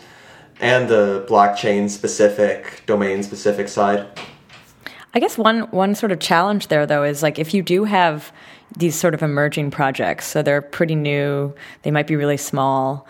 and 0.61 0.89
the 0.89 1.25
blockchain 1.29 1.89
specific, 1.89 2.83
domain 2.87 3.23
specific 3.23 3.69
side. 3.69 4.07
I 5.15 5.21
guess 5.21 5.39
one 5.39 5.63
one 5.71 5.95
sort 5.95 6.11
of 6.11 6.19
challenge 6.19 6.69
there 6.69 6.87
though 6.87 7.05
is 7.05 7.23
like 7.23 7.39
if 7.39 7.55
you 7.55 7.63
do 7.63 7.85
have 7.85 8.33
these 8.77 8.99
sort 8.99 9.15
of 9.15 9.23
emerging 9.23 9.71
projects, 9.71 10.27
so 10.27 10.43
they're 10.43 10.63
pretty 10.63 10.97
new, 10.97 11.55
they 11.83 11.91
might 11.93 12.09
be 12.09 12.17
really 12.17 12.37
small. 12.37 13.07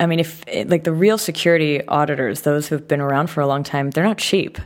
I 0.00 0.06
mean, 0.06 0.18
if 0.18 0.44
like 0.66 0.82
the 0.82 0.92
real 0.92 1.18
security 1.18 1.86
auditors, 1.86 2.42
those 2.42 2.66
who've 2.66 2.86
been 2.86 3.00
around 3.00 3.28
for 3.30 3.40
a 3.40 3.46
long 3.46 3.62
time, 3.62 3.90
they're 3.90 4.04
not 4.04 4.18
cheap. 4.18 4.58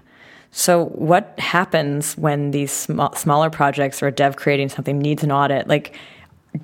So, 0.50 0.86
what 0.86 1.38
happens 1.38 2.16
when 2.16 2.52
these 2.52 2.72
sm- 2.72 3.14
smaller 3.14 3.50
projects 3.50 4.02
or 4.02 4.06
a 4.06 4.12
dev 4.12 4.36
creating 4.36 4.70
something 4.70 4.98
needs 4.98 5.22
an 5.22 5.30
audit? 5.30 5.68
Like, 5.68 5.94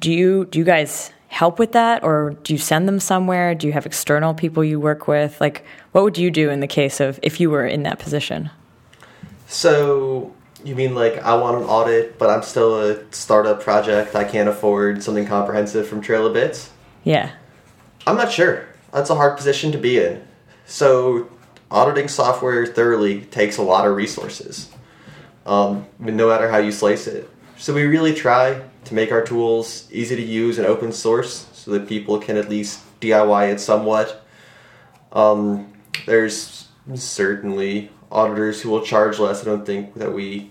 do 0.01 0.13
you 0.13 0.47
do 0.47 0.59
you 0.59 0.65
guys 0.65 1.13
help 1.29 1.59
with 1.59 1.73
that, 1.73 2.05
or 2.05 2.37
do 2.45 2.53
you 2.53 2.59
send 2.59 2.87
them 2.87 3.01
somewhere? 3.01 3.57
Do 3.57 3.67
you 3.67 3.73
have 3.73 3.87
external 3.87 4.35
people 4.35 4.63
you 4.63 4.79
work 4.79 5.09
with? 5.09 5.41
Like, 5.41 5.65
what 5.91 6.05
would 6.05 6.17
you 6.17 6.31
do 6.31 6.49
in 6.49 6.61
the 6.61 6.69
case 6.69 7.01
of 7.01 7.19
if 7.23 7.41
you 7.41 7.51
were 7.51 7.67
in 7.67 7.83
that 7.83 7.99
position? 7.99 8.51
So, 9.49 10.33
you 10.65 10.77
mean 10.77 10.95
like 10.95 11.19
I 11.19 11.35
want 11.35 11.59
an 11.59 11.65
audit, 11.65 12.19
but 12.19 12.31
I'm 12.31 12.43
still 12.43 12.81
a 12.81 13.13
startup 13.13 13.61
project. 13.61 14.15
I 14.15 14.25
can't 14.25 14.49
afford 14.49 15.03
something 15.03 15.27
comprehensive 15.27 15.89
from 15.89 16.01
Trail 16.01 16.27
of 16.27 16.35
Bits? 16.35 16.71
Yeah. 17.03 17.33
I'm 18.07 18.17
not 18.17 18.31
sure. 18.31 18.67
That's 18.93 19.11
a 19.11 19.15
hard 19.17 19.37
position 19.37 19.73
to 19.73 19.79
be 19.79 19.99
in. 19.99 20.23
So, 20.67 21.29
auditing 21.69 22.07
software 22.07 22.65
thoroughly 22.65 23.23
takes 23.23 23.57
a 23.59 23.63
lot 23.63 23.87
of 23.87 23.97
resources, 23.97 24.71
um, 25.47 25.87
no 25.99 26.29
matter 26.29 26.49
how 26.49 26.59
you 26.59 26.71
slice 26.71 27.09
it. 27.09 27.29
So, 27.57 27.75
we 27.75 27.85
really 27.85 28.15
try 28.15 28.63
to 28.85 28.95
make 28.95 29.13
our 29.13 29.23
tools 29.23 29.89
easy 29.91 30.17
to 30.17 30.23
use 30.23 30.59
and 30.59 30.67
open 30.67 30.93
source 30.93 31.47
so 31.53 31.71
that 31.73 31.89
people 31.89 32.19
can 32.19 32.37
at 32.37 32.49
least 32.49 32.81
DIY 33.01 33.53
it 33.53 33.61
somewhat. 33.61 34.25
Um, 35.13 35.73
there's 36.07 36.69
certainly 36.95 37.91
auditors 38.11 38.61
who 38.61 38.71
will 38.71 38.83
charge 38.83 39.19
less. 39.19 39.43
I 39.43 39.45
don't 39.45 39.65
think 39.65 39.95
that 39.95 40.13
we 40.13 40.51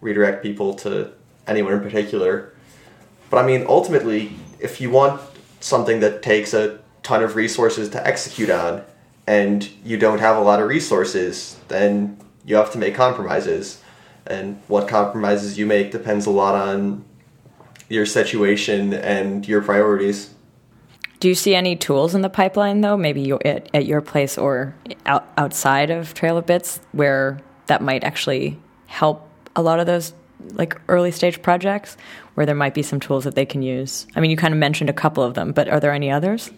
redirect 0.00 0.42
people 0.42 0.74
to 0.74 1.12
anyone 1.46 1.72
in 1.72 1.80
particular. 1.80 2.52
But 3.30 3.44
I 3.44 3.46
mean, 3.46 3.64
ultimately, 3.68 4.32
if 4.58 4.80
you 4.80 4.90
want 4.90 5.20
something 5.60 6.00
that 6.00 6.22
takes 6.22 6.54
a 6.54 6.80
ton 7.02 7.22
of 7.22 7.36
resources 7.36 7.88
to 7.90 8.06
execute 8.06 8.50
on 8.50 8.84
and 9.26 9.68
you 9.84 9.96
don't 9.96 10.18
have 10.18 10.36
a 10.36 10.40
lot 10.40 10.60
of 10.60 10.68
resources, 10.68 11.58
then 11.68 12.18
you 12.44 12.56
have 12.56 12.72
to 12.72 12.78
make 12.78 12.94
compromises. 12.94 13.82
And 14.26 14.60
what 14.68 14.88
compromises 14.88 15.58
you 15.58 15.66
make 15.66 15.90
depends 15.90 16.26
a 16.26 16.30
lot 16.30 16.54
on 16.54 17.04
your 17.90 18.06
situation 18.06 18.94
and 18.94 19.46
your 19.46 19.60
priorities. 19.60 20.32
Do 21.18 21.28
you 21.28 21.34
see 21.34 21.54
any 21.54 21.76
tools 21.76 22.14
in 22.14 22.22
the 22.22 22.30
pipeline, 22.30 22.80
though, 22.80 22.96
maybe 22.96 23.30
at, 23.44 23.68
at 23.74 23.84
your 23.84 24.00
place 24.00 24.38
or 24.38 24.74
out, 25.04 25.28
outside 25.36 25.90
of 25.90 26.14
Trail 26.14 26.38
of 26.38 26.46
Bits, 26.46 26.80
where 26.92 27.38
that 27.66 27.82
might 27.82 28.04
actually 28.04 28.58
help 28.86 29.28
a 29.54 29.60
lot 29.60 29.80
of 29.80 29.86
those 29.86 30.14
like 30.52 30.80
early 30.88 31.10
stage 31.10 31.42
projects, 31.42 31.98
where 32.34 32.46
there 32.46 32.54
might 32.54 32.72
be 32.72 32.82
some 32.82 33.00
tools 33.00 33.24
that 33.24 33.34
they 33.34 33.44
can 33.44 33.60
use? 33.60 34.06
I 34.16 34.20
mean, 34.20 34.30
you 34.30 34.36
kind 34.38 34.54
of 34.54 34.58
mentioned 34.58 34.88
a 34.88 34.94
couple 34.94 35.22
of 35.22 35.34
them, 35.34 35.52
but 35.52 35.68
are 35.68 35.80
there 35.80 35.92
any 35.92 36.10
others? 36.10 36.50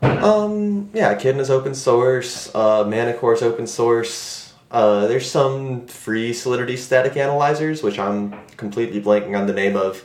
Um, 0.00 0.88
yeah, 0.94 1.10
Echidna 1.10 1.42
is 1.42 1.50
open 1.50 1.74
source. 1.74 2.52
Uh, 2.54 2.84
Manticore 2.84 3.34
is 3.34 3.42
open 3.42 3.66
source. 3.66 4.41
Uh, 4.72 5.06
there's 5.06 5.30
some 5.30 5.86
free 5.86 6.32
Solidity 6.32 6.78
static 6.78 7.16
analyzers, 7.16 7.82
which 7.82 7.98
I'm 7.98 8.34
completely 8.56 9.02
blanking 9.02 9.38
on 9.38 9.46
the 9.46 9.52
name 9.52 9.76
of 9.76 10.02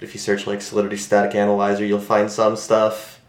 if 0.00 0.14
you 0.14 0.20
search 0.20 0.46
like 0.46 0.62
Solidity 0.62 0.96
Static 0.96 1.34
Analyzer, 1.34 1.84
you'll 1.84 2.00
find 2.00 2.30
some 2.30 2.56
stuff. 2.56 3.20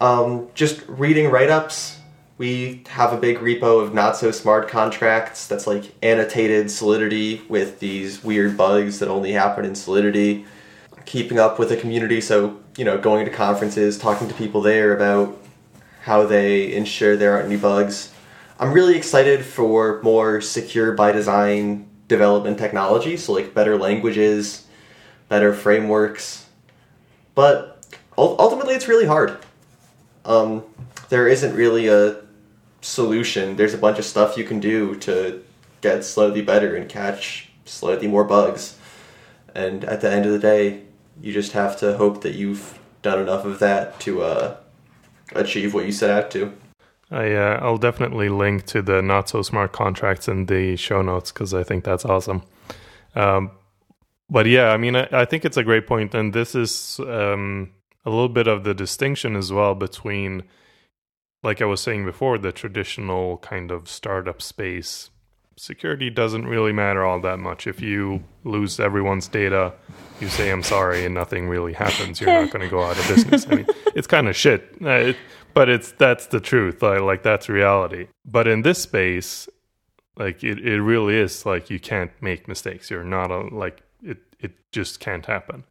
Um, 0.00 0.48
just 0.54 0.86
reading 0.86 1.30
write 1.30 1.50
ups. 1.50 1.98
We 2.38 2.84
have 2.88 3.12
a 3.12 3.16
big 3.16 3.38
repo 3.38 3.82
of 3.82 3.92
not 3.92 4.16
so 4.16 4.30
smart 4.30 4.68
contracts 4.68 5.46
that's 5.46 5.66
like 5.66 5.92
annotated 6.02 6.70
Solidity 6.70 7.42
with 7.48 7.80
these 7.80 8.24
weird 8.24 8.56
bugs 8.56 8.98
that 9.00 9.08
only 9.08 9.32
happen 9.32 9.64
in 9.64 9.74
Solidity. 9.74 10.46
Keeping 11.06 11.38
up 11.38 11.58
with 11.58 11.70
the 11.70 11.76
community, 11.76 12.20
so, 12.20 12.60
you 12.76 12.84
know, 12.84 12.96
going 12.96 13.24
to 13.24 13.30
conferences, 13.30 13.98
talking 13.98 14.28
to 14.28 14.34
people 14.34 14.60
there 14.60 14.94
about 14.94 15.36
how 16.02 16.24
they 16.24 16.72
ensure 16.72 17.16
there 17.16 17.32
aren't 17.32 17.46
any 17.46 17.56
bugs. 17.56 18.12
I'm 18.60 18.74
really 18.74 18.94
excited 18.94 19.42
for 19.42 20.02
more 20.02 20.42
secure 20.42 20.92
by 20.92 21.12
design 21.12 21.88
development 22.08 22.58
technology, 22.58 23.16
so 23.16 23.32
like 23.32 23.54
better 23.54 23.78
languages, 23.78 24.66
better 25.30 25.54
frameworks. 25.54 26.44
But 27.34 27.82
ultimately, 28.18 28.74
it's 28.74 28.86
really 28.86 29.06
hard. 29.06 29.38
Um, 30.26 30.62
there 31.08 31.26
isn't 31.26 31.54
really 31.54 31.88
a 31.88 32.18
solution. 32.82 33.56
There's 33.56 33.72
a 33.72 33.78
bunch 33.78 33.98
of 33.98 34.04
stuff 34.04 34.36
you 34.36 34.44
can 34.44 34.60
do 34.60 34.94
to 34.96 35.42
get 35.80 36.04
slightly 36.04 36.42
better 36.42 36.76
and 36.76 36.86
catch 36.86 37.48
slightly 37.64 38.08
more 38.08 38.24
bugs. 38.24 38.78
And 39.54 39.86
at 39.86 40.02
the 40.02 40.12
end 40.12 40.26
of 40.26 40.32
the 40.32 40.38
day, 40.38 40.82
you 41.22 41.32
just 41.32 41.52
have 41.52 41.78
to 41.78 41.96
hope 41.96 42.20
that 42.20 42.34
you've 42.34 42.78
done 43.00 43.20
enough 43.20 43.46
of 43.46 43.58
that 43.60 43.98
to 44.00 44.20
uh, 44.20 44.56
achieve 45.34 45.72
what 45.72 45.86
you 45.86 45.92
set 45.92 46.10
out 46.10 46.30
to. 46.32 46.52
I 47.10 47.32
uh, 47.32 47.58
I'll 47.60 47.76
definitely 47.76 48.28
link 48.28 48.66
to 48.66 48.82
the 48.82 49.02
not 49.02 49.28
so 49.28 49.42
smart 49.42 49.72
contracts 49.72 50.28
in 50.28 50.46
the 50.46 50.76
show 50.76 51.02
notes 51.02 51.32
because 51.32 51.52
I 51.52 51.64
think 51.64 51.84
that's 51.84 52.04
awesome. 52.04 52.42
Um, 53.14 53.50
but 54.30 54.46
yeah, 54.46 54.70
I 54.70 54.76
mean, 54.76 54.94
I, 54.94 55.08
I, 55.10 55.24
think 55.24 55.44
it's 55.44 55.56
a 55.56 55.64
great 55.64 55.88
point, 55.88 56.14
and 56.14 56.32
this 56.32 56.54
is 56.54 57.00
um, 57.00 57.72
a 58.04 58.10
little 58.10 58.28
bit 58.28 58.46
of 58.46 58.62
the 58.62 58.74
distinction 58.74 59.34
as 59.34 59.52
well 59.52 59.74
between, 59.74 60.44
like 61.42 61.60
I 61.60 61.64
was 61.64 61.80
saying 61.80 62.04
before, 62.04 62.38
the 62.38 62.52
traditional 62.52 63.38
kind 63.38 63.72
of 63.72 63.88
startup 63.88 64.40
space. 64.40 65.10
Security 65.56 66.08
doesn't 66.08 66.46
really 66.46 66.72
matter 66.72 67.04
all 67.04 67.20
that 67.20 67.38
much. 67.38 67.66
If 67.66 67.82
you 67.82 68.22
lose 68.44 68.78
everyone's 68.78 69.26
data, 69.28 69.74
you 70.20 70.28
say 70.28 70.50
I'm 70.50 70.62
sorry, 70.62 71.04
and 71.04 71.14
nothing 71.14 71.48
really 71.48 71.72
happens. 71.72 72.20
You're 72.20 72.30
not 72.30 72.50
going 72.50 72.62
to 72.62 72.70
go 72.70 72.84
out 72.84 72.98
of 72.98 73.08
business. 73.08 73.46
I 73.50 73.56
mean, 73.56 73.66
it's 73.94 74.06
kind 74.06 74.28
of 74.28 74.36
shit, 74.36 74.76
uh, 74.80 74.90
it, 74.90 75.16
but 75.54 75.68
it's 75.68 75.92
that's 75.92 76.26
the 76.26 76.40
truth. 76.40 76.82
Like, 76.82 77.00
like 77.00 77.22
that's 77.22 77.48
reality. 77.48 78.08
But 78.24 78.46
in 78.46 78.62
this 78.62 78.82
space, 78.82 79.48
like 80.16 80.44
it, 80.44 80.58
it 80.58 80.82
really 80.82 81.16
is 81.16 81.46
like 81.46 81.70
you 81.70 81.80
can't 81.80 82.12
make 82.20 82.48
mistakes. 82.48 82.90
You're 82.90 83.04
not 83.04 83.30
a, 83.30 83.40
like 83.54 83.82
it 84.02 84.18
it 84.38 84.52
just 84.72 85.00
can't 85.00 85.26
happen. 85.26 85.64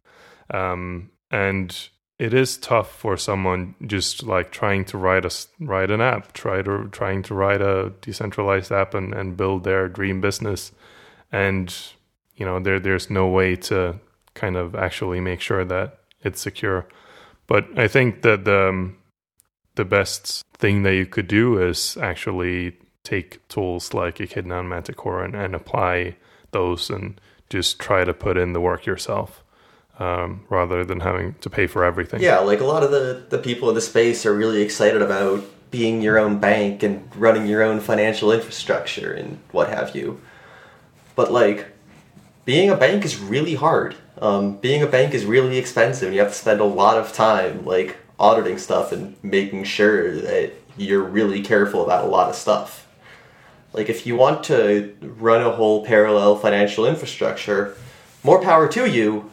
Um, 0.52 1.10
and 1.30 1.88
it 2.18 2.34
is 2.34 2.58
tough 2.58 2.94
for 2.94 3.16
someone 3.16 3.74
just 3.86 4.24
like 4.24 4.50
trying 4.50 4.84
to 4.86 4.98
write 4.98 5.24
a 5.24 5.30
write 5.58 5.90
an 5.90 6.00
app, 6.00 6.32
try 6.32 6.60
to 6.62 6.88
trying 6.92 7.22
to 7.22 7.34
write 7.34 7.62
a 7.62 7.92
decentralized 8.02 8.70
app 8.70 8.92
and, 8.92 9.14
and 9.14 9.36
build 9.36 9.64
their 9.64 9.88
dream 9.88 10.20
business, 10.20 10.72
and 11.32 11.74
you 12.36 12.44
know 12.44 12.60
there 12.60 12.78
there's 12.78 13.08
no 13.08 13.26
way 13.26 13.56
to 13.56 13.98
kind 14.34 14.56
of 14.56 14.74
actually 14.74 15.20
make 15.20 15.40
sure 15.40 15.64
that 15.64 16.00
it's 16.22 16.40
secure. 16.40 16.86
But 17.46 17.66
I 17.78 17.88
think 17.88 18.22
that 18.22 18.44
the 18.44 18.68
um, 18.68 18.96
the 19.80 19.84
best 19.86 20.44
thing 20.58 20.82
that 20.82 20.94
you 20.94 21.06
could 21.06 21.26
do 21.26 21.58
is 21.58 21.96
actually 21.96 22.76
take 23.02 23.48
tools 23.48 23.94
like 23.94 24.20
Echidna 24.20 24.60
and 24.60 24.68
Manticore 24.68 25.24
and, 25.24 25.34
and 25.34 25.54
apply 25.54 26.16
those 26.50 26.90
and 26.90 27.18
just 27.48 27.78
try 27.80 28.04
to 28.04 28.12
put 28.12 28.36
in 28.36 28.52
the 28.52 28.60
work 28.60 28.84
yourself 28.84 29.42
um, 29.98 30.44
rather 30.50 30.84
than 30.84 31.00
having 31.00 31.32
to 31.40 31.48
pay 31.48 31.66
for 31.66 31.82
everything. 31.82 32.20
Yeah, 32.20 32.40
like 32.40 32.60
a 32.60 32.66
lot 32.66 32.82
of 32.82 32.90
the, 32.90 33.24
the 33.30 33.38
people 33.38 33.70
in 33.70 33.74
the 33.74 33.80
space 33.80 34.26
are 34.26 34.34
really 34.34 34.60
excited 34.60 35.00
about 35.00 35.42
being 35.70 36.02
your 36.02 36.18
own 36.18 36.38
bank 36.38 36.82
and 36.82 37.08
running 37.16 37.46
your 37.46 37.62
own 37.62 37.80
financial 37.80 38.30
infrastructure 38.32 39.14
and 39.14 39.38
what 39.50 39.70
have 39.70 39.96
you. 39.96 40.20
But 41.16 41.32
like, 41.32 41.68
being 42.44 42.68
a 42.68 42.76
bank 42.76 43.06
is 43.06 43.18
really 43.18 43.54
hard. 43.54 43.94
Um, 44.20 44.58
being 44.58 44.82
a 44.82 44.86
bank 44.86 45.14
is 45.14 45.24
really 45.24 45.56
expensive. 45.56 46.08
And 46.08 46.14
you 46.14 46.20
have 46.20 46.32
to 46.32 46.38
spend 46.38 46.60
a 46.60 46.64
lot 46.64 46.98
of 46.98 47.14
time 47.14 47.64
like 47.64 47.96
auditing 48.20 48.58
stuff 48.58 48.92
and 48.92 49.16
making 49.22 49.64
sure 49.64 50.14
that 50.20 50.52
you're 50.76 51.02
really 51.02 51.42
careful 51.42 51.82
about 51.82 52.04
a 52.04 52.08
lot 52.08 52.28
of 52.28 52.36
stuff. 52.36 52.86
Like 53.72 53.88
if 53.88 54.06
you 54.06 54.14
want 54.16 54.44
to 54.44 54.96
run 55.00 55.42
a 55.42 55.50
whole 55.50 55.84
parallel 55.84 56.36
financial 56.36 56.86
infrastructure, 56.86 57.76
more 58.22 58.42
power 58.42 58.68
to 58.68 58.88
you, 58.88 59.30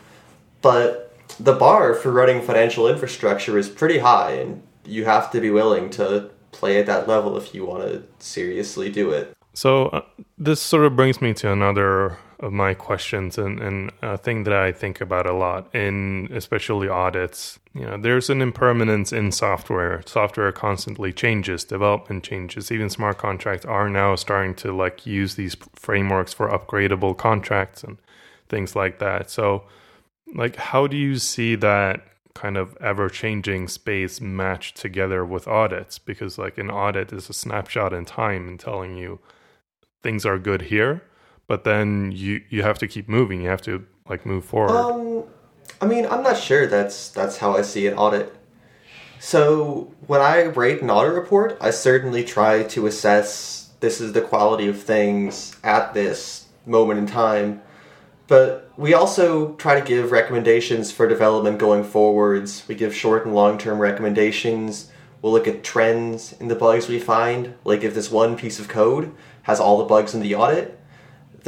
but 0.61 1.15
the 1.39 1.53
bar 1.53 1.93
for 1.93 2.11
running 2.11 2.41
financial 2.41 2.87
infrastructure 2.87 3.57
is 3.57 3.69
pretty 3.69 3.99
high 3.99 4.31
and 4.31 4.63
you 4.85 5.05
have 5.05 5.29
to 5.31 5.41
be 5.41 5.49
willing 5.49 5.89
to 5.91 6.29
play 6.51 6.79
at 6.79 6.85
that 6.85 7.07
level 7.07 7.37
if 7.37 7.53
you 7.53 7.65
want 7.65 7.83
to 7.83 8.03
seriously 8.19 8.89
do 8.89 9.11
it. 9.11 9.35
So 9.53 9.87
uh, 9.87 10.01
this 10.37 10.61
sort 10.61 10.85
of 10.85 10.95
brings 10.95 11.21
me 11.21 11.33
to 11.35 11.51
another 11.51 12.17
of 12.39 12.53
my 12.53 12.73
questions 12.73 13.37
and, 13.37 13.59
and 13.59 13.91
a 14.01 14.17
thing 14.17 14.43
that 14.43 14.53
I 14.53 14.71
think 14.71 15.01
about 15.01 15.25
a 15.25 15.33
lot 15.33 15.73
in 15.73 16.29
especially 16.31 16.87
audits. 16.87 17.57
You 17.73 17.81
know, 17.81 17.97
there's 17.97 18.29
an 18.29 18.41
impermanence 18.41 19.11
in 19.11 19.31
software. 19.31 20.03
Software 20.05 20.51
constantly 20.51 21.11
changes, 21.11 21.63
development 21.63 22.23
changes. 22.23 22.71
Even 22.71 22.89
smart 22.89 23.17
contracts 23.17 23.65
are 23.65 23.89
now 23.89 24.15
starting 24.15 24.53
to 24.55 24.71
like 24.71 25.05
use 25.05 25.35
these 25.35 25.55
frameworks 25.73 26.31
for 26.31 26.47
upgradable 26.49 27.17
contracts 27.17 27.83
and 27.83 27.97
things 28.49 28.75
like 28.75 28.99
that. 28.99 29.31
So, 29.31 29.63
like, 30.35 30.57
how 30.57 30.85
do 30.85 30.97
you 30.97 31.17
see 31.17 31.55
that 31.55 32.05
kind 32.35 32.55
of 32.55 32.77
ever 32.79 33.09
changing 33.09 33.67
space 33.67 34.21
matched 34.21 34.77
together 34.77 35.25
with 35.25 35.47
audits? 35.47 35.97
Because 35.97 36.37
like 36.37 36.59
an 36.59 36.69
audit 36.69 37.11
is 37.11 37.29
a 37.29 37.33
snapshot 37.33 37.93
in 37.93 38.05
time 38.05 38.47
and 38.47 38.59
telling 38.59 38.95
you 38.95 39.19
things 40.03 40.23
are 40.23 40.37
good 40.37 40.63
here 40.63 41.01
but 41.47 41.63
then 41.63 42.11
you 42.13 42.43
you 42.49 42.61
have 42.63 42.77
to 42.79 42.87
keep 42.87 43.09
moving. 43.09 43.41
You 43.41 43.49
have 43.49 43.61
to 43.63 43.85
like 44.09 44.25
move 44.25 44.45
forward. 44.45 44.77
Um, 44.77 45.23
I 45.81 45.85
mean, 45.85 46.05
I'm 46.05 46.23
not 46.23 46.37
sure 46.37 46.67
that's 46.67 47.09
that's 47.09 47.37
how 47.37 47.55
I 47.55 47.61
see 47.61 47.87
an 47.87 47.95
audit. 47.95 48.35
So 49.19 49.93
when 50.05 50.21
I 50.21 50.43
rate 50.43 50.81
an 50.81 50.91
audit 50.91 51.13
report, 51.13 51.57
I 51.59 51.71
certainly 51.71 52.23
try 52.23 52.63
to 52.63 52.85
assess 52.85 53.71
this 53.79 53.99
is 53.99 54.13
the 54.13 54.21
quality 54.21 54.67
of 54.67 54.81
things 54.81 55.55
at 55.63 55.93
this 55.93 56.47
moment 56.65 56.99
in 56.99 57.07
time. 57.07 57.61
But 58.27 58.71
we 58.75 58.93
also 58.93 59.53
try 59.53 59.79
to 59.79 59.85
give 59.85 60.11
recommendations 60.11 60.91
for 60.91 61.07
development 61.07 61.59
going 61.59 61.83
forwards. 61.83 62.63
We 62.67 62.75
give 62.75 62.93
short 62.93 63.25
and 63.25 63.33
long 63.33 63.57
term 63.57 63.79
recommendations. 63.79 64.91
We'll 65.21 65.31
look 65.31 65.47
at 65.47 65.63
trends 65.63 66.33
in 66.33 66.47
the 66.47 66.55
bugs 66.55 66.87
we 66.87 66.99
find. 66.99 67.55
Like 67.63 67.83
if 67.83 67.95
this 67.95 68.11
one 68.11 68.37
piece 68.37 68.59
of 68.59 68.67
code 68.67 69.15
has 69.43 69.59
all 69.59 69.77
the 69.77 69.85
bugs 69.85 70.13
in 70.13 70.21
the 70.21 70.35
audit, 70.35 70.79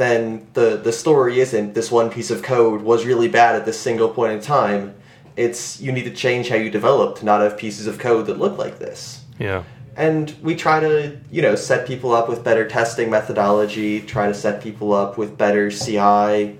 then 0.00 0.46
the 0.54 0.80
the 0.82 0.92
story 0.92 1.40
isn't 1.40 1.74
this 1.74 1.90
one 1.90 2.08
piece 2.08 2.30
of 2.30 2.42
code 2.42 2.80
was 2.80 3.04
really 3.04 3.28
bad 3.28 3.54
at 3.54 3.66
this 3.66 3.78
single 3.78 4.08
point 4.08 4.32
in 4.32 4.40
time. 4.40 4.94
It's 5.36 5.78
you 5.78 5.92
need 5.92 6.04
to 6.04 6.10
change 6.10 6.48
how 6.48 6.56
you 6.56 6.70
develop 6.70 7.18
to 7.18 7.26
not 7.26 7.42
have 7.42 7.58
pieces 7.58 7.86
of 7.86 7.98
code 7.98 8.26
that 8.26 8.38
look 8.38 8.56
like 8.56 8.78
this. 8.78 9.22
Yeah. 9.38 9.64
And 9.96 10.34
we 10.42 10.56
try 10.56 10.80
to, 10.80 11.18
you 11.30 11.42
know, 11.42 11.54
set 11.54 11.86
people 11.86 12.12
up 12.12 12.30
with 12.30 12.42
better 12.42 12.66
testing 12.66 13.10
methodology, 13.10 14.00
try 14.00 14.26
to 14.26 14.32
set 14.32 14.62
people 14.62 14.94
up 14.94 15.18
with 15.18 15.36
better 15.36 15.70
CI 15.70 16.56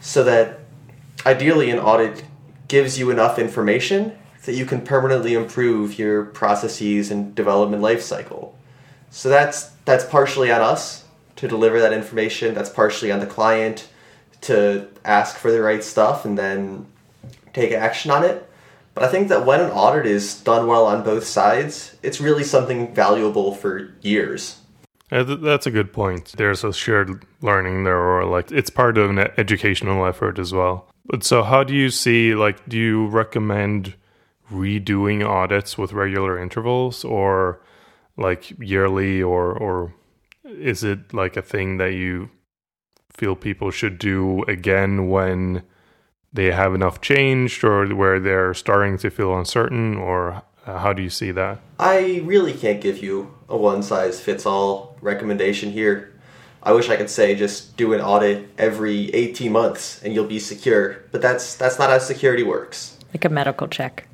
so 0.00 0.22
that 0.22 0.60
ideally 1.24 1.70
an 1.70 1.80
audit 1.80 2.24
gives 2.68 3.00
you 3.00 3.10
enough 3.10 3.36
information 3.36 4.16
that 4.44 4.54
you 4.54 4.64
can 4.64 4.80
permanently 4.80 5.34
improve 5.34 5.98
your 5.98 6.26
processes 6.26 7.10
and 7.10 7.34
development 7.34 7.82
lifecycle. 7.82 8.52
So 9.10 9.28
that's 9.28 9.70
that's 9.84 10.04
partially 10.04 10.52
on 10.52 10.60
us 10.60 11.05
to 11.36 11.48
deliver 11.48 11.80
that 11.80 11.92
information. 11.92 12.54
That's 12.54 12.70
partially 12.70 13.12
on 13.12 13.20
the 13.20 13.26
client 13.26 13.88
to 14.42 14.88
ask 15.04 15.36
for 15.36 15.50
the 15.50 15.62
right 15.62 15.82
stuff 15.82 16.24
and 16.24 16.36
then 16.38 16.86
take 17.52 17.72
action 17.72 18.10
on 18.10 18.24
it. 18.24 18.48
But 18.94 19.04
I 19.04 19.08
think 19.08 19.28
that 19.28 19.44
when 19.44 19.60
an 19.60 19.70
audit 19.70 20.06
is 20.06 20.40
done 20.40 20.66
well 20.66 20.86
on 20.86 21.04
both 21.04 21.24
sides, 21.24 21.96
it's 22.02 22.20
really 22.20 22.44
something 22.44 22.94
valuable 22.94 23.54
for 23.54 23.92
years. 24.00 24.60
Uh, 25.12 25.22
that's 25.22 25.66
a 25.66 25.70
good 25.70 25.92
point. 25.92 26.32
There's 26.36 26.64
a 26.64 26.72
shared 26.72 27.24
learning 27.40 27.84
there, 27.84 27.98
or 27.98 28.24
like 28.24 28.50
it's 28.50 28.70
part 28.70 28.98
of 28.98 29.10
an 29.10 29.18
educational 29.36 30.04
effort 30.06 30.38
as 30.38 30.52
well. 30.52 30.88
But 31.04 31.22
so, 31.22 31.42
how 31.42 31.62
do 31.62 31.74
you 31.74 31.90
see, 31.90 32.34
like, 32.34 32.68
do 32.68 32.76
you 32.76 33.06
recommend 33.06 33.94
redoing 34.50 35.26
audits 35.26 35.76
with 35.76 35.92
regular 35.92 36.38
intervals 36.38 37.04
or 37.04 37.60
like 38.16 38.58
yearly 38.58 39.22
or, 39.22 39.52
or 39.52 39.92
is 40.56 40.82
it 40.84 41.12
like 41.12 41.36
a 41.36 41.42
thing 41.42 41.76
that 41.78 41.92
you 41.92 42.30
feel 43.10 43.34
people 43.34 43.70
should 43.70 43.98
do 43.98 44.42
again 44.44 45.08
when 45.08 45.62
they 46.32 46.52
have 46.52 46.74
enough 46.74 47.00
changed 47.00 47.64
or 47.64 47.86
where 47.94 48.20
they're 48.20 48.52
starting 48.54 48.98
to 48.98 49.10
feel 49.10 49.36
uncertain 49.36 49.96
or 49.96 50.42
uh, 50.66 50.78
how 50.78 50.92
do 50.92 51.02
you 51.02 51.10
see 51.10 51.30
that? 51.30 51.60
I 51.78 52.20
really 52.24 52.52
can't 52.52 52.80
give 52.80 53.02
you 53.02 53.34
a 53.48 53.56
one 53.56 53.82
size 53.82 54.20
fits 54.20 54.44
all 54.44 54.96
recommendation 55.00 55.70
here. 55.70 56.12
I 56.62 56.72
wish 56.72 56.90
i 56.90 56.96
could 56.96 57.10
say 57.10 57.36
just 57.36 57.76
do 57.76 57.92
an 57.92 58.00
audit 58.00 58.48
every 58.58 59.14
18 59.14 59.52
months 59.52 60.02
and 60.02 60.12
you'll 60.12 60.26
be 60.26 60.40
secure 60.40 61.04
but 61.12 61.22
that's 61.22 61.54
that's 61.54 61.78
not 61.78 61.90
how 61.90 61.98
security 61.98 62.42
works. 62.42 62.98
Like 63.14 63.24
a 63.24 63.28
medical 63.28 63.68
check. 63.68 64.08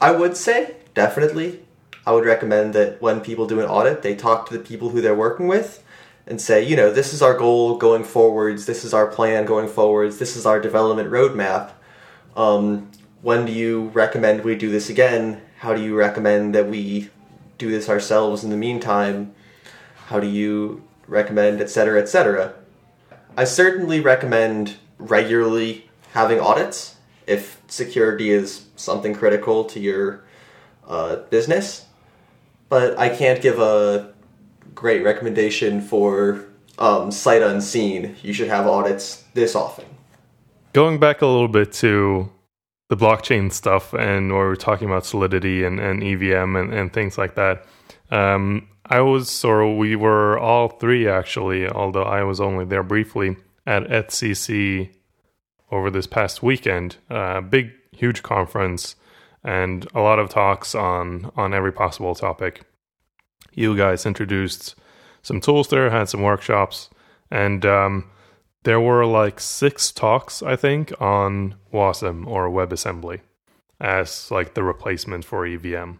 I 0.00 0.12
would 0.12 0.36
say 0.36 0.76
definitely 0.94 1.60
I 2.08 2.12
would 2.12 2.24
recommend 2.24 2.72
that 2.72 3.02
when 3.02 3.20
people 3.20 3.46
do 3.46 3.60
an 3.60 3.66
audit, 3.66 4.00
they 4.00 4.16
talk 4.16 4.48
to 4.48 4.56
the 4.56 4.64
people 4.64 4.88
who 4.88 5.02
they're 5.02 5.14
working 5.14 5.46
with 5.46 5.84
and 6.26 6.40
say, 6.40 6.64
you 6.64 6.74
know, 6.74 6.90
this 6.90 7.12
is 7.12 7.20
our 7.20 7.36
goal 7.36 7.76
going 7.76 8.02
forwards, 8.02 8.64
this 8.64 8.82
is 8.82 8.94
our 8.94 9.06
plan 9.06 9.44
going 9.44 9.68
forwards, 9.68 10.16
this 10.16 10.34
is 10.34 10.46
our 10.46 10.58
development 10.58 11.10
roadmap. 11.10 11.72
Um, 12.34 12.90
when 13.20 13.44
do 13.44 13.52
you 13.52 13.88
recommend 13.88 14.42
we 14.42 14.56
do 14.56 14.70
this 14.70 14.88
again? 14.88 15.42
How 15.58 15.74
do 15.74 15.82
you 15.82 15.94
recommend 15.94 16.54
that 16.54 16.66
we 16.66 17.10
do 17.58 17.70
this 17.70 17.90
ourselves 17.90 18.42
in 18.42 18.48
the 18.48 18.56
meantime? 18.56 19.34
How 20.06 20.18
do 20.18 20.28
you 20.28 20.84
recommend, 21.06 21.60
etc., 21.60 22.00
etc.? 22.00 22.54
I 23.36 23.44
certainly 23.44 24.00
recommend 24.00 24.76
regularly 24.96 25.90
having 26.14 26.40
audits 26.40 26.96
if 27.26 27.60
security 27.68 28.30
is 28.30 28.64
something 28.76 29.14
critical 29.14 29.64
to 29.64 29.78
your 29.78 30.24
uh, 30.86 31.16
business 31.28 31.84
but 32.68 32.98
I 32.98 33.08
can't 33.08 33.40
give 33.40 33.58
a 33.58 34.12
great 34.74 35.02
recommendation 35.02 35.80
for 35.80 36.44
um, 36.78 37.10
sight 37.10 37.42
unseen. 37.42 38.16
You 38.22 38.32
should 38.32 38.48
have 38.48 38.66
audits 38.66 39.24
this 39.34 39.54
often. 39.54 39.84
Going 40.72 40.98
back 40.98 41.22
a 41.22 41.26
little 41.26 41.48
bit 41.48 41.72
to 41.74 42.30
the 42.88 42.96
blockchain 42.96 43.52
stuff 43.52 43.92
and 43.92 44.32
where 44.32 44.46
we're 44.46 44.56
talking 44.56 44.88
about 44.88 45.04
Solidity 45.04 45.64
and, 45.64 45.78
and 45.78 46.02
EVM 46.02 46.56
and, 46.56 46.72
and 46.72 46.92
things 46.92 47.18
like 47.18 47.34
that. 47.34 47.66
Um, 48.10 48.68
I 48.86 49.00
was, 49.00 49.44
or 49.44 49.76
we 49.76 49.96
were 49.96 50.38
all 50.38 50.68
three 50.68 51.06
actually, 51.08 51.68
although 51.68 52.04
I 52.04 52.22
was 52.22 52.40
only 52.40 52.64
there 52.64 52.82
briefly 52.82 53.36
at 53.66 53.84
EthCC 53.84 54.90
over 55.70 55.90
this 55.90 56.06
past 56.06 56.42
weekend. 56.42 56.96
Uh, 57.10 57.42
big, 57.42 57.72
huge 57.92 58.22
conference 58.22 58.96
and 59.44 59.86
a 59.94 60.00
lot 60.00 60.18
of 60.18 60.28
talks 60.28 60.74
on 60.74 61.30
on 61.36 61.54
every 61.54 61.72
possible 61.72 62.14
topic. 62.14 62.62
You 63.52 63.76
guys 63.76 64.06
introduced 64.06 64.74
some 65.22 65.40
tools 65.40 65.68
there, 65.68 65.90
had 65.90 66.08
some 66.08 66.22
workshops, 66.22 66.90
and 67.30 67.64
um, 67.66 68.10
there 68.64 68.80
were 68.80 69.06
like 69.06 69.40
six 69.40 69.92
talks, 69.92 70.42
I 70.42 70.56
think, 70.56 70.92
on 71.00 71.54
WASM 71.72 72.26
or 72.26 72.48
WebAssembly 72.48 73.20
as 73.80 74.30
like 74.30 74.54
the 74.54 74.62
replacement 74.62 75.24
for 75.24 75.46
EVM. 75.46 75.92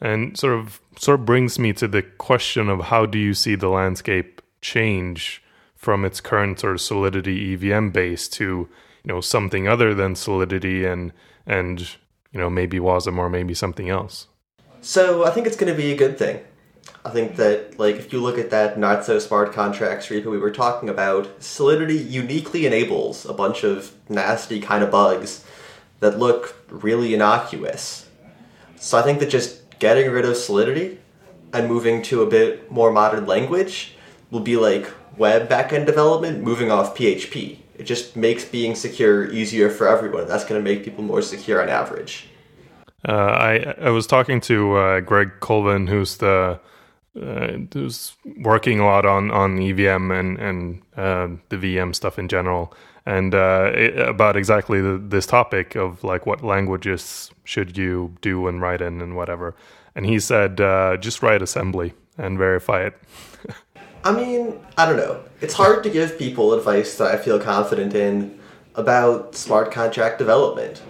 And 0.00 0.36
sort 0.36 0.54
of 0.54 0.80
sort 0.98 1.20
of 1.20 1.26
brings 1.26 1.58
me 1.58 1.72
to 1.74 1.86
the 1.86 2.02
question 2.02 2.68
of 2.68 2.86
how 2.86 3.06
do 3.06 3.18
you 3.18 3.34
see 3.34 3.54
the 3.54 3.68
landscape 3.68 4.42
change 4.60 5.42
from 5.76 6.04
its 6.04 6.20
current 6.20 6.60
sort 6.60 6.74
of 6.74 6.80
Solidity 6.80 7.54
EVM 7.54 7.90
base 7.90 8.28
to 8.30 8.44
you 8.44 8.68
know 9.04 9.20
something 9.20 9.68
other 9.68 9.94
than 9.94 10.16
Solidity 10.16 10.84
and 10.84 11.12
and 11.46 11.96
you 12.32 12.40
know, 12.40 12.50
maybe 12.50 12.78
WASM 12.78 13.18
or 13.18 13.28
maybe 13.28 13.54
something 13.54 13.88
else? 13.88 14.28
So 14.80 15.24
I 15.24 15.30
think 15.30 15.46
it's 15.46 15.56
going 15.56 15.72
to 15.72 15.80
be 15.80 15.92
a 15.92 15.96
good 15.96 16.18
thing. 16.18 16.40
I 17.04 17.10
think 17.10 17.36
that, 17.36 17.78
like, 17.78 17.96
if 17.96 18.12
you 18.12 18.20
look 18.20 18.38
at 18.38 18.50
that 18.50 18.78
not 18.78 19.04
so 19.04 19.18
smart 19.18 19.52
contracts 19.52 20.06
repo 20.08 20.30
we 20.30 20.38
were 20.38 20.50
talking 20.50 20.88
about, 20.88 21.42
Solidity 21.42 21.96
uniquely 21.96 22.66
enables 22.66 23.26
a 23.26 23.32
bunch 23.32 23.64
of 23.64 23.92
nasty 24.08 24.60
kind 24.60 24.82
of 24.82 24.90
bugs 24.90 25.44
that 26.00 26.18
look 26.18 26.56
really 26.68 27.14
innocuous. 27.14 28.08
So 28.76 28.98
I 28.98 29.02
think 29.02 29.20
that 29.20 29.30
just 29.30 29.78
getting 29.78 30.10
rid 30.10 30.24
of 30.24 30.36
Solidity 30.36 30.98
and 31.52 31.68
moving 31.68 32.02
to 32.02 32.22
a 32.22 32.26
bit 32.26 32.70
more 32.70 32.90
modern 32.90 33.26
language 33.26 33.94
will 34.30 34.40
be 34.40 34.56
like 34.56 34.90
web 35.16 35.48
backend 35.48 35.86
development 35.86 36.42
moving 36.42 36.70
off 36.70 36.96
PHP 36.96 37.58
it 37.82 37.86
just 37.86 38.14
makes 38.14 38.44
being 38.44 38.76
secure 38.76 39.28
easier 39.32 39.68
for 39.68 39.88
everyone. 39.88 40.28
That's 40.28 40.44
going 40.44 40.62
to 40.62 40.64
make 40.64 40.84
people 40.84 41.02
more 41.02 41.20
secure 41.20 41.60
on 41.60 41.68
average. 41.68 42.28
Uh, 43.08 43.12
I 43.12 43.74
I 43.88 43.90
was 43.90 44.06
talking 44.06 44.40
to 44.42 44.76
uh, 44.76 45.00
Greg 45.00 45.30
Colvin, 45.40 45.88
who's 45.88 46.18
the 46.18 46.60
uh, 47.20 47.48
who's 47.72 48.14
working 48.36 48.78
a 48.78 48.84
lot 48.84 49.04
on 49.04 49.32
on 49.32 49.60
EVM 49.60 50.12
and 50.12 50.38
and 50.38 50.82
uh, 50.96 51.28
the 51.48 51.56
VM 51.56 51.92
stuff 51.92 52.20
in 52.20 52.28
general, 52.28 52.72
and 53.04 53.34
uh, 53.34 53.72
it, 53.74 53.98
about 53.98 54.36
exactly 54.36 54.80
the, 54.80 54.96
this 54.98 55.26
topic 55.26 55.74
of 55.74 56.04
like 56.04 56.24
what 56.24 56.44
languages 56.44 57.32
should 57.42 57.76
you 57.76 58.14
do 58.20 58.46
and 58.46 58.62
write 58.62 58.80
in 58.80 59.00
and 59.00 59.16
whatever. 59.16 59.56
And 59.96 60.06
he 60.06 60.20
said 60.20 60.60
uh, 60.60 60.96
just 60.98 61.20
write 61.20 61.42
assembly 61.42 61.94
and 62.16 62.38
verify 62.38 62.86
it. 62.86 62.94
I 64.04 64.12
mean, 64.12 64.58
I 64.76 64.86
don't 64.86 64.96
know. 64.96 65.22
It's 65.40 65.54
hard 65.54 65.84
to 65.84 65.90
give 65.90 66.18
people 66.18 66.54
advice 66.54 66.96
that 66.98 67.14
I 67.14 67.16
feel 67.16 67.38
confident 67.38 67.94
in 67.94 68.38
about 68.74 69.36
smart 69.36 69.70
contract 69.70 70.18
development. 70.18 70.82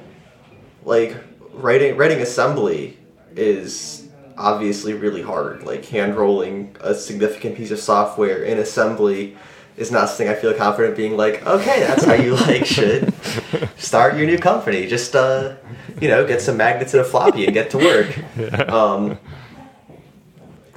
Like 0.85 1.17
writing 1.53 1.97
writing 1.97 2.21
assembly 2.21 2.99
is 3.37 4.09
obviously 4.37 4.95
really 4.95 5.23
hard. 5.23 5.65
Like 5.65 5.85
hand 5.87 6.17
rolling 6.17 6.77
a 6.81 6.95
significant 6.95 7.57
piece 7.57 7.71
of 7.71 7.79
software 7.79 8.43
in 8.43 8.59
assembly 8.59 9.37
is 9.77 9.91
not 9.91 10.09
something 10.09 10.29
I 10.29 10.35
feel 10.35 10.55
confident 10.55 10.97
being 10.97 11.17
like, 11.17 11.47
okay, 11.47 11.81
that's 11.81 12.05
how 12.05 12.15
you 12.15 12.35
like 12.47 12.65
should 12.65 13.13
start 13.77 14.17
your 14.17 14.27
new 14.27 14.39
company. 14.39 14.87
Just 14.87 15.15
uh, 15.15 15.57
you 16.01 16.09
know, 16.09 16.27
get 16.27 16.41
some 16.41 16.57
magnets 16.57 16.95
and 16.95 17.03
a 17.03 17.05
floppy 17.05 17.45
and 17.45 17.55
get 17.55 17.71
to 17.71 17.79
work. 17.79 18.19
Um, 18.69 19.19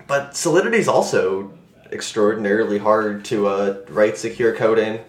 but 0.07 0.36
Solidity 0.38 0.77
is 0.77 0.88
also 0.88 1.51
extraordinarily 1.91 2.77
hard 2.77 3.25
to 3.25 3.47
uh, 3.47 3.77
write 3.89 4.17
secure 4.17 4.55
code 4.55 4.79
in. 4.79 5.01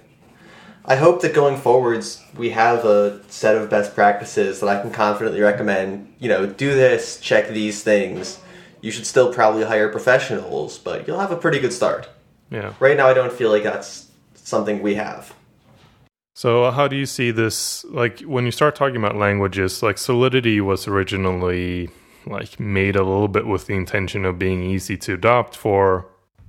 I 0.84 0.96
hope 0.96 1.20
that 1.22 1.34
going 1.34 1.56
forwards 1.56 2.22
we 2.36 2.50
have 2.50 2.84
a 2.84 3.20
set 3.28 3.56
of 3.56 3.68
best 3.68 3.94
practices 3.94 4.60
that 4.60 4.68
I 4.68 4.80
can 4.80 4.92
confidently 4.92 5.40
recommend. 5.40 6.14
You 6.18 6.28
know, 6.28 6.46
do 6.46 6.74
this, 6.74 7.18
check 7.20 7.48
these 7.48 7.82
things. 7.82 8.38
You 8.80 8.92
should 8.92 9.06
still 9.06 9.32
probably 9.32 9.64
hire 9.64 9.88
professionals, 9.88 10.78
but 10.78 11.06
you'll 11.06 11.18
have 11.18 11.32
a 11.32 11.36
pretty 11.36 11.58
good 11.58 11.72
start. 11.72 12.08
Yeah. 12.50 12.74
Right 12.78 12.96
now, 12.96 13.08
I 13.08 13.14
don't 13.14 13.32
feel 13.32 13.50
like 13.50 13.64
that's 13.64 14.08
something 14.34 14.80
we 14.80 14.94
have. 14.94 15.34
So, 16.34 16.64
uh, 16.64 16.70
how 16.70 16.86
do 16.86 16.94
you 16.94 17.06
see 17.06 17.30
this? 17.30 17.84
Like, 17.86 18.20
when 18.20 18.44
you 18.44 18.52
start 18.52 18.76
talking 18.76 18.96
about 18.96 19.16
languages, 19.16 19.82
like 19.82 19.98
Solidity 19.98 20.60
was 20.60 20.86
originally 20.86 21.88
like 22.26 22.60
made 22.60 22.96
a 22.96 23.02
little 23.02 23.28
bit 23.28 23.46
with 23.46 23.66
the 23.66 23.74
intention 23.74 24.24
of 24.24 24.38
being 24.38 24.62
easy 24.62 24.96
to 24.98 25.14
adopt 25.14 25.56
for, 25.56 26.06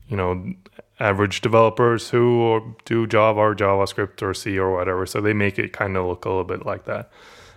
you 0.07 0.17
know, 0.17 0.53
average 0.99 1.41
developers 1.41 2.09
who 2.09 2.75
do 2.85 3.05
Java 3.07 3.39
or 3.39 3.55
JavaScript 3.55 4.21
or 4.21 4.33
C 4.33 4.57
or 4.57 4.71
whatever. 4.73 5.05
So 5.05 5.21
they 5.21 5.33
make 5.33 5.59
it 5.59 5.73
kind 5.73 5.95
of 5.95 6.05
look 6.05 6.25
a 6.25 6.29
little 6.29 6.43
bit 6.43 6.65
like 6.65 6.85
that. 6.85 7.11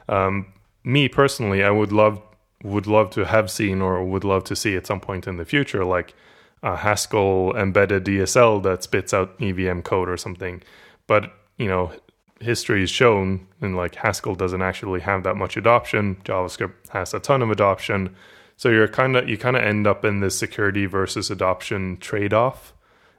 Um, 0.09 0.53
me 0.84 1.09
personally, 1.09 1.62
I 1.62 1.70
would 1.70 1.92
love 1.92 2.20
would 2.62 2.86
love 2.86 3.09
to 3.11 3.24
have 3.24 3.51
seen 3.51 3.80
or 3.80 4.05
would 4.05 4.24
love 4.24 4.44
to 4.44 4.55
see 4.55 4.76
at 4.76 4.86
some 4.86 5.01
point 5.01 5.26
in 5.26 5.38
the 5.38 5.46
future, 5.46 5.84
like 5.84 6.14
a 6.62 6.76
Haskell 6.76 7.57
embedded 7.57 8.05
DSL 8.05 8.62
that 8.64 8.82
spits 8.82 9.14
out 9.14 9.34
EVM 9.40 9.80
code 9.80 10.11
or 10.11 10.18
something. 10.18 10.62
But 11.07 11.32
you 11.57 11.68
know, 11.68 11.92
history 12.40 12.80
has 12.80 12.90
shown, 12.90 13.46
and 13.61 13.76
like 13.76 13.94
Haskell 13.94 14.34
doesn't 14.34 14.62
actually 14.62 15.01
have 15.01 15.22
that 15.22 15.36
much 15.36 15.57
adoption. 15.57 16.16
JavaScript 16.24 16.88
has 16.90 17.14
a 17.14 17.20
ton 17.20 17.42
of 17.42 17.51
adoption. 17.51 18.14
So 18.61 18.68
you're 18.68 18.88
kind 18.88 19.16
of 19.16 19.26
you 19.26 19.38
kind 19.38 19.56
of 19.56 19.62
end 19.62 19.86
up 19.86 20.04
in 20.04 20.20
this 20.20 20.36
security 20.38 20.84
versus 20.84 21.30
adoption 21.30 21.96
trade 21.96 22.34
off 22.34 22.74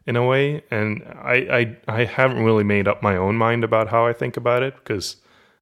in 0.05 0.15
a 0.15 0.23
way. 0.23 0.63
And 0.69 1.01
I, 1.19 1.35
I 1.87 2.01
I 2.01 2.05
haven't 2.05 2.43
really 2.43 2.63
made 2.63 2.87
up 2.87 3.01
my 3.01 3.17
own 3.17 3.37
mind 3.37 3.63
about 3.63 3.87
how 3.87 4.05
I 4.05 4.13
think 4.13 4.37
about 4.37 4.61
it 4.61 4.75
because 4.75 5.15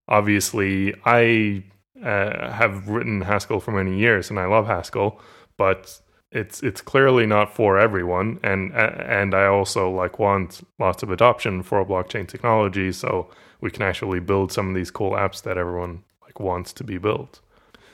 obviously 0.09 0.93
I 1.05 1.63
uh, 2.03 2.51
have 2.51 2.89
written 2.89 3.21
Haskell 3.21 3.61
for 3.61 3.71
many 3.71 3.97
years 3.97 4.30
and 4.30 4.38
I 4.38 4.47
love 4.47 4.67
Haskell, 4.67 5.21
but 5.55 6.01
it's 6.30 6.61
it's 6.61 6.82
clearly 6.82 7.25
not 7.25 7.55
for 7.55 7.80
everyone 7.80 8.38
and 8.43 8.73
and 8.73 9.34
I 9.34 9.45
also 9.45 9.89
like 9.89 10.19
want 10.19 10.59
lots 10.77 11.03
of 11.03 11.09
adoption 11.09 11.63
for 11.63 11.86
blockchain 11.86 12.27
technology 12.27 12.91
so 12.91 13.30
we 13.61 13.71
can 13.71 13.84
actually 13.84 14.19
build 14.19 14.51
some 14.51 14.67
of 14.67 14.75
these 14.75 14.91
cool 14.91 15.11
apps 15.11 15.41
that 15.43 15.57
everyone 15.57 16.03
like 16.21 16.41
wants 16.41 16.73
to 16.73 16.84
be 16.84 16.97
built. 16.97 17.39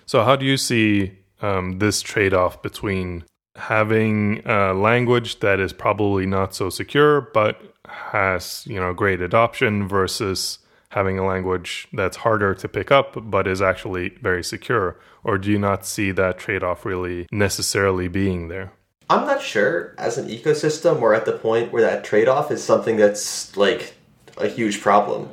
So 0.07 0.23
how 0.23 0.35
do 0.35 0.47
you 0.47 0.57
see 0.57 1.19
um, 1.45 1.79
this 1.79 2.01
trade-off 2.01 2.61
between 2.61 3.23
having 3.55 4.41
a 4.45 4.73
language 4.73 5.39
that 5.39 5.59
is 5.59 5.71
probably 5.71 6.25
not 6.25 6.53
so 6.53 6.69
secure 6.69 7.21
but 7.21 7.61
has 7.87 8.65
you 8.67 8.79
know 8.79 8.93
great 8.93 9.21
adoption 9.21 9.87
versus 9.87 10.59
having 10.89 11.17
a 11.17 11.25
language 11.25 11.87
that's 11.93 12.17
harder 12.17 12.53
to 12.53 12.67
pick 12.67 12.91
up 12.91 13.17
but 13.29 13.47
is 13.47 13.61
actually 13.61 14.09
very 14.21 14.43
secure. 14.43 14.97
Or 15.23 15.37
do 15.37 15.51
you 15.51 15.59
not 15.59 15.85
see 15.85 16.11
that 16.11 16.37
trade-off 16.37 16.85
really 16.85 17.27
necessarily 17.31 18.07
being 18.07 18.47
there? 18.47 18.71
I'm 19.09 19.25
not 19.25 19.41
sure 19.41 19.93
as 19.97 20.17
an 20.17 20.29
ecosystem 20.29 20.99
we're 20.99 21.13
at 21.13 21.25
the 21.25 21.33
point 21.33 21.71
where 21.71 21.81
that 21.81 22.03
trade-off 22.03 22.49
is 22.51 22.63
something 22.63 22.95
that's 22.97 23.55
like 23.57 23.95
a 24.37 24.47
huge 24.47 24.81
problem. 24.81 25.29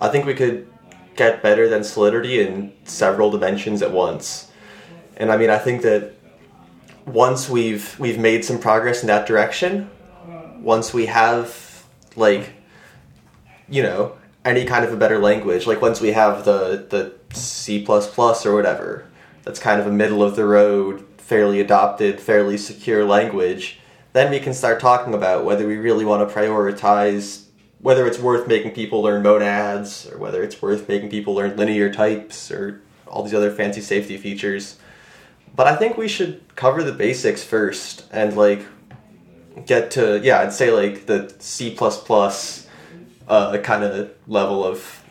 I 0.00 0.08
think 0.08 0.24
we 0.24 0.34
could 0.34 0.68
get 1.16 1.42
better 1.42 1.68
than 1.68 1.84
solidity 1.84 2.40
in 2.40 2.72
several 2.84 3.30
dimensions 3.30 3.82
at 3.82 3.92
once 3.92 4.51
and 5.16 5.30
i 5.30 5.36
mean 5.36 5.50
i 5.50 5.58
think 5.58 5.82
that 5.82 6.12
once 7.06 7.48
we've 7.48 7.98
we've 7.98 8.18
made 8.18 8.44
some 8.44 8.58
progress 8.58 9.02
in 9.02 9.08
that 9.08 9.26
direction, 9.26 9.90
once 10.60 10.94
we 10.94 11.06
have 11.06 11.84
like 12.16 12.52
you 13.68 13.82
know 13.82 14.16
any 14.44 14.64
kind 14.64 14.84
of 14.84 14.92
a 14.92 14.96
better 14.96 15.18
language, 15.18 15.66
like 15.66 15.80
once 15.80 16.00
we 16.00 16.12
have 16.12 16.44
the 16.44 16.86
the 16.88 17.14
C 17.34 17.84
or 17.86 18.54
whatever, 18.54 19.06
that's 19.42 19.58
kind 19.58 19.80
of 19.80 19.86
a 19.86 19.92
middle 19.92 20.22
of 20.22 20.36
the 20.36 20.44
road, 20.44 21.04
fairly 21.18 21.60
adopted, 21.60 22.20
fairly 22.20 22.56
secure 22.56 23.04
language, 23.04 23.80
then 24.12 24.30
we 24.30 24.40
can 24.40 24.54
start 24.54 24.80
talking 24.80 25.14
about 25.14 25.44
whether 25.44 25.66
we 25.66 25.76
really 25.76 26.04
want 26.04 26.28
to 26.28 26.34
prioritize 26.34 27.44
whether 27.80 28.06
it's 28.06 28.18
worth 28.18 28.46
making 28.46 28.70
people 28.70 29.02
learn 29.02 29.24
monads 29.24 30.08
or 30.08 30.16
whether 30.16 30.44
it's 30.44 30.62
worth 30.62 30.88
making 30.88 31.10
people 31.10 31.34
learn 31.34 31.56
linear 31.56 31.92
types 31.92 32.48
or 32.48 32.80
all 33.08 33.24
these 33.24 33.34
other 33.34 33.50
fancy 33.50 33.80
safety 33.80 34.16
features. 34.16 34.78
But 35.54 35.66
I 35.66 35.76
think 35.76 35.96
we 35.96 36.08
should 36.08 36.42
cover 36.56 36.82
the 36.82 36.92
basics 36.92 37.44
first 37.44 38.04
and 38.10 38.36
like 38.36 38.64
get 39.66 39.90
to 39.92 40.20
yeah, 40.22 40.40
I'd 40.40 40.52
say 40.52 40.70
like 40.70 41.06
the 41.06 41.34
C 41.38 41.74
plus 41.74 42.02
plus 42.02 42.66
uh, 43.28 43.56
kind 43.58 43.84
of 43.84 44.10
level 44.26 44.64
of 44.64 45.04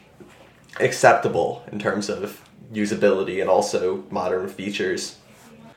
acceptable 0.79 1.63
in 1.71 1.79
terms 1.79 2.09
of 2.09 2.41
usability 2.73 3.41
and 3.41 3.49
also 3.49 4.03
modern 4.09 4.47
features. 4.47 5.17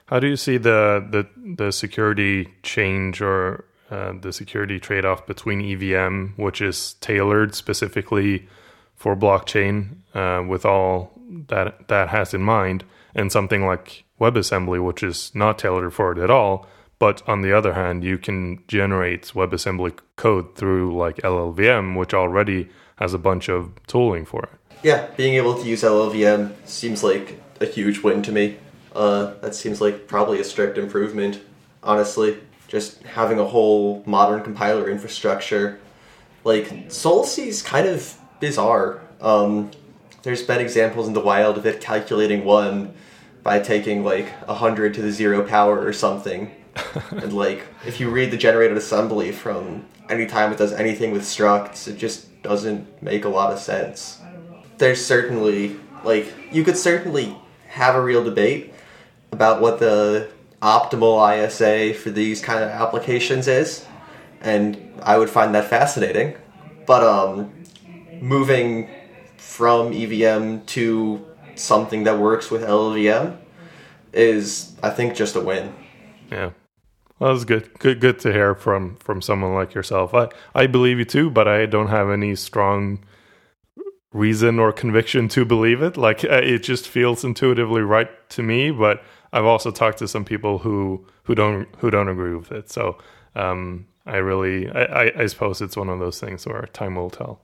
How 0.06 0.20
do 0.20 0.26
you 0.26 0.36
see 0.36 0.56
the 0.56 1.06
the, 1.10 1.26
the 1.56 1.72
security 1.72 2.48
change 2.62 3.20
or 3.20 3.64
uh, 3.90 4.12
the 4.20 4.32
security 4.32 4.80
trade 4.80 5.04
off 5.04 5.26
between 5.26 5.60
EVM, 5.60 6.40
which 6.40 6.60
is 6.60 6.94
tailored 6.94 7.54
specifically 7.54 8.48
for 8.94 9.14
blockchain 9.16 9.96
uh, 10.14 10.42
with 10.46 10.64
all 10.64 11.12
that 11.48 11.88
that 11.88 12.08
has 12.08 12.32
in 12.32 12.42
mind, 12.42 12.84
and 13.14 13.30
something 13.30 13.66
like 13.66 14.04
WebAssembly, 14.25 14.83
which 14.83 15.03
is 15.03 15.31
not 15.35 15.59
tailored 15.59 15.93
for 15.93 16.12
it 16.12 16.18
at 16.18 16.31
all. 16.31 16.66
But 16.99 17.22
on 17.29 17.43
the 17.43 17.53
other 17.53 17.75
hand, 17.75 18.05
you 18.05 18.18
can 18.18 18.62
generate 18.68 19.25
WebAssembly 19.35 19.99
code 20.16 20.57
through 20.57 20.97
like 20.97 21.16
LLVM, 21.16 21.99
which 21.99 22.14
already 22.14 22.70
has 22.97 23.12
a 23.12 23.18
bunch 23.18 23.49
of 23.49 23.72
tooling 23.87 24.25
for 24.25 24.45
it. 24.45 24.77
Yeah, 24.83 25.09
being 25.16 25.35
able 25.35 25.55
to 25.61 25.66
use 25.66 25.83
LLVM 25.83 26.53
seems 26.64 27.03
like 27.03 27.41
a 27.61 27.66
huge 27.66 28.03
win 28.03 28.22
to 28.22 28.33
me. 28.33 28.57
Uh, 28.95 29.35
that 29.41 29.55
seems 29.55 29.81
like 29.81 30.07
probably 30.07 30.41
a 30.41 30.45
strict 30.45 30.79
improvement, 30.79 31.43
honestly. 31.83 32.39
Just 32.68 33.03
having 33.03 33.39
a 33.39 33.45
whole 33.45 34.03
modern 34.07 34.43
compiler 34.43 34.89
infrastructure. 34.89 35.81
Like, 36.45 36.68
Solc 36.89 37.39
is 37.39 37.62
kind 37.62 37.89
of 37.89 38.16
bizarre. 38.41 39.01
Um, 39.20 39.70
there's 40.22 40.43
been 40.43 40.61
examples 40.61 41.07
in 41.09 41.12
the 41.12 41.20
wild 41.20 41.59
of 41.59 41.66
it 41.66 41.81
calculating 41.81 42.45
one 42.45 42.95
by 43.45 43.61
taking 43.61 44.03
like 44.03 44.32
a 44.49 44.55
hundred 44.55 44.95
to 44.95 45.03
the 45.03 45.12
zero 45.12 45.47
power 45.47 45.78
or 45.78 45.92
something. 45.92 46.51
and 47.12 47.32
like 47.45 47.64
if 47.86 48.01
you 48.01 48.11
read 48.11 48.32
the 48.32 48.36
generated 48.36 48.76
assembly 48.76 49.30
from 49.30 49.84
any 50.11 50.26
time 50.26 50.51
it 50.51 50.59
does 50.59 50.72
anything 50.72 51.12
with 51.12 51.22
structs, 51.22 51.86
it 51.86 51.97
just 51.97 52.42
doesn't 52.42 53.03
make 53.03 53.24
a 53.24 53.28
lot 53.28 53.53
of 53.53 53.61
sense. 53.61 54.18
There's 54.78 55.05
certainly 55.05 55.76
like 56.03 56.32
you 56.51 56.64
could 56.64 56.76
certainly 56.76 57.36
have 57.68 57.95
a 57.95 58.03
real 58.03 58.24
debate 58.24 58.72
about 59.30 59.61
what 59.61 59.78
the 59.78 60.30
optimal 60.62 61.14
ISA 61.20 61.95
for 61.95 62.11
these 62.11 62.40
kind 62.40 62.64
of 62.64 62.70
applications 62.70 63.47
is, 63.47 63.86
and 64.40 65.01
I 65.03 65.18
would 65.18 65.30
find 65.30 65.55
that 65.55 65.68
fascinating. 65.68 66.36
But 66.86 67.03
um, 67.03 67.53
moving 68.20 68.88
from 69.36 69.92
EVM 69.92 70.64
to 70.66 71.26
something 71.57 72.05
that 72.05 72.18
works 72.18 72.50
with 72.50 72.62
LLVM 72.62 73.36
is, 74.12 74.74
I 74.82 74.90
think, 74.90 75.14
just 75.14 75.36
a 75.36 75.40
win. 75.40 75.74
Yeah. 76.30 76.50
Well, 77.18 77.32
that's 77.32 77.44
good. 77.44 77.78
Good, 77.78 78.00
good 78.00 78.18
to 78.20 78.32
hear 78.32 78.55
from 78.55 78.96
from 78.96 79.22
someone 79.22 79.55
like 79.55 79.74
yourself. 79.74 80.14
I 80.14 80.28
I 80.55 80.66
believe 80.66 80.98
you 80.98 81.05
too, 81.05 81.30
but 81.30 81.46
I 81.46 81.66
don't 81.66 81.88
have 81.88 82.11
any 82.11 82.34
strong 82.34 83.05
reason 84.12 84.59
or 84.59 84.72
conviction 84.72 85.28
to 85.28 85.44
believe 85.44 85.80
it. 85.82 85.96
Like 85.96 86.24
uh, 86.24 86.40
it 86.42 86.61
just 86.61 86.88
feels 86.88 87.24
intuitively 87.24 87.82
right 87.82 88.11
to 88.30 88.42
me. 88.42 88.70
But 88.72 89.02
I've 89.32 89.44
also 89.44 89.70
talked 89.70 89.98
to 89.98 90.09
some 90.09 90.24
people 90.24 90.59
who 90.59 91.07
who 91.24 91.34
don't 91.34 91.68
who 91.78 91.90
don't 91.90 92.09
agree 92.09 92.34
with 92.34 92.50
it. 92.50 92.70
So 92.70 92.98
um, 93.36 93.86
I 94.07 94.16
really, 94.16 94.70
I, 94.70 94.84
I, 94.84 95.22
I 95.22 95.26
suppose 95.26 95.61
it's 95.62 95.76
one 95.76 95.88
of 95.88 95.98
those 95.98 96.20
things 96.20 96.46
where 96.46 96.62
time 96.72 96.96
will 96.96 97.11
tell. 97.11 97.40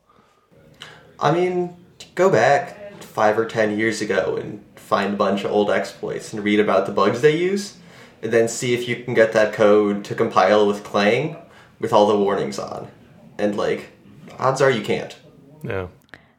I 1.18 1.32
mean, 1.32 1.76
go 2.14 2.30
back 2.30 2.79
five 3.20 3.38
or 3.38 3.44
ten 3.44 3.78
years 3.78 4.00
ago 4.00 4.38
and 4.40 4.64
find 4.76 5.12
a 5.12 5.16
bunch 5.18 5.44
of 5.44 5.50
old 5.50 5.70
exploits 5.70 6.32
and 6.32 6.42
read 6.42 6.58
about 6.58 6.86
the 6.86 6.92
bugs 6.92 7.20
they 7.20 7.36
use, 7.36 7.76
and 8.22 8.32
then 8.32 8.48
see 8.48 8.72
if 8.72 8.88
you 8.88 8.96
can 8.96 9.12
get 9.12 9.34
that 9.34 9.52
code 9.52 10.02
to 10.02 10.14
compile 10.14 10.66
with 10.66 10.82
Clang 10.82 11.36
with 11.80 11.92
all 11.92 12.06
the 12.06 12.16
warnings 12.16 12.58
on. 12.58 12.88
And 13.36 13.58
like, 13.58 13.90
odds 14.38 14.62
are 14.62 14.70
you 14.70 14.80
can't. 14.80 15.14
Yeah. 15.62 15.88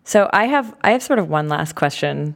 So 0.03 0.27
I 0.34 0.45
have 0.45 0.75
I 0.82 0.89
have 0.93 1.03
sort 1.03 1.19
of 1.19 1.29
one 1.29 1.49
last 1.49 1.75
question. 1.75 2.34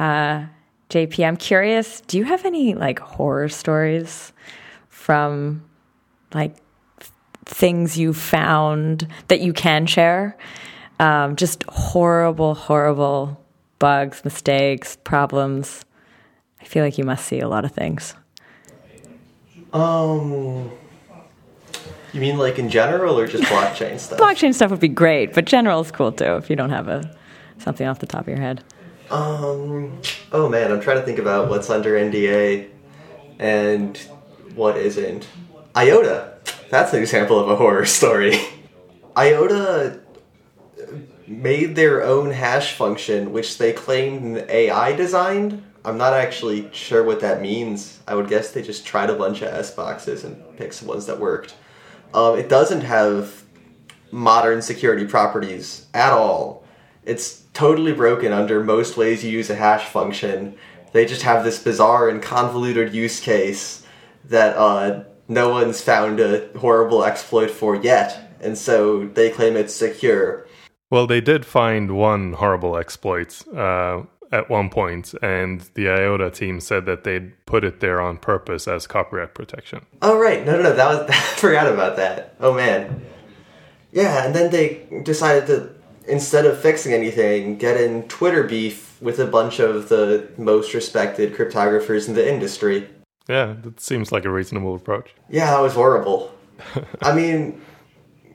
Uh, 0.00 0.46
JP, 0.90 1.24
I'm 1.24 1.36
curious, 1.36 2.00
do 2.08 2.18
you 2.18 2.24
have 2.24 2.44
any 2.44 2.74
like 2.74 2.98
horror 2.98 3.48
stories 3.48 4.32
from 4.88 5.62
like 6.34 6.56
things 7.44 7.96
you 7.96 8.12
found 8.12 9.06
that 9.28 9.40
you 9.42 9.52
can 9.52 9.86
share. 9.86 10.36
Um, 10.98 11.36
just 11.36 11.62
horrible, 11.68 12.54
horrible 12.56 13.45
bugs, 13.78 14.24
mistakes, 14.24 14.96
problems. 15.04 15.84
I 16.60 16.64
feel 16.64 16.84
like 16.84 16.98
you 16.98 17.04
must 17.04 17.26
see 17.26 17.40
a 17.40 17.48
lot 17.48 17.64
of 17.64 17.72
things. 17.72 18.14
Um, 19.72 20.70
you 22.12 22.20
mean 22.20 22.38
like 22.38 22.58
in 22.58 22.70
general 22.70 23.18
or 23.18 23.26
just 23.26 23.44
blockchain 23.44 23.98
stuff? 23.98 24.18
Blockchain 24.18 24.54
stuff 24.54 24.70
would 24.70 24.80
be 24.80 24.88
great, 24.88 25.34
but 25.34 25.44
general 25.44 25.80
is 25.80 25.90
cool 25.90 26.12
too 26.12 26.36
if 26.36 26.48
you 26.48 26.56
don't 26.56 26.70
have 26.70 26.88
a 26.88 27.14
something 27.58 27.86
off 27.86 27.98
the 27.98 28.06
top 28.06 28.22
of 28.22 28.28
your 28.28 28.38
head. 28.38 28.62
Um, 29.10 30.00
oh 30.32 30.48
man, 30.48 30.72
I'm 30.72 30.80
trying 30.80 30.98
to 30.98 31.02
think 31.02 31.18
about 31.18 31.48
what's 31.48 31.70
under 31.70 31.92
NDA 31.92 32.70
and 33.38 33.96
what 34.54 34.76
isn't. 34.76 35.28
IOTA. 35.76 36.38
That's 36.70 36.92
an 36.94 37.00
example 37.00 37.38
of 37.38 37.48
a 37.48 37.56
horror 37.56 37.84
story. 37.84 38.40
IOTA 39.16 40.00
made 41.26 41.74
their 41.76 42.02
own 42.02 42.30
hash 42.30 42.74
function, 42.74 43.32
which 43.32 43.58
they 43.58 43.72
claimed 43.72 44.38
an 44.38 44.46
AI 44.48 44.92
designed. 44.92 45.62
I'm 45.84 45.98
not 45.98 46.14
actually 46.14 46.68
sure 46.72 47.04
what 47.04 47.20
that 47.20 47.40
means. 47.40 48.00
I 48.06 48.14
would 48.14 48.28
guess 48.28 48.50
they 48.50 48.62
just 48.62 48.86
tried 48.86 49.10
a 49.10 49.14
bunch 49.14 49.42
of 49.42 49.48
S 49.48 49.70
boxes 49.70 50.24
and 50.24 50.56
picked 50.56 50.74
some 50.74 50.88
ones 50.88 51.06
that 51.06 51.20
worked. 51.20 51.54
Um, 52.14 52.38
it 52.38 52.48
doesn't 52.48 52.82
have 52.82 53.44
modern 54.10 54.62
security 54.62 55.06
properties 55.06 55.86
at 55.94 56.12
all. 56.12 56.64
It's 57.04 57.42
totally 57.52 57.92
broken 57.92 58.32
under 58.32 58.62
most 58.62 58.96
ways 58.96 59.24
you 59.24 59.30
use 59.30 59.50
a 59.50 59.54
hash 59.54 59.86
function. 59.86 60.56
They 60.92 61.06
just 61.06 61.22
have 61.22 61.44
this 61.44 61.62
bizarre 61.62 62.08
and 62.08 62.22
convoluted 62.22 62.94
use 62.94 63.20
case 63.20 63.86
that 64.24 64.56
uh, 64.56 65.04
no 65.28 65.50
one's 65.50 65.80
found 65.80 66.20
a 66.20 66.48
horrible 66.58 67.04
exploit 67.04 67.50
for 67.50 67.76
yet, 67.76 68.36
and 68.40 68.56
so 68.56 69.06
they 69.06 69.30
claim 69.30 69.56
it's 69.56 69.74
secure. 69.74 70.45
Well, 70.90 71.06
they 71.06 71.20
did 71.20 71.44
find 71.44 71.96
one 71.96 72.34
horrible 72.34 72.76
exploit 72.76 73.46
uh, 73.54 74.02
at 74.30 74.48
one 74.48 74.70
point, 74.70 75.14
and 75.22 75.62
the 75.74 75.88
IOTA 75.88 76.30
team 76.30 76.60
said 76.60 76.86
that 76.86 77.04
they'd 77.04 77.32
put 77.46 77.64
it 77.64 77.80
there 77.80 78.00
on 78.00 78.18
purpose 78.18 78.68
as 78.68 78.86
copyright 78.86 79.34
protection. 79.34 79.84
Oh 80.02 80.18
right, 80.18 80.44
no, 80.44 80.56
no, 80.56 80.62
no, 80.62 80.72
that 80.74 80.88
was 80.88 81.10
I 81.10 81.20
forgot 81.36 81.66
about 81.66 81.96
that. 81.96 82.34
Oh 82.40 82.54
man, 82.54 83.02
yeah, 83.92 84.24
and 84.24 84.34
then 84.34 84.50
they 84.50 84.86
decided 85.02 85.46
to 85.48 85.74
instead 86.06 86.46
of 86.46 86.60
fixing 86.60 86.92
anything, 86.92 87.56
get 87.58 87.80
in 87.80 88.06
Twitter 88.08 88.44
beef 88.44 89.00
with 89.00 89.18
a 89.18 89.26
bunch 89.26 89.58
of 89.58 89.88
the 89.88 90.28
most 90.38 90.72
respected 90.72 91.34
cryptographers 91.34 92.08
in 92.08 92.14
the 92.14 92.32
industry. 92.32 92.88
Yeah, 93.28 93.56
that 93.62 93.80
seems 93.80 94.12
like 94.12 94.24
a 94.24 94.30
reasonable 94.30 94.76
approach. 94.76 95.14
Yeah, 95.28 95.50
that 95.50 95.60
was 95.60 95.74
horrible. 95.74 96.32
I 97.02 97.12
mean, 97.12 97.60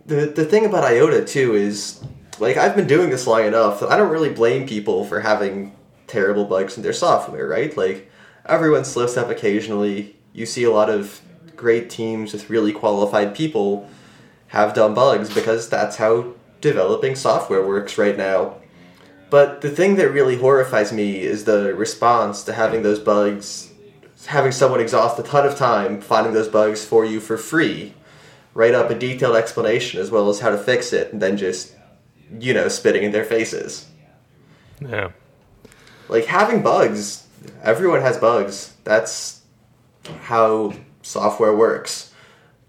the 0.05 0.27
the 0.27 0.45
thing 0.45 0.65
about 0.65 0.83
IOTA 0.83 1.25
too 1.25 1.55
is 1.55 2.03
like 2.41 2.57
I've 2.57 2.75
been 2.75 2.87
doing 2.87 3.09
this 3.09 3.27
long 3.27 3.45
enough 3.45 3.79
that 3.79 3.89
I 3.91 3.97
don't 3.97 4.11
really 4.11 4.33
blame 4.33 4.67
people 4.67 5.05
for 5.05 5.21
having 5.21 5.75
terrible 6.07 6.45
bugs 6.45 6.75
in 6.75 6.83
their 6.83 6.93
software, 6.93 7.47
right? 7.47 7.75
Like 7.77 8.11
everyone 8.45 8.83
slips 8.83 9.15
up 9.15 9.29
occasionally. 9.29 10.15
You 10.33 10.45
see 10.45 10.63
a 10.63 10.71
lot 10.71 10.89
of 10.89 11.21
great 11.55 11.89
teams 11.89 12.33
with 12.33 12.49
really 12.49 12.73
qualified 12.73 13.35
people 13.35 13.87
have 14.47 14.73
dumb 14.73 14.93
bugs 14.93 15.33
because 15.33 15.69
that's 15.69 15.97
how 15.97 16.33
developing 16.59 17.15
software 17.15 17.65
works 17.65 17.97
right 17.97 18.17
now. 18.17 18.55
But 19.29 19.61
the 19.61 19.69
thing 19.69 19.95
that 19.95 20.09
really 20.09 20.37
horrifies 20.37 20.91
me 20.91 21.21
is 21.21 21.45
the 21.45 21.73
response 21.75 22.43
to 22.43 22.53
having 22.53 22.81
those 22.81 22.99
bugs 22.99 23.71
having 24.27 24.51
someone 24.51 24.79
exhaust 24.79 25.19
a 25.19 25.23
ton 25.23 25.45
of 25.45 25.55
time 25.55 26.01
finding 26.01 26.33
those 26.33 26.47
bugs 26.47 26.85
for 26.85 27.05
you 27.05 27.19
for 27.19 27.37
free, 27.37 27.93
write 28.53 28.75
up 28.75 28.89
a 28.89 28.95
detailed 28.95 29.35
explanation 29.35 29.99
as 29.99 30.11
well 30.11 30.29
as 30.29 30.39
how 30.39 30.49
to 30.49 30.57
fix 30.57 30.93
it, 30.93 31.11
and 31.11 31.21
then 31.21 31.37
just, 31.37 31.75
you 32.39 32.53
know, 32.53 32.67
spitting 32.67 33.03
in 33.03 33.11
their 33.11 33.25
faces. 33.25 33.87
Yeah. 34.79 35.11
Like 36.09 36.25
having 36.25 36.61
bugs, 36.61 37.27
everyone 37.63 38.01
has 38.01 38.17
bugs. 38.17 38.73
That's 38.83 39.41
how 40.23 40.73
software 41.01 41.55
works. 41.55 42.13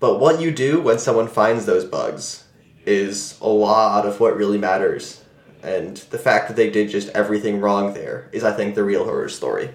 But 0.00 0.18
what 0.18 0.40
you 0.40 0.50
do 0.50 0.80
when 0.80 0.98
someone 0.98 1.28
finds 1.28 1.66
those 1.66 1.84
bugs 1.84 2.44
is 2.84 3.38
a 3.40 3.48
lot 3.48 4.06
of 4.06 4.20
what 4.20 4.36
really 4.36 4.58
matters. 4.58 5.22
And 5.62 5.96
the 5.96 6.18
fact 6.18 6.48
that 6.48 6.56
they 6.56 6.70
did 6.70 6.90
just 6.90 7.08
everything 7.10 7.60
wrong 7.60 7.94
there 7.94 8.28
is, 8.32 8.42
I 8.42 8.52
think, 8.52 8.74
the 8.74 8.82
real 8.82 9.04
horror 9.04 9.28
story. 9.28 9.70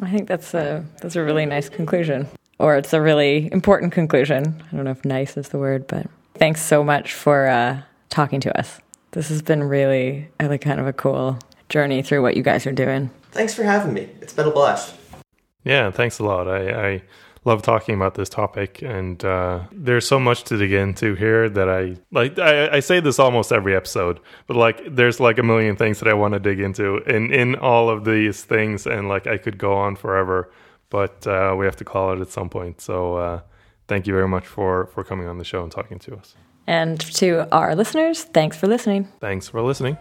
I 0.00 0.10
think 0.10 0.28
that's 0.28 0.54
a 0.54 0.84
that's 1.00 1.16
a 1.16 1.22
really 1.22 1.46
nice 1.46 1.68
conclusion, 1.68 2.28
or 2.58 2.76
it's 2.76 2.92
a 2.92 3.00
really 3.00 3.48
important 3.52 3.92
conclusion. 3.92 4.62
I 4.72 4.76
don't 4.76 4.84
know 4.84 4.90
if 4.90 5.04
"nice" 5.04 5.36
is 5.36 5.48
the 5.50 5.58
word, 5.58 5.86
but 5.86 6.06
thanks 6.34 6.62
so 6.62 6.82
much 6.82 7.12
for 7.12 7.46
uh, 7.46 7.82
talking 8.10 8.40
to 8.40 8.58
us. 8.58 8.80
This 9.14 9.28
has 9.28 9.42
been 9.42 9.62
really, 9.62 10.28
really 10.40 10.58
kind 10.58 10.80
of 10.80 10.88
a 10.88 10.92
cool 10.92 11.38
journey 11.68 12.02
through 12.02 12.20
what 12.20 12.36
you 12.36 12.42
guys 12.42 12.66
are 12.66 12.72
doing. 12.72 13.10
Thanks 13.30 13.54
for 13.54 13.62
having 13.62 13.94
me. 13.94 14.08
It's 14.20 14.32
been 14.32 14.48
a 14.48 14.50
blast. 14.50 14.92
Yeah, 15.62 15.92
thanks 15.92 16.18
a 16.18 16.24
lot. 16.24 16.48
I, 16.48 16.88
I 16.88 17.02
love 17.44 17.62
talking 17.62 17.94
about 17.94 18.16
this 18.16 18.28
topic, 18.28 18.82
and 18.82 19.24
uh, 19.24 19.60
there's 19.70 20.04
so 20.04 20.18
much 20.18 20.42
to 20.44 20.58
dig 20.58 20.72
into 20.72 21.14
here 21.14 21.48
that 21.48 21.68
I 21.68 21.96
like. 22.10 22.40
I, 22.40 22.76
I, 22.76 22.80
say 22.80 22.98
this 22.98 23.20
almost 23.20 23.52
every 23.52 23.76
episode, 23.76 24.18
but 24.48 24.56
like, 24.56 24.82
there's 24.90 25.20
like 25.20 25.38
a 25.38 25.44
million 25.44 25.76
things 25.76 26.00
that 26.00 26.08
I 26.08 26.14
want 26.14 26.34
to 26.34 26.40
dig 26.40 26.58
into 26.58 26.96
in 27.08 27.32
in 27.32 27.54
all 27.54 27.88
of 27.90 28.04
these 28.04 28.42
things, 28.42 28.84
and 28.84 29.08
like, 29.08 29.28
I 29.28 29.38
could 29.38 29.58
go 29.58 29.74
on 29.74 29.94
forever, 29.94 30.50
but 30.90 31.24
uh, 31.24 31.54
we 31.56 31.66
have 31.66 31.76
to 31.76 31.84
call 31.84 32.12
it 32.14 32.20
at 32.20 32.30
some 32.30 32.48
point. 32.48 32.80
So, 32.80 33.14
uh, 33.14 33.40
thank 33.86 34.08
you 34.08 34.12
very 34.12 34.28
much 34.28 34.46
for 34.48 34.86
for 34.86 35.04
coming 35.04 35.28
on 35.28 35.38
the 35.38 35.44
show 35.44 35.62
and 35.62 35.70
talking 35.70 36.00
to 36.00 36.16
us. 36.16 36.34
And 36.66 37.00
to 37.16 37.48
our 37.52 37.74
listeners, 37.74 38.24
thanks 38.24 38.56
for 38.56 38.66
listening. 38.66 39.08
Thanks 39.20 39.48
for 39.48 39.60
listening. 39.62 39.98